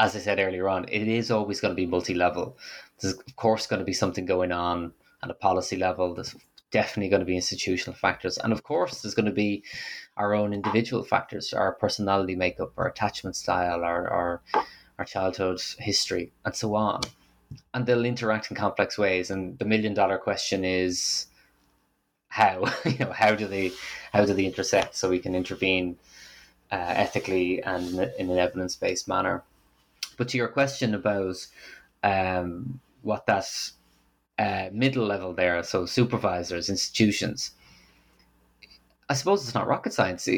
As 0.00 0.16
I 0.16 0.18
said 0.18 0.38
earlier 0.38 0.68
on, 0.68 0.86
it 0.88 1.08
is 1.08 1.30
always 1.30 1.60
going 1.60 1.72
to 1.72 1.76
be 1.76 1.86
multi-level. 1.86 2.58
There's 3.00 3.14
of 3.14 3.36
course 3.36 3.66
going 3.66 3.78
to 3.78 3.84
be 3.84 3.92
something 3.92 4.26
going 4.26 4.52
on 4.52 4.92
at 5.22 5.30
a 5.30 5.34
policy 5.34 5.76
level. 5.76 6.14
There's 6.14 6.34
definitely 6.70 7.08
going 7.08 7.20
to 7.20 7.26
be 7.26 7.36
institutional 7.36 7.96
factors, 7.96 8.36
and 8.38 8.52
of 8.52 8.64
course, 8.64 9.02
there's 9.02 9.14
going 9.14 9.26
to 9.26 9.32
be 9.32 9.62
our 10.16 10.34
own 10.34 10.52
individual 10.52 11.04
factors, 11.04 11.52
our 11.52 11.72
personality 11.72 12.34
makeup, 12.34 12.72
our 12.76 12.88
attachment 12.88 13.36
style, 13.36 13.84
our 13.84 14.08
our, 14.10 14.42
our 14.98 15.04
childhood 15.04 15.60
history, 15.78 16.32
and 16.44 16.54
so 16.54 16.74
on. 16.74 17.00
And 17.72 17.86
they'll 17.86 18.04
interact 18.04 18.50
in 18.50 18.56
complex 18.56 18.98
ways. 18.98 19.30
And 19.30 19.58
the 19.58 19.64
million 19.64 19.94
dollar 19.94 20.18
question 20.18 20.64
is, 20.64 21.28
how 22.34 22.64
you 22.84 22.98
know 22.98 23.12
how 23.12 23.32
do 23.32 23.46
they 23.46 23.70
how 24.12 24.24
do 24.24 24.34
they 24.34 24.44
intersect 24.44 24.96
so 24.96 25.08
we 25.08 25.20
can 25.20 25.36
intervene 25.36 25.96
uh, 26.72 26.92
ethically 27.04 27.62
and 27.62 28.10
in 28.18 28.28
an 28.28 28.38
evidence 28.38 28.74
based 28.74 29.06
manner. 29.06 29.44
But 30.16 30.28
to 30.30 30.36
your 30.36 30.48
question 30.48 30.94
about 30.94 31.36
um, 32.02 32.80
what 33.02 33.26
that 33.26 33.46
uh, 34.36 34.68
middle 34.72 35.06
level 35.06 35.32
there, 35.32 35.62
so 35.62 35.86
supervisors, 35.86 36.68
institutions, 36.68 37.52
I 39.08 39.14
suppose 39.14 39.44
it's 39.44 39.54
not 39.54 39.68
rocket 39.68 39.92
science. 39.92 40.28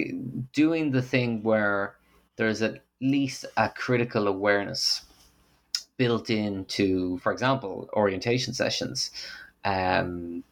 Doing 0.53 0.91
the 0.91 1.03
thing 1.03 1.43
where 1.43 1.97
there's 2.37 2.61
at 2.61 2.83
least 3.01 3.47
a 3.57 3.71
critical 3.71 4.29
awareness 4.29 5.03
built 5.97 6.29
into, 6.29 7.17
for 7.19 7.33
example, 7.33 7.89
orientation 7.95 8.53
sessions. 8.53 9.11
Um, 9.65 10.45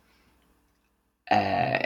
uh, 1.30 1.78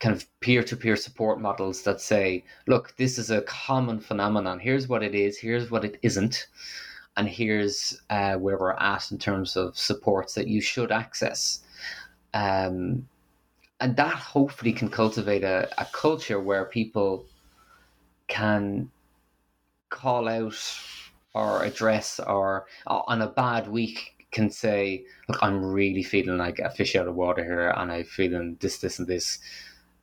kind 0.00 0.14
of 0.14 0.26
peer-to-peer 0.40 0.96
support 0.96 1.40
models 1.40 1.82
that 1.82 2.00
say 2.00 2.44
look 2.66 2.96
this 2.96 3.18
is 3.18 3.30
a 3.30 3.42
common 3.42 3.98
phenomenon. 4.00 4.58
Here's 4.58 4.88
what 4.88 5.02
it 5.02 5.14
is 5.14 5.38
here's 5.38 5.70
what 5.70 5.84
it 5.84 5.98
isn't 6.02 6.46
and 7.16 7.28
here's 7.28 8.00
uh, 8.10 8.34
where 8.34 8.56
we're 8.56 8.74
at 8.74 9.10
in 9.10 9.18
terms 9.18 9.56
of 9.56 9.76
supports 9.76 10.34
that 10.34 10.46
you 10.46 10.60
should 10.60 10.92
access. 10.92 11.60
Um, 12.32 13.08
and 13.80 13.96
that 13.96 14.14
hopefully 14.14 14.72
can 14.72 14.88
cultivate 14.88 15.42
a, 15.42 15.68
a 15.78 15.86
culture 15.92 16.38
where 16.38 16.64
people 16.64 17.26
can 18.28 18.88
call 19.90 20.28
out 20.28 20.56
or 21.34 21.64
address 21.64 22.20
or 22.24 22.66
on 22.86 23.22
a 23.22 23.26
bad 23.26 23.68
week 23.68 24.17
can 24.30 24.50
say, 24.50 25.04
look, 25.28 25.38
I'm 25.42 25.64
really 25.64 26.02
feeling 26.02 26.38
like 26.38 26.58
a 26.58 26.70
fish 26.70 26.96
out 26.96 27.08
of 27.08 27.14
water 27.14 27.44
here 27.44 27.70
and 27.70 27.90
I'm 27.90 28.04
feeling 28.04 28.56
this, 28.60 28.78
this, 28.78 28.98
and 28.98 29.08
this. 29.08 29.38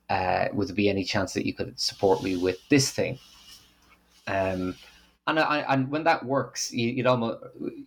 Uh, 0.08 0.46
would 0.52 0.68
there 0.68 0.74
be 0.74 0.88
any 0.88 1.04
chance 1.04 1.32
that 1.34 1.46
you 1.46 1.54
could 1.54 1.78
support 1.78 2.22
me 2.22 2.36
with 2.36 2.58
this 2.68 2.90
thing? 2.90 3.18
Um, 4.26 4.76
and 5.26 5.40
I, 5.40 5.58
and 5.68 5.90
when 5.90 6.04
that 6.04 6.24
works, 6.24 6.72
you 6.72 6.88
you 6.88 7.08
almost 7.08 7.38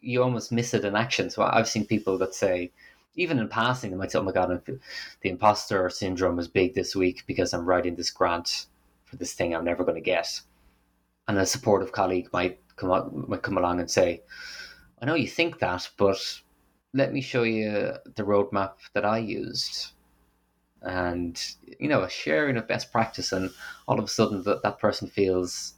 you 0.02 0.22
almost 0.22 0.52
miss 0.52 0.74
it 0.74 0.84
in 0.84 0.96
action. 0.96 1.30
So 1.30 1.44
I've 1.44 1.70
seen 1.70 1.86
people 1.86 2.18
that 2.18 2.36
say, 2.36 2.72
even 3.16 3.40
in 3.40 3.48
passing, 3.48 3.92
they 3.92 3.98
might 3.98 4.12
say, 4.12 4.20
"Oh 4.20 4.24
my 4.24 4.34
god, 4.34 4.62
the 4.66 5.30
imposter 5.30 5.90
syndrome 5.90 6.40
is 6.40 6.50
big 6.50 6.74
this 6.76 6.96
week 6.96 7.24
because 7.28 7.54
I'm 7.54 7.66
writing 7.66 7.96
this 7.96 8.12
grant 8.12 8.66
for 9.06 9.16
this 9.16 9.34
thing 9.34 9.56
I'm 9.56 9.64
never 9.64 9.84
going 9.84 9.96
to 9.96 10.02
get." 10.02 10.42
And 11.28 11.38
a 11.38 11.46
supportive 11.46 11.94
colleague 11.94 12.28
might 12.34 12.60
come 12.76 12.92
up, 12.92 13.14
might 13.14 13.42
come 13.42 13.58
along 13.58 13.80
and 13.80 13.90
say, 13.90 14.22
I 15.02 15.06
know 15.06 15.16
you 15.16 15.28
think 15.28 15.60
that, 15.60 15.90
but 15.98 16.20
let 16.94 17.14
me 17.14 17.22
show 17.22 17.44
you 17.44 17.94
the 18.16 18.24
roadmap 18.24 18.74
that 18.94 19.06
I 19.06 19.20
used. 19.20 19.94
And, 20.82 21.42
you 21.80 21.88
know, 21.88 22.04
a 22.04 22.10
sharing 22.10 22.58
of 22.58 22.68
best 22.68 22.92
practice, 22.92 23.32
and 23.32 23.52
all 23.88 24.00
of 24.00 24.06
a 24.06 24.10
sudden 24.10 24.44
that, 24.44 24.64
that 24.64 24.80
person 24.80 25.08
feels 25.08 25.74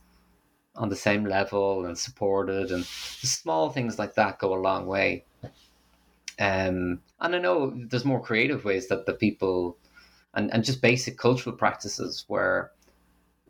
on 0.75 0.89
the 0.89 0.95
same 0.95 1.25
level 1.25 1.85
and 1.85 1.97
supported, 1.97 2.71
and 2.71 2.85
small 2.85 3.69
things 3.69 3.99
like 3.99 4.15
that 4.15 4.39
go 4.39 4.53
a 4.53 4.61
long 4.61 4.87
way. 4.87 5.25
Um, 6.39 7.01
and 7.19 7.35
I 7.35 7.39
know 7.39 7.73
there's 7.75 8.05
more 8.05 8.21
creative 8.21 8.63
ways 8.63 8.87
that 8.87 9.05
the 9.05 9.13
people, 9.13 9.77
and, 10.33 10.51
and 10.53 10.63
just 10.63 10.81
basic 10.81 11.17
cultural 11.17 11.55
practices 11.55 12.25
where 12.27 12.71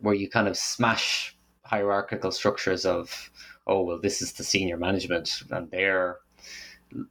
where 0.00 0.14
you 0.14 0.28
kind 0.28 0.48
of 0.48 0.56
smash 0.56 1.36
hierarchical 1.64 2.32
structures 2.32 2.84
of 2.84 3.30
oh 3.66 3.82
well 3.82 4.00
this 4.00 4.20
is 4.20 4.32
the 4.32 4.44
senior 4.44 4.76
management 4.76 5.42
and 5.50 5.70
their 5.70 6.18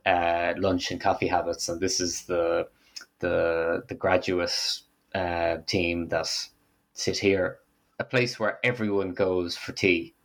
uh, 0.05 0.53
lunch 0.57 0.91
and 0.91 1.01
coffee 1.01 1.27
habits 1.27 1.69
and 1.69 1.79
this 1.79 1.99
is 1.99 2.23
the 2.23 2.67
the 3.19 3.83
the 3.87 3.95
graduate 3.95 4.81
uh, 5.15 5.57
team 5.65 6.07
that 6.09 6.27
sit 6.93 7.17
here. 7.17 7.59
A 7.99 8.03
place 8.03 8.39
where 8.39 8.59
everyone 8.63 9.13
goes 9.13 9.55
for 9.55 9.71
tea 9.73 10.15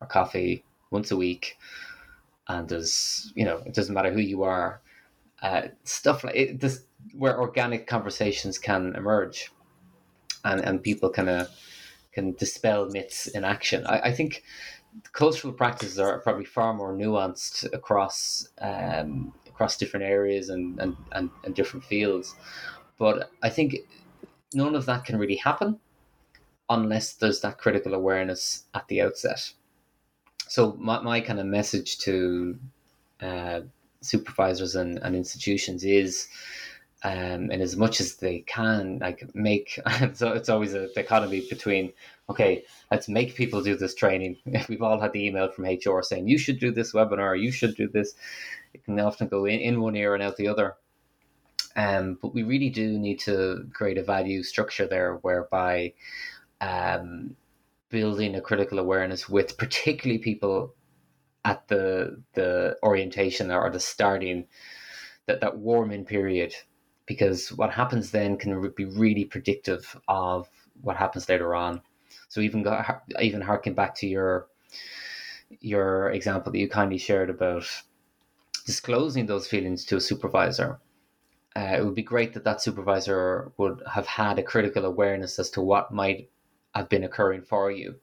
or 0.00 0.06
coffee 0.06 0.64
once 0.90 1.10
a 1.10 1.16
week 1.16 1.56
and 2.48 2.68
there's 2.68 3.32
you 3.34 3.44
know 3.44 3.58
it 3.66 3.72
doesn't 3.74 3.94
matter 3.94 4.12
who 4.12 4.20
you 4.20 4.42
are 4.42 4.80
uh, 5.42 5.62
stuff 5.84 6.24
like 6.24 6.34
it 6.34 6.60
this 6.60 6.84
where 7.16 7.40
organic 7.40 7.86
conversations 7.86 8.58
can 8.58 8.94
emerge 8.96 9.50
and 10.44 10.60
and 10.60 10.82
people 10.82 11.08
kind 11.08 11.28
of 11.28 11.48
can 12.14 12.32
dispel 12.34 12.88
myths 12.90 13.26
in 13.26 13.44
action 13.44 13.86
I, 13.86 13.98
I 14.00 14.12
think 14.12 14.42
cultural 15.12 15.52
practices 15.52 15.98
are 15.98 16.20
probably 16.20 16.44
far 16.44 16.72
more 16.72 16.94
nuanced 16.94 17.72
across 17.72 18.48
um, 18.60 19.32
across 19.54 19.76
different 19.76 20.04
areas 20.04 20.48
and, 20.48 20.80
and, 20.80 20.96
and, 21.12 21.30
and 21.44 21.54
different 21.54 21.84
fields. 21.84 22.34
But 22.98 23.30
I 23.42 23.50
think 23.50 23.76
none 24.52 24.74
of 24.74 24.86
that 24.86 25.04
can 25.04 25.16
really 25.16 25.36
happen 25.36 25.78
unless 26.68 27.12
there's 27.14 27.40
that 27.42 27.58
critical 27.58 27.94
awareness 27.94 28.64
at 28.74 28.88
the 28.88 29.00
outset. 29.00 29.52
So 30.48 30.76
my, 30.78 31.00
my 31.02 31.20
kind 31.20 31.38
of 31.38 31.46
message 31.46 31.98
to 31.98 32.58
uh, 33.20 33.60
supervisors 34.00 34.74
and, 34.74 34.98
and 34.98 35.14
institutions 35.14 35.84
is 35.84 36.26
um, 37.04 37.50
and 37.50 37.60
as 37.60 37.76
much 37.76 38.00
as 38.00 38.16
they 38.16 38.40
can, 38.40 38.98
like 38.98 39.34
make 39.34 39.78
so 40.14 40.32
it's 40.32 40.48
always 40.48 40.72
a 40.72 40.92
dichotomy 40.94 41.46
between 41.48 41.92
okay, 42.30 42.64
let's 42.90 43.08
make 43.08 43.34
people 43.34 43.62
do 43.62 43.76
this 43.76 43.94
training. 43.94 44.36
We've 44.68 44.82
all 44.82 44.98
had 44.98 45.12
the 45.12 45.26
email 45.26 45.50
from 45.50 45.66
HR 45.66 46.02
saying 46.02 46.26
you 46.26 46.38
should 46.38 46.58
do 46.58 46.70
this 46.70 46.94
webinar, 46.94 47.40
you 47.40 47.52
should 47.52 47.76
do 47.76 47.88
this. 47.88 48.14
It 48.72 48.84
can 48.84 48.98
often 48.98 49.28
go 49.28 49.44
in, 49.44 49.60
in 49.60 49.82
one 49.82 49.94
ear 49.94 50.14
and 50.14 50.22
out 50.22 50.38
the 50.38 50.48
other. 50.48 50.76
Um, 51.76 52.18
but 52.22 52.32
we 52.32 52.42
really 52.42 52.70
do 52.70 52.98
need 52.98 53.20
to 53.20 53.68
create 53.74 53.98
a 53.98 54.02
value 54.02 54.42
structure 54.42 54.86
there 54.86 55.16
whereby 55.16 55.92
um, 56.62 57.36
building 57.90 58.34
a 58.34 58.40
critical 58.40 58.78
awareness 58.78 59.28
with 59.28 59.58
particularly 59.58 60.18
people 60.18 60.74
at 61.44 61.68
the 61.68 62.22
the 62.32 62.78
orientation 62.82 63.50
or 63.50 63.68
the 63.68 63.80
starting 63.80 64.46
that 65.26 65.42
that 65.42 65.58
warming 65.58 66.06
period 66.06 66.54
because 67.06 67.52
what 67.52 67.72
happens 67.72 68.10
then 68.10 68.36
can 68.36 68.72
be 68.76 68.84
really 68.84 69.24
predictive 69.24 69.98
of 70.08 70.48
what 70.82 70.96
happens 70.96 71.28
later 71.28 71.54
on. 71.54 71.80
So 72.28 72.40
even 72.40 72.66
even 73.20 73.40
harking 73.40 73.74
back 73.74 73.94
to 73.96 74.06
your 74.06 74.48
your 75.60 76.10
example 76.10 76.50
that 76.52 76.58
you 76.58 76.68
kindly 76.68 76.98
shared 76.98 77.30
about 77.30 77.64
disclosing 78.66 79.26
those 79.26 79.46
feelings 79.46 79.84
to 79.84 79.96
a 79.96 80.00
supervisor, 80.00 80.80
uh, 81.56 81.76
it 81.78 81.84
would 81.84 81.94
be 81.94 82.02
great 82.02 82.32
that 82.32 82.44
that 82.44 82.62
supervisor 82.62 83.52
would 83.58 83.82
have 83.92 84.06
had 84.06 84.38
a 84.38 84.42
critical 84.42 84.84
awareness 84.84 85.38
as 85.38 85.50
to 85.50 85.60
what 85.60 85.92
might 85.92 86.28
have 86.74 86.88
been 86.88 87.04
occurring 87.04 87.42
for 87.42 87.70
you. 87.70 87.94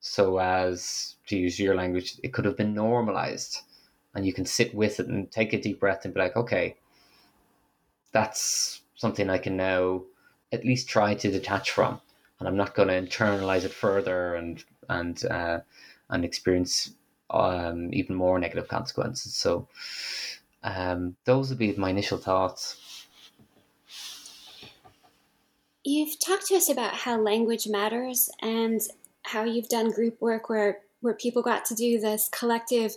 So 0.00 0.38
as 0.38 1.16
to 1.26 1.36
use 1.36 1.60
your 1.60 1.74
language, 1.74 2.18
it 2.22 2.32
could 2.32 2.44
have 2.44 2.56
been 2.56 2.74
normalized, 2.74 3.58
and 4.14 4.26
you 4.26 4.32
can 4.32 4.46
sit 4.46 4.74
with 4.74 4.98
it 5.00 5.06
and 5.06 5.30
take 5.30 5.52
a 5.52 5.60
deep 5.60 5.80
breath 5.80 6.04
and 6.04 6.12
be 6.12 6.20
like, 6.20 6.36
okay, 6.36 6.76
that's 8.12 8.82
something 8.96 9.30
I 9.30 9.38
can 9.38 9.56
now 9.56 10.02
at 10.52 10.64
least 10.64 10.88
try 10.88 11.14
to 11.14 11.30
detach 11.30 11.70
from, 11.70 12.00
and 12.38 12.48
I'm 12.48 12.56
not 12.56 12.74
going 12.74 12.88
to 12.88 13.00
internalize 13.00 13.64
it 13.64 13.72
further 13.72 14.34
and 14.34 14.62
and 14.88 15.24
uh, 15.26 15.60
and 16.08 16.24
experience 16.24 16.92
um, 17.30 17.90
even 17.92 18.16
more 18.16 18.38
negative 18.38 18.68
consequences. 18.68 19.34
So 19.34 19.68
um, 20.62 21.16
those 21.24 21.48
would 21.48 21.58
be 21.58 21.72
my 21.76 21.90
initial 21.90 22.18
thoughts. 22.18 23.06
You've 25.84 26.18
talked 26.18 26.46
to 26.48 26.56
us 26.56 26.68
about 26.68 26.94
how 26.94 27.18
language 27.18 27.66
matters 27.66 28.28
and 28.42 28.80
how 29.22 29.44
you've 29.44 29.68
done 29.68 29.90
group 29.90 30.20
work 30.20 30.48
where 30.48 30.80
where 31.00 31.14
people 31.14 31.40
got 31.40 31.64
to 31.64 31.74
do 31.74 31.98
this 31.98 32.28
collective 32.30 32.96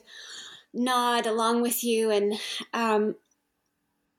nod 0.74 1.26
along 1.26 1.62
with 1.62 1.84
you 1.84 2.10
and 2.12 2.34
um, 2.74 3.16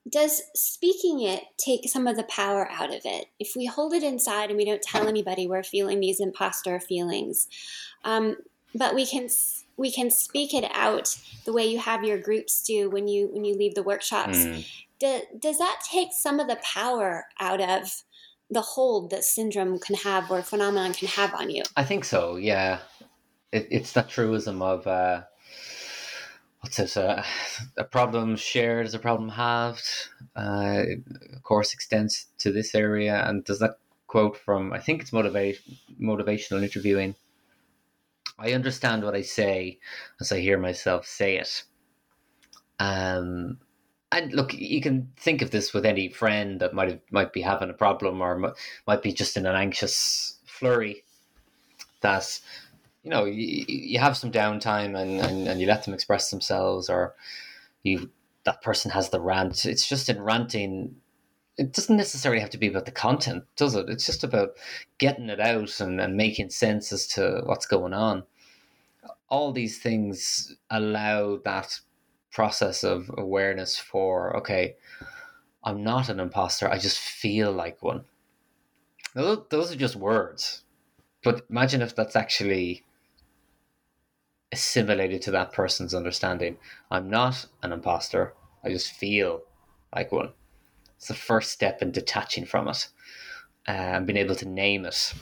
does 0.08 0.42
speaking 0.54 1.20
it 1.20 1.44
take 1.56 1.88
some 1.88 2.06
of 2.06 2.16
the 2.16 2.24
power 2.24 2.68
out 2.70 2.94
of 2.94 3.02
it? 3.04 3.26
If 3.38 3.54
we 3.56 3.66
hold 3.66 3.94
it 3.94 4.02
inside 4.02 4.50
and 4.50 4.56
we 4.56 4.64
don't 4.64 4.82
tell 4.82 5.08
anybody 5.08 5.46
we're 5.46 5.62
feeling 5.62 6.00
these 6.00 6.20
imposter 6.20 6.78
feelings, 6.78 7.48
um, 8.04 8.36
but 8.74 8.94
we 8.94 9.06
can 9.06 9.28
we 9.76 9.90
can 9.90 10.10
speak 10.10 10.52
it 10.52 10.70
out 10.72 11.16
the 11.44 11.52
way 11.52 11.66
you 11.66 11.78
have 11.78 12.04
your 12.04 12.18
groups 12.18 12.62
do 12.62 12.90
when 12.90 13.08
you 13.08 13.28
when 13.32 13.44
you 13.44 13.56
leave 13.56 13.74
the 13.74 13.82
workshops. 13.82 14.38
Mm. 14.38 14.66
Do, 15.00 15.20
does 15.38 15.58
that 15.58 15.80
take 15.90 16.12
some 16.12 16.38
of 16.38 16.48
the 16.48 16.60
power 16.62 17.26
out 17.40 17.60
of 17.60 18.02
the 18.50 18.60
hold 18.60 19.10
that 19.10 19.24
syndrome 19.24 19.78
can 19.78 19.96
have 19.96 20.30
or 20.30 20.42
phenomenon 20.42 20.92
can 20.92 21.08
have 21.08 21.34
on 21.34 21.50
you? 21.50 21.62
I 21.76 21.84
think 21.84 22.04
so. 22.04 22.36
Yeah, 22.36 22.80
it, 23.52 23.68
it's 23.70 23.92
that 23.92 24.10
truism 24.10 24.60
of. 24.60 24.86
Uh, 24.86 25.22
what's 26.64 26.78
it? 26.78 26.96
Uh, 26.96 27.22
a 27.76 27.84
problem 27.84 28.36
shared 28.36 28.86
is 28.86 28.94
a 28.94 28.98
problem 28.98 29.28
halved. 29.28 29.86
Uh, 30.34 30.82
of 31.34 31.42
course, 31.42 31.74
extends 31.74 32.26
to 32.38 32.50
this 32.50 32.74
area. 32.74 33.22
And 33.28 33.44
does 33.44 33.58
that 33.58 33.76
quote 34.06 34.36
from? 34.36 34.72
I 34.72 34.78
think 34.78 35.02
it's 35.02 35.12
motivate 35.12 35.60
motivational 36.00 36.62
interviewing. 36.62 37.14
I 38.38 38.52
understand 38.52 39.04
what 39.04 39.14
I 39.14 39.22
say 39.22 39.78
as 40.20 40.32
I 40.32 40.40
hear 40.40 40.58
myself 40.58 41.06
say 41.06 41.36
it. 41.36 41.62
Um, 42.80 43.58
and 44.10 44.32
look, 44.32 44.54
you 44.54 44.80
can 44.80 45.12
think 45.16 45.42
of 45.42 45.50
this 45.50 45.74
with 45.74 45.84
any 45.84 46.08
friend 46.08 46.60
that 46.60 46.74
might 46.74 46.88
have, 46.88 47.00
might 47.10 47.32
be 47.32 47.42
having 47.42 47.70
a 47.70 47.74
problem 47.74 48.20
or 48.20 48.54
might 48.86 49.02
be 49.02 49.12
just 49.12 49.36
in 49.36 49.46
an 49.46 49.54
anxious 49.54 50.38
flurry. 50.46 51.04
That 52.00 52.40
you 53.04 53.10
know 53.10 53.24
you, 53.26 53.64
you 53.68 53.98
have 53.98 54.16
some 54.16 54.32
downtime 54.32 54.98
and, 55.00 55.20
and, 55.20 55.46
and 55.46 55.60
you 55.60 55.66
let 55.66 55.84
them 55.84 55.94
express 55.94 56.30
themselves 56.30 56.88
or 56.88 57.14
you 57.82 58.10
that 58.44 58.62
person 58.62 58.90
has 58.90 59.08
the 59.10 59.20
rant. 59.20 59.64
It's 59.64 59.88
just 59.88 60.08
in 60.08 60.20
ranting. 60.20 60.96
It 61.56 61.72
doesn't 61.72 61.96
necessarily 61.96 62.40
have 62.40 62.50
to 62.50 62.58
be 62.58 62.66
about 62.66 62.84
the 62.84 62.90
content 62.90 63.44
does 63.56 63.74
it? 63.74 63.88
It's 63.88 64.06
just 64.06 64.24
about 64.24 64.50
getting 64.98 65.28
it 65.28 65.40
out 65.40 65.80
and, 65.80 66.00
and 66.00 66.16
making 66.16 66.50
sense 66.50 66.92
as 66.92 67.06
to 67.08 67.42
what's 67.44 67.66
going 67.66 67.94
on. 67.94 68.24
All 69.28 69.52
these 69.52 69.78
things 69.78 70.56
allow 70.70 71.36
that 71.44 71.78
process 72.32 72.82
of 72.82 73.08
awareness 73.16 73.78
for 73.78 74.36
okay 74.36 74.74
i'm 75.62 75.84
not 75.84 76.08
an 76.08 76.18
imposter 76.18 76.68
i 76.68 76.76
just 76.76 76.98
feel 76.98 77.52
like 77.52 77.80
one. 77.80 78.04
Those 79.14 79.70
are 79.70 79.76
just 79.76 79.94
words. 79.94 80.64
But 81.22 81.46
imagine 81.48 81.80
if 81.80 81.94
that's 81.94 82.16
actually 82.16 82.84
assimilated 84.54 85.20
to 85.22 85.30
that 85.32 85.52
person's 85.52 85.94
understanding. 85.94 86.56
I'm 86.90 87.10
not 87.10 87.46
an 87.62 87.72
imposter. 87.72 88.34
I 88.64 88.70
just 88.70 88.92
feel 88.92 89.42
like 89.94 90.12
one. 90.12 90.30
It's 90.96 91.08
the 91.08 91.14
first 91.14 91.50
step 91.50 91.82
in 91.82 91.90
detaching 91.90 92.46
from 92.46 92.68
it 92.68 92.88
uh, 93.68 93.72
and 93.72 94.06
being 94.06 94.16
able 94.16 94.36
to 94.36 94.48
name 94.48 94.84
it 94.84 95.12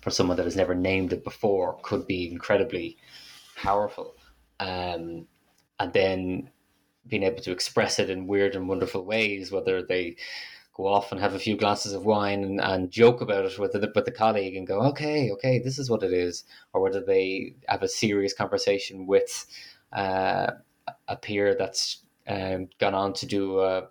for 0.00 0.10
someone 0.10 0.36
that 0.38 0.46
has 0.46 0.56
never 0.56 0.74
named 0.74 1.12
it 1.12 1.22
before 1.22 1.78
could 1.82 2.06
be 2.06 2.30
incredibly 2.30 2.96
powerful. 3.56 4.16
Um, 4.60 5.26
and 5.78 5.92
then 5.92 6.50
being 7.06 7.22
able 7.22 7.42
to 7.42 7.52
express 7.52 7.98
it 7.98 8.08
in 8.08 8.26
weird 8.26 8.54
and 8.54 8.66
wonderful 8.66 9.04
ways, 9.04 9.52
whether 9.52 9.82
they 9.82 10.16
go 10.74 10.86
off 10.86 11.12
and 11.12 11.20
have 11.20 11.34
a 11.34 11.38
few 11.38 11.56
glasses 11.56 11.92
of 11.92 12.04
wine 12.04 12.42
and, 12.42 12.60
and 12.60 12.90
joke 12.90 13.20
about 13.20 13.44
it 13.44 13.58
with 13.58 13.72
the, 13.72 13.92
with 13.94 14.04
the 14.04 14.10
colleague 14.10 14.56
and 14.56 14.66
go, 14.66 14.80
okay, 14.80 15.30
okay, 15.30 15.60
this 15.60 15.78
is 15.78 15.88
what 15.88 16.02
it 16.02 16.12
is, 16.12 16.44
or 16.72 16.80
whether 16.80 17.00
they 17.00 17.54
have 17.68 17.82
a 17.82 17.88
serious 17.88 18.34
conversation 18.34 19.06
with 19.06 19.46
uh, 19.92 20.50
a 21.06 21.16
peer 21.16 21.54
that's 21.56 22.02
um, 22.26 22.68
gone 22.80 22.94
on 22.94 23.12
to 23.14 23.26
do 23.26 23.60
a, 23.60 23.86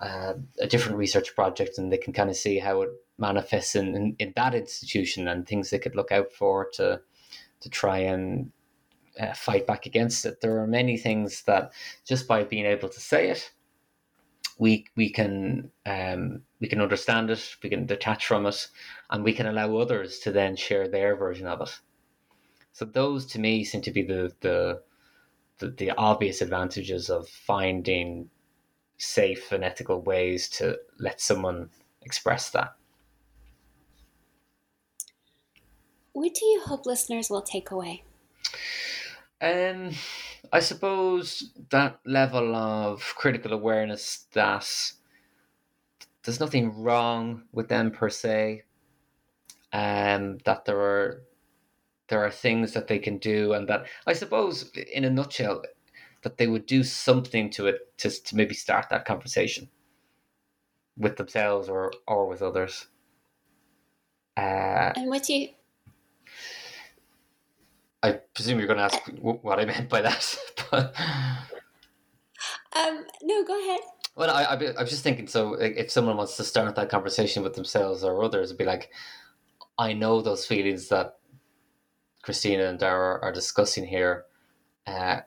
a, 0.00 0.34
a, 0.60 0.66
different 0.66 0.98
research 0.98 1.34
project 1.34 1.78
and 1.78 1.92
they 1.92 1.98
can 1.98 2.12
kind 2.12 2.30
of 2.30 2.36
see 2.36 2.58
how 2.58 2.82
it 2.82 2.90
manifests 3.18 3.76
in, 3.76 3.94
in, 3.94 4.16
in, 4.18 4.32
that 4.34 4.54
institution 4.54 5.28
and 5.28 5.46
things 5.46 5.70
they 5.70 5.78
could 5.78 5.94
look 5.94 6.10
out 6.10 6.32
for 6.32 6.68
to 6.74 7.00
to 7.60 7.68
try 7.68 7.98
and 7.98 8.50
uh, 9.20 9.32
fight 9.34 9.66
back 9.66 9.86
against 9.86 10.26
it. 10.26 10.40
There 10.40 10.58
are 10.60 10.66
many 10.66 10.96
things 10.96 11.42
that 11.42 11.72
just 12.04 12.26
by 12.26 12.42
being 12.42 12.66
able 12.66 12.88
to 12.88 13.00
say 13.00 13.28
it 13.28 13.52
we 14.58 14.86
we 14.96 15.10
can 15.10 15.70
um, 15.86 16.42
we 16.60 16.68
can 16.68 16.80
understand 16.80 17.30
it, 17.30 17.56
we 17.62 17.70
can 17.70 17.86
detach 17.86 18.26
from 18.26 18.46
it, 18.46 18.68
and 19.10 19.24
we 19.24 19.32
can 19.32 19.46
allow 19.46 19.76
others 19.76 20.18
to 20.20 20.32
then 20.32 20.56
share 20.56 20.88
their 20.88 21.16
version 21.16 21.46
of 21.46 21.60
it. 21.60 21.80
So 22.72 22.84
those 22.84 23.26
to 23.26 23.38
me 23.38 23.64
seem 23.64 23.82
to 23.82 23.90
be 23.90 24.02
the 24.02 24.32
the 24.40 24.82
the, 25.58 25.70
the 25.70 25.90
obvious 25.92 26.40
advantages 26.40 27.10
of 27.10 27.28
finding 27.28 28.30
safe 28.98 29.52
and 29.52 29.64
ethical 29.64 30.00
ways 30.00 30.48
to 30.48 30.78
let 30.98 31.20
someone 31.20 31.70
express 32.02 32.50
that. 32.50 32.74
What 36.12 36.34
do 36.34 36.44
you 36.44 36.60
hope 36.66 36.84
listeners 36.84 37.30
will 37.30 37.42
take 37.42 37.70
away? 37.70 38.04
Um, 39.40 39.90
I 40.50 40.60
suppose 40.60 41.52
that 41.70 42.00
level 42.04 42.54
of 42.56 43.02
critical 43.16 43.52
awareness 43.52 44.26
that 44.32 44.92
there's 46.22 46.40
nothing 46.40 46.82
wrong 46.82 47.44
with 47.52 47.68
them 47.68 47.90
per 47.90 48.08
se, 48.08 48.62
um, 49.72 50.38
that 50.44 50.64
there 50.64 50.80
are 50.80 51.22
there 52.08 52.24
are 52.24 52.30
things 52.30 52.72
that 52.72 52.88
they 52.88 52.98
can 52.98 53.18
do, 53.18 53.52
and 53.52 53.68
that 53.68 53.86
I 54.06 54.12
suppose, 54.12 54.70
in 54.92 55.04
a 55.04 55.10
nutshell, 55.10 55.62
that 56.22 56.36
they 56.36 56.46
would 56.46 56.66
do 56.66 56.82
something 56.82 57.50
to 57.50 57.66
it 57.68 57.98
to, 57.98 58.10
to 58.10 58.36
maybe 58.36 58.54
start 58.54 58.88
that 58.90 59.04
conversation 59.04 59.68
with 60.96 61.16
themselves 61.16 61.68
or 61.68 61.92
or 62.06 62.28
with 62.28 62.42
others. 62.42 62.86
Uh, 64.36 64.92
and 64.96 65.08
what 65.08 65.24
do 65.24 65.34
you 65.34 65.48
I 68.02 68.12
presume 68.34 68.58
you're 68.58 68.66
going 68.66 68.78
to 68.78 68.84
ask 68.84 68.98
what 69.20 69.60
I 69.60 69.64
meant 69.64 69.88
by 69.88 70.02
that. 70.02 70.36
but... 70.70 70.94
Um, 72.74 73.04
no, 73.22 73.44
go 73.44 73.58
ahead. 73.60 73.80
Well, 74.16 74.30
I, 74.30 74.42
I, 74.44 74.54
I 74.54 74.82
was 74.82 74.90
just 74.90 75.04
thinking. 75.04 75.26
So, 75.26 75.54
if 75.54 75.90
someone 75.90 76.16
wants 76.16 76.36
to 76.36 76.44
start 76.44 76.74
that 76.76 76.90
conversation 76.90 77.42
with 77.42 77.54
themselves 77.54 78.02
or 78.04 78.22
others, 78.22 78.50
it'd 78.50 78.58
be 78.58 78.64
like, 78.64 78.90
I 79.78 79.92
know 79.92 80.20
those 80.20 80.44
feelings 80.44 80.88
that 80.88 81.18
Christina 82.22 82.66
and 82.66 82.78
Darragh 82.78 83.22
are 83.22 83.32
discussing 83.32 83.86
here, 83.86 84.24
uh, 84.86 85.20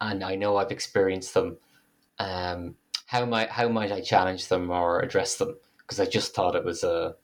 and 0.00 0.22
I 0.22 0.34
know 0.36 0.56
I've 0.56 0.70
experienced 0.70 1.34
them. 1.34 1.58
Um, 2.18 2.76
how 3.06 3.24
might 3.24 3.50
how 3.50 3.68
might 3.68 3.92
I 3.92 4.00
challenge 4.00 4.48
them 4.48 4.70
or 4.70 5.00
address 5.00 5.36
them? 5.36 5.56
Because 5.78 6.00
I 6.00 6.06
just 6.06 6.34
thought 6.34 6.56
it 6.56 6.64
was 6.64 6.84
a 6.84 7.14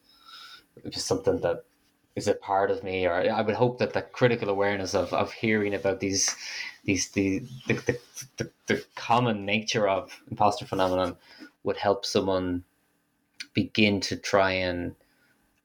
it 0.77 0.95
was 0.95 1.05
something 1.05 1.41
that 1.41 1.65
is 2.15 2.29
a 2.29 2.35
part 2.35 2.71
of 2.71 2.83
me, 2.83 3.07
or 3.07 3.13
I 3.13 3.41
would 3.41 3.55
hope 3.55 3.79
that 3.79 3.95
the 3.95 4.03
critical 4.03 4.49
awareness 4.49 4.95
of, 4.95 5.13
of 5.13 5.33
hearing 5.33 5.75
about 5.75 6.01
these 6.01 6.35
these 6.85 7.11
the 7.11 7.41
the, 7.67 7.75
the, 7.75 7.99
the, 8.37 8.51
the 8.67 8.85
common 8.95 9.47
nature 9.47 9.89
of 9.89 10.21
imposter 10.31 10.67
phenomenon 10.67 11.17
would 11.65 11.77
help 11.77 12.05
someone 12.05 12.65
begin 13.55 14.01
to 14.01 14.17
try 14.17 14.53
and 14.53 14.95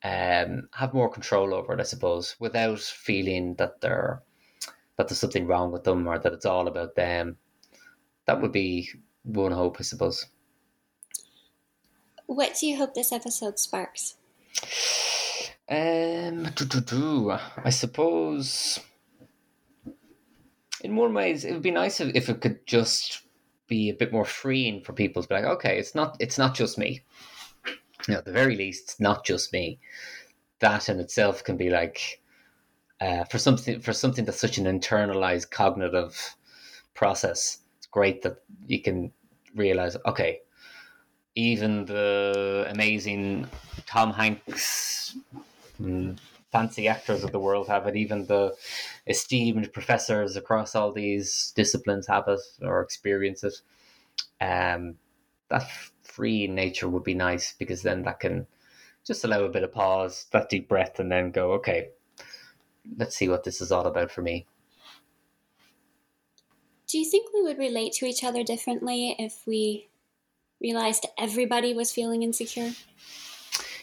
um, 0.04 0.70
have 0.74 0.94
more 0.94 1.10
control 1.10 1.54
over 1.54 1.74
it, 1.74 1.80
I 1.80 1.84
suppose, 1.84 2.36
without 2.40 2.80
feeling 2.80 3.56
that 3.56 3.82
they're 3.82 4.22
that 4.98 5.08
there's 5.08 5.20
something 5.20 5.48
wrong 5.48 5.72
with 5.72 5.84
them 5.84 6.08
or 6.08 6.18
that 6.18 6.34
it's 6.34 6.46
all 6.46 6.68
about 6.68 6.96
them. 6.96 7.38
That 8.26 8.42
would 8.42 8.52
be 8.52 8.90
one 9.24 9.52
hope, 9.52 9.78
I 9.80 9.84
suppose. 9.84 10.26
What 12.26 12.58
do 12.60 12.68
you 12.68 12.78
hope 12.78 12.94
this 12.94 13.12
episode 13.12 13.60
sparks? 13.60 14.16
Um, 15.70 16.46
I 17.66 17.70
suppose 17.72 18.80
in 20.82 20.96
one 20.96 21.14
ways 21.14 21.44
it 21.44 21.52
would 21.52 21.62
be 21.62 21.72
nice 21.72 22.00
if, 22.00 22.16
if 22.16 22.30
it 22.30 22.40
could 22.40 22.66
just 22.66 23.24
be 23.68 23.90
a 23.90 23.94
bit 23.94 24.14
more 24.14 24.24
freeing 24.24 24.82
for 24.82 24.94
people 24.94 25.22
to 25.22 25.28
be 25.28 25.36
like, 25.36 25.44
okay, 25.44 25.78
it's 25.78 25.94
not 25.94 26.16
it's 26.20 26.38
not 26.38 26.56
just 26.56 26.78
me. 26.78 27.02
You 27.66 28.14
know, 28.14 28.18
at 28.20 28.26
the 28.26 28.32
very 28.32 28.56
least, 28.56 28.84
it's 28.84 29.00
not 29.00 29.26
just 29.26 29.52
me. 29.52 29.80
That 30.60 30.88
in 30.88 31.00
itself 31.00 31.44
can 31.44 31.58
be 31.58 31.70
like 31.70 32.22
uh, 33.02 33.26
for 33.26 33.38
something 33.38 33.82
for 33.82 33.92
something 33.92 34.24
that's 34.24 34.40
such 34.40 34.58
an 34.58 34.66
internalized 34.66 35.52
cognitive 35.52 36.36
process. 36.94 37.60
It's 37.78 37.88
great 37.88 38.22
that 38.22 38.38
you 38.66 38.82
can 38.82 39.12
realize, 39.54 39.98
okay, 40.06 40.40
even 41.36 41.86
the 41.86 42.68
amazing 42.70 43.48
Tom 43.86 44.14
Hanks 44.14 45.16
mm, 45.82 46.18
fancy 46.52 46.88
actors 46.88 47.24
of 47.24 47.32
the 47.32 47.40
world 47.40 47.68
have 47.68 47.88
it, 47.88 47.96
even 47.96 48.26
the 48.26 48.56
esteemed 49.06 49.72
professors 49.74 50.36
across 50.36 50.76
all 50.76 50.92
these 50.92 51.54
disciplines 51.56 52.08
have 52.08 52.28
it 52.28 52.40
or 52.62 52.82
experience 52.82 53.44
it. 53.44 53.62
Um, 54.42 54.98
that 55.50 55.70
free 56.04 56.48
nature 56.48 56.90
would 56.90 57.04
be 57.04 57.14
nice 57.14 57.54
because 57.54 57.82
then 57.82 58.04
that 58.04 58.20
can 58.20 58.48
just 59.06 59.24
allow 59.24 59.44
a 59.44 59.50
bit 59.50 59.64
of 59.64 59.72
pause, 59.72 60.28
that 60.32 60.50
deep 60.50 60.68
breath, 60.68 61.00
and 61.00 61.12
then 61.12 61.32
go, 61.32 61.54
okay, 61.54 61.90
let's 62.98 63.16
see 63.16 63.30
what 63.30 63.44
this 63.44 63.62
is 63.62 63.72
all 63.72 63.86
about 63.86 64.12
for 64.12 64.22
me. 64.22 64.46
Do 66.88 66.98
you 66.98 67.06
think 67.06 67.34
we 67.34 67.42
would 67.42 67.58
relate 67.58 67.94
to 67.94 68.06
each 68.06 68.24
other 68.24 68.44
differently 68.44 69.16
if 69.20 69.46
we 69.46 69.90
realized 70.62 71.06
everybody 71.18 71.74
was 71.74 71.92
feeling 71.92 72.24
insecure? 72.24 72.72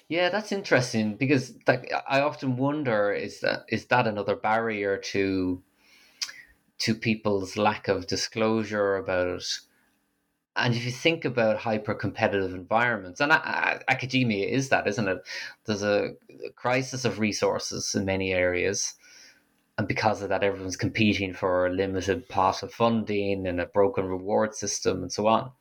Yeah, 0.09 0.28
that's 0.30 0.52
interesting 0.52 1.16
because 1.16 1.55
like 1.66 1.92
I 2.09 2.20
often 2.20 2.57
wonder 2.57 3.12
is 3.12 3.40
that 3.40 3.64
is 3.68 3.86
that 3.86 4.07
another 4.07 4.36
barrier 4.36 4.96
to 5.12 5.62
to 6.78 6.94
people's 6.94 7.57
lack 7.57 7.88
of 7.88 8.07
disclosure 8.07 8.96
about? 8.96 9.42
And 10.57 10.74
if 10.74 10.84
you 10.84 10.90
think 10.92 11.24
about 11.24 11.59
hyper 11.59 11.94
competitive 11.94 12.55
environments, 12.55 13.20
and 13.20 13.32
academia 13.32 14.46
is 14.48 14.68
that, 14.68 14.86
isn't 14.86 15.09
it? 15.09 15.18
There's 15.64 15.82
a 15.82 16.14
crisis 16.55 17.05
of 17.05 17.18
resources 17.18 17.94
in 17.94 18.05
many 18.05 18.32
areas. 18.32 18.94
And 19.78 19.88
because 19.88 20.22
of 20.22 20.28
that, 20.30 20.44
everyone's 20.44 20.76
competing 20.76 21.34
for 21.34 21.66
a 21.66 21.70
limited 21.72 22.28
pot 22.28 22.62
of 22.62 22.72
funding 22.74 23.46
and 23.46 23.61
a 23.61 23.66
broken 23.66 24.07
reward 24.07 24.55
system 24.55 25.02
and 25.02 25.12
so 25.12 25.26
on. 25.28 25.52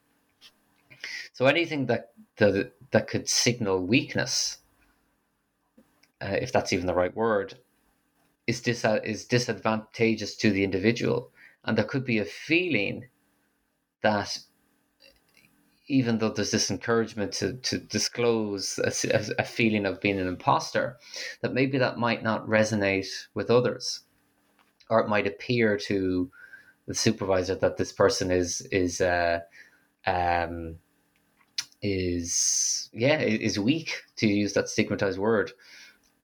So 1.34 1.46
anything 1.46 1.88
that 1.88 2.12
that, 2.38 2.74
that 2.92 3.08
could 3.08 3.30
signal 3.30 3.86
weakness, 3.86 4.58
uh, 6.22 6.38
if 6.42 6.52
that's 6.52 6.74
even 6.74 6.88
the 6.88 6.96
right 6.96 7.16
word, 7.16 7.56
is 8.48 8.62
dis- 8.62 8.86
is 9.04 9.26
disadvantageous 9.26 10.36
to 10.38 10.52
the 10.52 10.64
individual, 10.64 11.32
and 11.64 11.78
there 11.78 11.86
could 11.86 12.06
be 12.06 12.20
a 12.20 12.26
feeling 12.26 13.08
that 14.02 14.40
even 15.88 16.18
though 16.18 16.30
there's 16.30 16.52
this 16.52 16.72
encouragement 16.72 17.34
to, 17.34 17.54
to 17.58 17.78
disclose 17.78 18.80
a, 18.80 19.34
a, 19.38 19.44
feeling 19.44 19.86
of 19.86 20.00
being 20.00 20.18
an 20.18 20.28
imposter, 20.28 20.98
that 21.42 21.54
maybe 21.54 21.78
that 21.78 21.98
might 21.98 22.24
not 22.24 22.48
resonate 22.48 23.08
with 23.34 23.52
others, 23.52 24.02
or 24.90 25.02
it 25.02 25.10
might 25.10 25.28
appear 25.28 25.78
to 25.78 26.32
the 26.88 26.96
supervisor 26.96 27.56
that 27.56 27.78
this 27.78 27.92
person 27.92 28.32
is 28.32 28.62
is 28.72 29.02
uh, 29.02 29.40
um, 30.06 30.78
is 31.84 32.90
yeah 32.94 33.20
is 33.20 33.60
weak 33.60 34.02
to 34.18 34.28
use 34.28 34.54
that 34.54 34.70
stigmatized 34.70 35.20
word. 35.20 35.52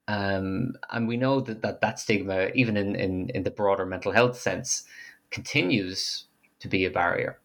Um, 0.08 0.74
and 0.90 1.08
we 1.08 1.18
know 1.18 1.40
that, 1.42 1.62
that 1.62 1.82
that 1.82 2.00
stigma, 2.00 2.48
even 2.56 2.78
in, 2.78 2.96
in, 2.96 3.30
in 3.30 3.44
the 3.44 3.52
broader 3.52 3.86
mental 3.86 4.12
health 4.12 4.40
sense, 4.40 4.86
continues 5.30 6.26
to 6.62 6.68
be 6.68 6.86
a 6.86 6.90
barrier 6.90 7.40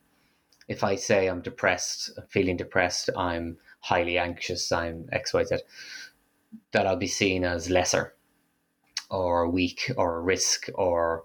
if 0.68 0.82
I 0.82 0.94
say 0.96 1.26
I'm 1.26 1.42
depressed, 1.42 2.10
I'm 2.16 2.26
feeling 2.26 2.56
depressed, 2.56 3.10
I'm 3.16 3.58
highly 3.80 4.18
anxious, 4.18 4.72
I'm 4.72 5.04
XYZ, 5.12 5.60
that 6.72 6.86
I'll 6.86 6.96
be 6.96 7.06
seen 7.06 7.44
as 7.44 7.68
lesser 7.68 8.14
or 9.10 9.48
weak 9.48 9.92
or 9.96 10.22
risk 10.22 10.68
or 10.74 11.24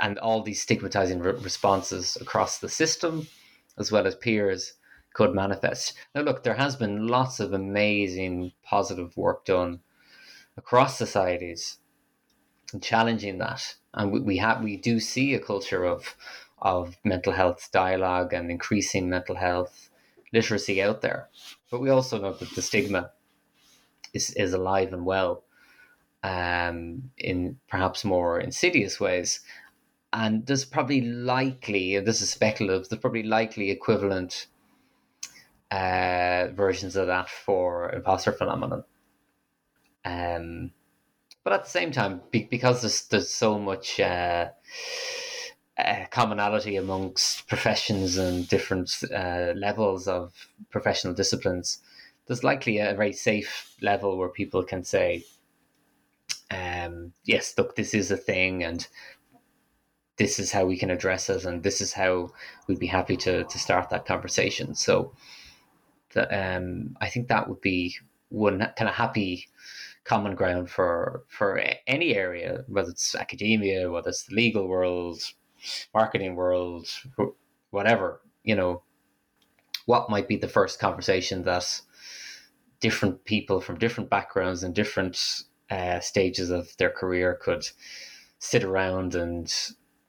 and 0.00 0.18
all 0.18 0.42
these 0.42 0.62
stigmatizing 0.62 1.20
re- 1.20 1.32
responses 1.32 2.16
across 2.20 2.58
the 2.58 2.68
system 2.68 3.26
as 3.78 3.92
well 3.92 4.06
as 4.06 4.14
peers 4.14 4.74
could 5.12 5.34
manifest. 5.34 5.94
Now, 6.14 6.22
look, 6.22 6.42
there 6.42 6.54
has 6.54 6.76
been 6.76 7.06
lots 7.06 7.40
of 7.40 7.52
amazing 7.52 8.52
positive 8.62 9.16
work 9.16 9.44
done 9.44 9.80
across 10.56 10.98
societies 10.98 11.78
in 12.72 12.80
challenging 12.80 13.38
that, 13.38 13.76
and 13.94 14.12
we, 14.12 14.20
we 14.20 14.36
have 14.38 14.62
we 14.62 14.76
do 14.76 15.00
see 15.00 15.34
a 15.34 15.40
culture 15.40 15.84
of 15.84 16.16
of 16.60 16.96
mental 17.04 17.32
health 17.32 17.68
dialogue 17.72 18.32
and 18.32 18.50
increasing 18.50 19.08
mental 19.08 19.36
health 19.36 19.90
literacy 20.32 20.82
out 20.82 21.00
there. 21.00 21.28
But 21.70 21.80
we 21.80 21.90
also 21.90 22.20
know 22.20 22.32
that 22.32 22.50
the 22.54 22.62
stigma 22.62 23.12
is, 24.12 24.30
is 24.30 24.52
alive 24.52 24.92
and 24.92 25.04
well 25.04 25.44
um, 26.22 27.10
in 27.16 27.58
perhaps 27.68 28.04
more 28.04 28.40
insidious 28.40 28.98
ways. 28.98 29.40
And 30.12 30.46
there's 30.46 30.64
probably 30.64 31.02
likely, 31.02 31.96
and 31.96 32.06
this 32.06 32.22
is 32.22 32.30
speculative, 32.30 32.88
there's 32.88 33.00
probably 33.00 33.22
likely 33.22 33.70
equivalent 33.70 34.46
uh, 35.70 36.48
versions 36.52 36.96
of 36.96 37.06
that 37.08 37.28
for 37.28 37.90
imposter 37.92 38.32
phenomenon. 38.32 38.84
Um, 40.04 40.72
but 41.44 41.52
at 41.52 41.64
the 41.64 41.70
same 41.70 41.92
time, 41.92 42.20
be, 42.30 42.44
because 42.44 42.82
there's, 42.82 43.06
there's 43.08 43.32
so 43.32 43.58
much 43.58 44.00
uh, 44.00 44.48
uh, 45.78 46.04
commonality 46.10 46.76
amongst 46.76 47.46
professions 47.48 48.16
and 48.16 48.48
different 48.48 48.90
uh, 49.14 49.52
levels 49.56 50.08
of 50.08 50.32
professional 50.70 51.14
disciplines, 51.14 51.78
there's 52.26 52.44
likely 52.44 52.78
a 52.78 52.94
very 52.94 53.12
safe 53.12 53.74
level 53.80 54.18
where 54.18 54.28
people 54.28 54.62
can 54.62 54.84
say, 54.84 55.24
um, 56.50 57.12
yes, 57.24 57.54
look, 57.56 57.76
this 57.76 57.94
is 57.94 58.10
a 58.10 58.16
thing 58.16 58.64
and 58.64 58.88
this 60.16 60.38
is 60.38 60.50
how 60.50 60.64
we 60.66 60.76
can 60.76 60.90
address 60.90 61.30
it 61.30 61.44
and 61.44 61.62
this 61.62 61.80
is 61.80 61.92
how 61.92 62.28
we'd 62.66 62.78
be 62.78 62.86
happy 62.86 63.16
to, 63.16 63.44
to 63.44 63.58
start 63.58 63.88
that 63.90 64.04
conversation. 64.04 64.74
So 64.74 65.12
the, 66.14 66.56
um, 66.56 66.96
I 67.00 67.08
think 67.08 67.28
that 67.28 67.48
would 67.48 67.60
be 67.60 67.96
one 68.30 68.58
kind 68.76 68.88
of 68.88 68.94
happy 68.94 69.48
common 70.04 70.34
ground 70.34 70.70
for 70.70 71.24
for 71.28 71.62
any 71.86 72.14
area, 72.14 72.64
whether 72.66 72.90
it's 72.90 73.14
academia, 73.14 73.90
whether 73.90 74.08
it's 74.08 74.24
the 74.24 74.34
legal 74.34 74.66
world, 74.66 75.20
marketing 75.94 76.34
world, 76.34 76.88
whatever, 77.70 78.20
you 78.42 78.54
know, 78.54 78.82
what 79.86 80.10
might 80.10 80.28
be 80.28 80.36
the 80.36 80.48
first 80.48 80.78
conversation 80.78 81.42
that 81.42 81.80
different 82.80 83.24
people 83.24 83.60
from 83.60 83.78
different 83.78 84.08
backgrounds 84.08 84.62
and 84.62 84.74
different 84.74 85.42
uh, 85.70 86.00
stages 86.00 86.50
of 86.50 86.76
their 86.78 86.90
career 86.90 87.38
could 87.42 87.66
sit 88.38 88.64
around 88.64 89.14
and 89.14 89.52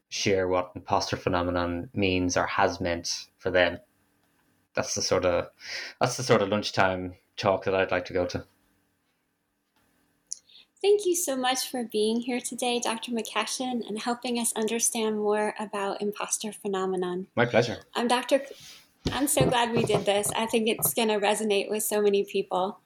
share 0.10 0.47
what 0.47 0.72
imposter 0.76 1.18
phenomenon 1.18 1.89
means 1.93 2.38
or 2.38 2.45
has 2.45 2.80
meant 2.80 3.28
for 3.38 3.52
them. 3.52 3.80
That's 4.76 4.96
the 4.96 5.02
sort 5.02 5.26
of 5.26 5.50
that's 6.00 6.18
the 6.18 6.24
sort 6.24 6.42
of 6.42 6.50
lunchtime 6.50 7.16
talk 7.38 7.66
that 7.66 7.76
I'd 7.76 7.92
like 7.92 8.06
to 8.06 8.14
go 8.14 8.26
to. 8.28 8.46
Thank 10.82 11.06
you 11.06 11.14
so 11.14 11.36
much 11.36 11.70
for 11.70 11.84
being 11.84 12.22
here 12.22 12.40
today, 12.40 12.80
Dr. 12.80 13.12
McCashin, 13.12 13.86
and 13.86 14.00
helping 14.00 14.40
us 14.40 14.54
understand 14.56 15.18
more 15.18 15.54
about 15.60 16.02
imposter 16.02 16.54
phenomenon. 16.54 17.28
My 17.36 17.46
pleasure. 17.46 17.74
Um, 17.74 18.04
I'm 18.04 18.08
Dr. 18.08 18.42
I'm 19.12 19.28
so 19.28 19.46
glad 19.46 19.72
we 19.72 19.84
did 19.84 20.06
this. 20.06 20.32
I 20.36 20.46
think 20.46 20.70
it's 20.70 20.94
going 20.94 21.10
to 21.10 21.20
resonate 21.20 21.70
with 21.70 21.84
so 21.84 22.02
many 22.02 22.24
people. 22.24 22.80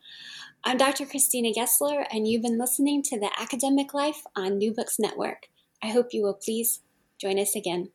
I'm 0.63 0.77
Dr. 0.77 1.05
Christina 1.05 1.51
Gessler, 1.53 2.05
and 2.11 2.27
you've 2.27 2.41
been 2.41 2.57
listening 2.57 3.03
to 3.03 3.19
The 3.19 3.29
Academic 3.39 3.93
Life 3.93 4.23
on 4.35 4.57
New 4.57 4.73
Books 4.73 4.97
Network. 4.97 5.49
I 5.83 5.87
hope 5.87 6.13
you 6.13 6.23
will 6.23 6.39
please 6.43 6.81
join 7.19 7.37
us 7.37 7.55
again. 7.55 7.89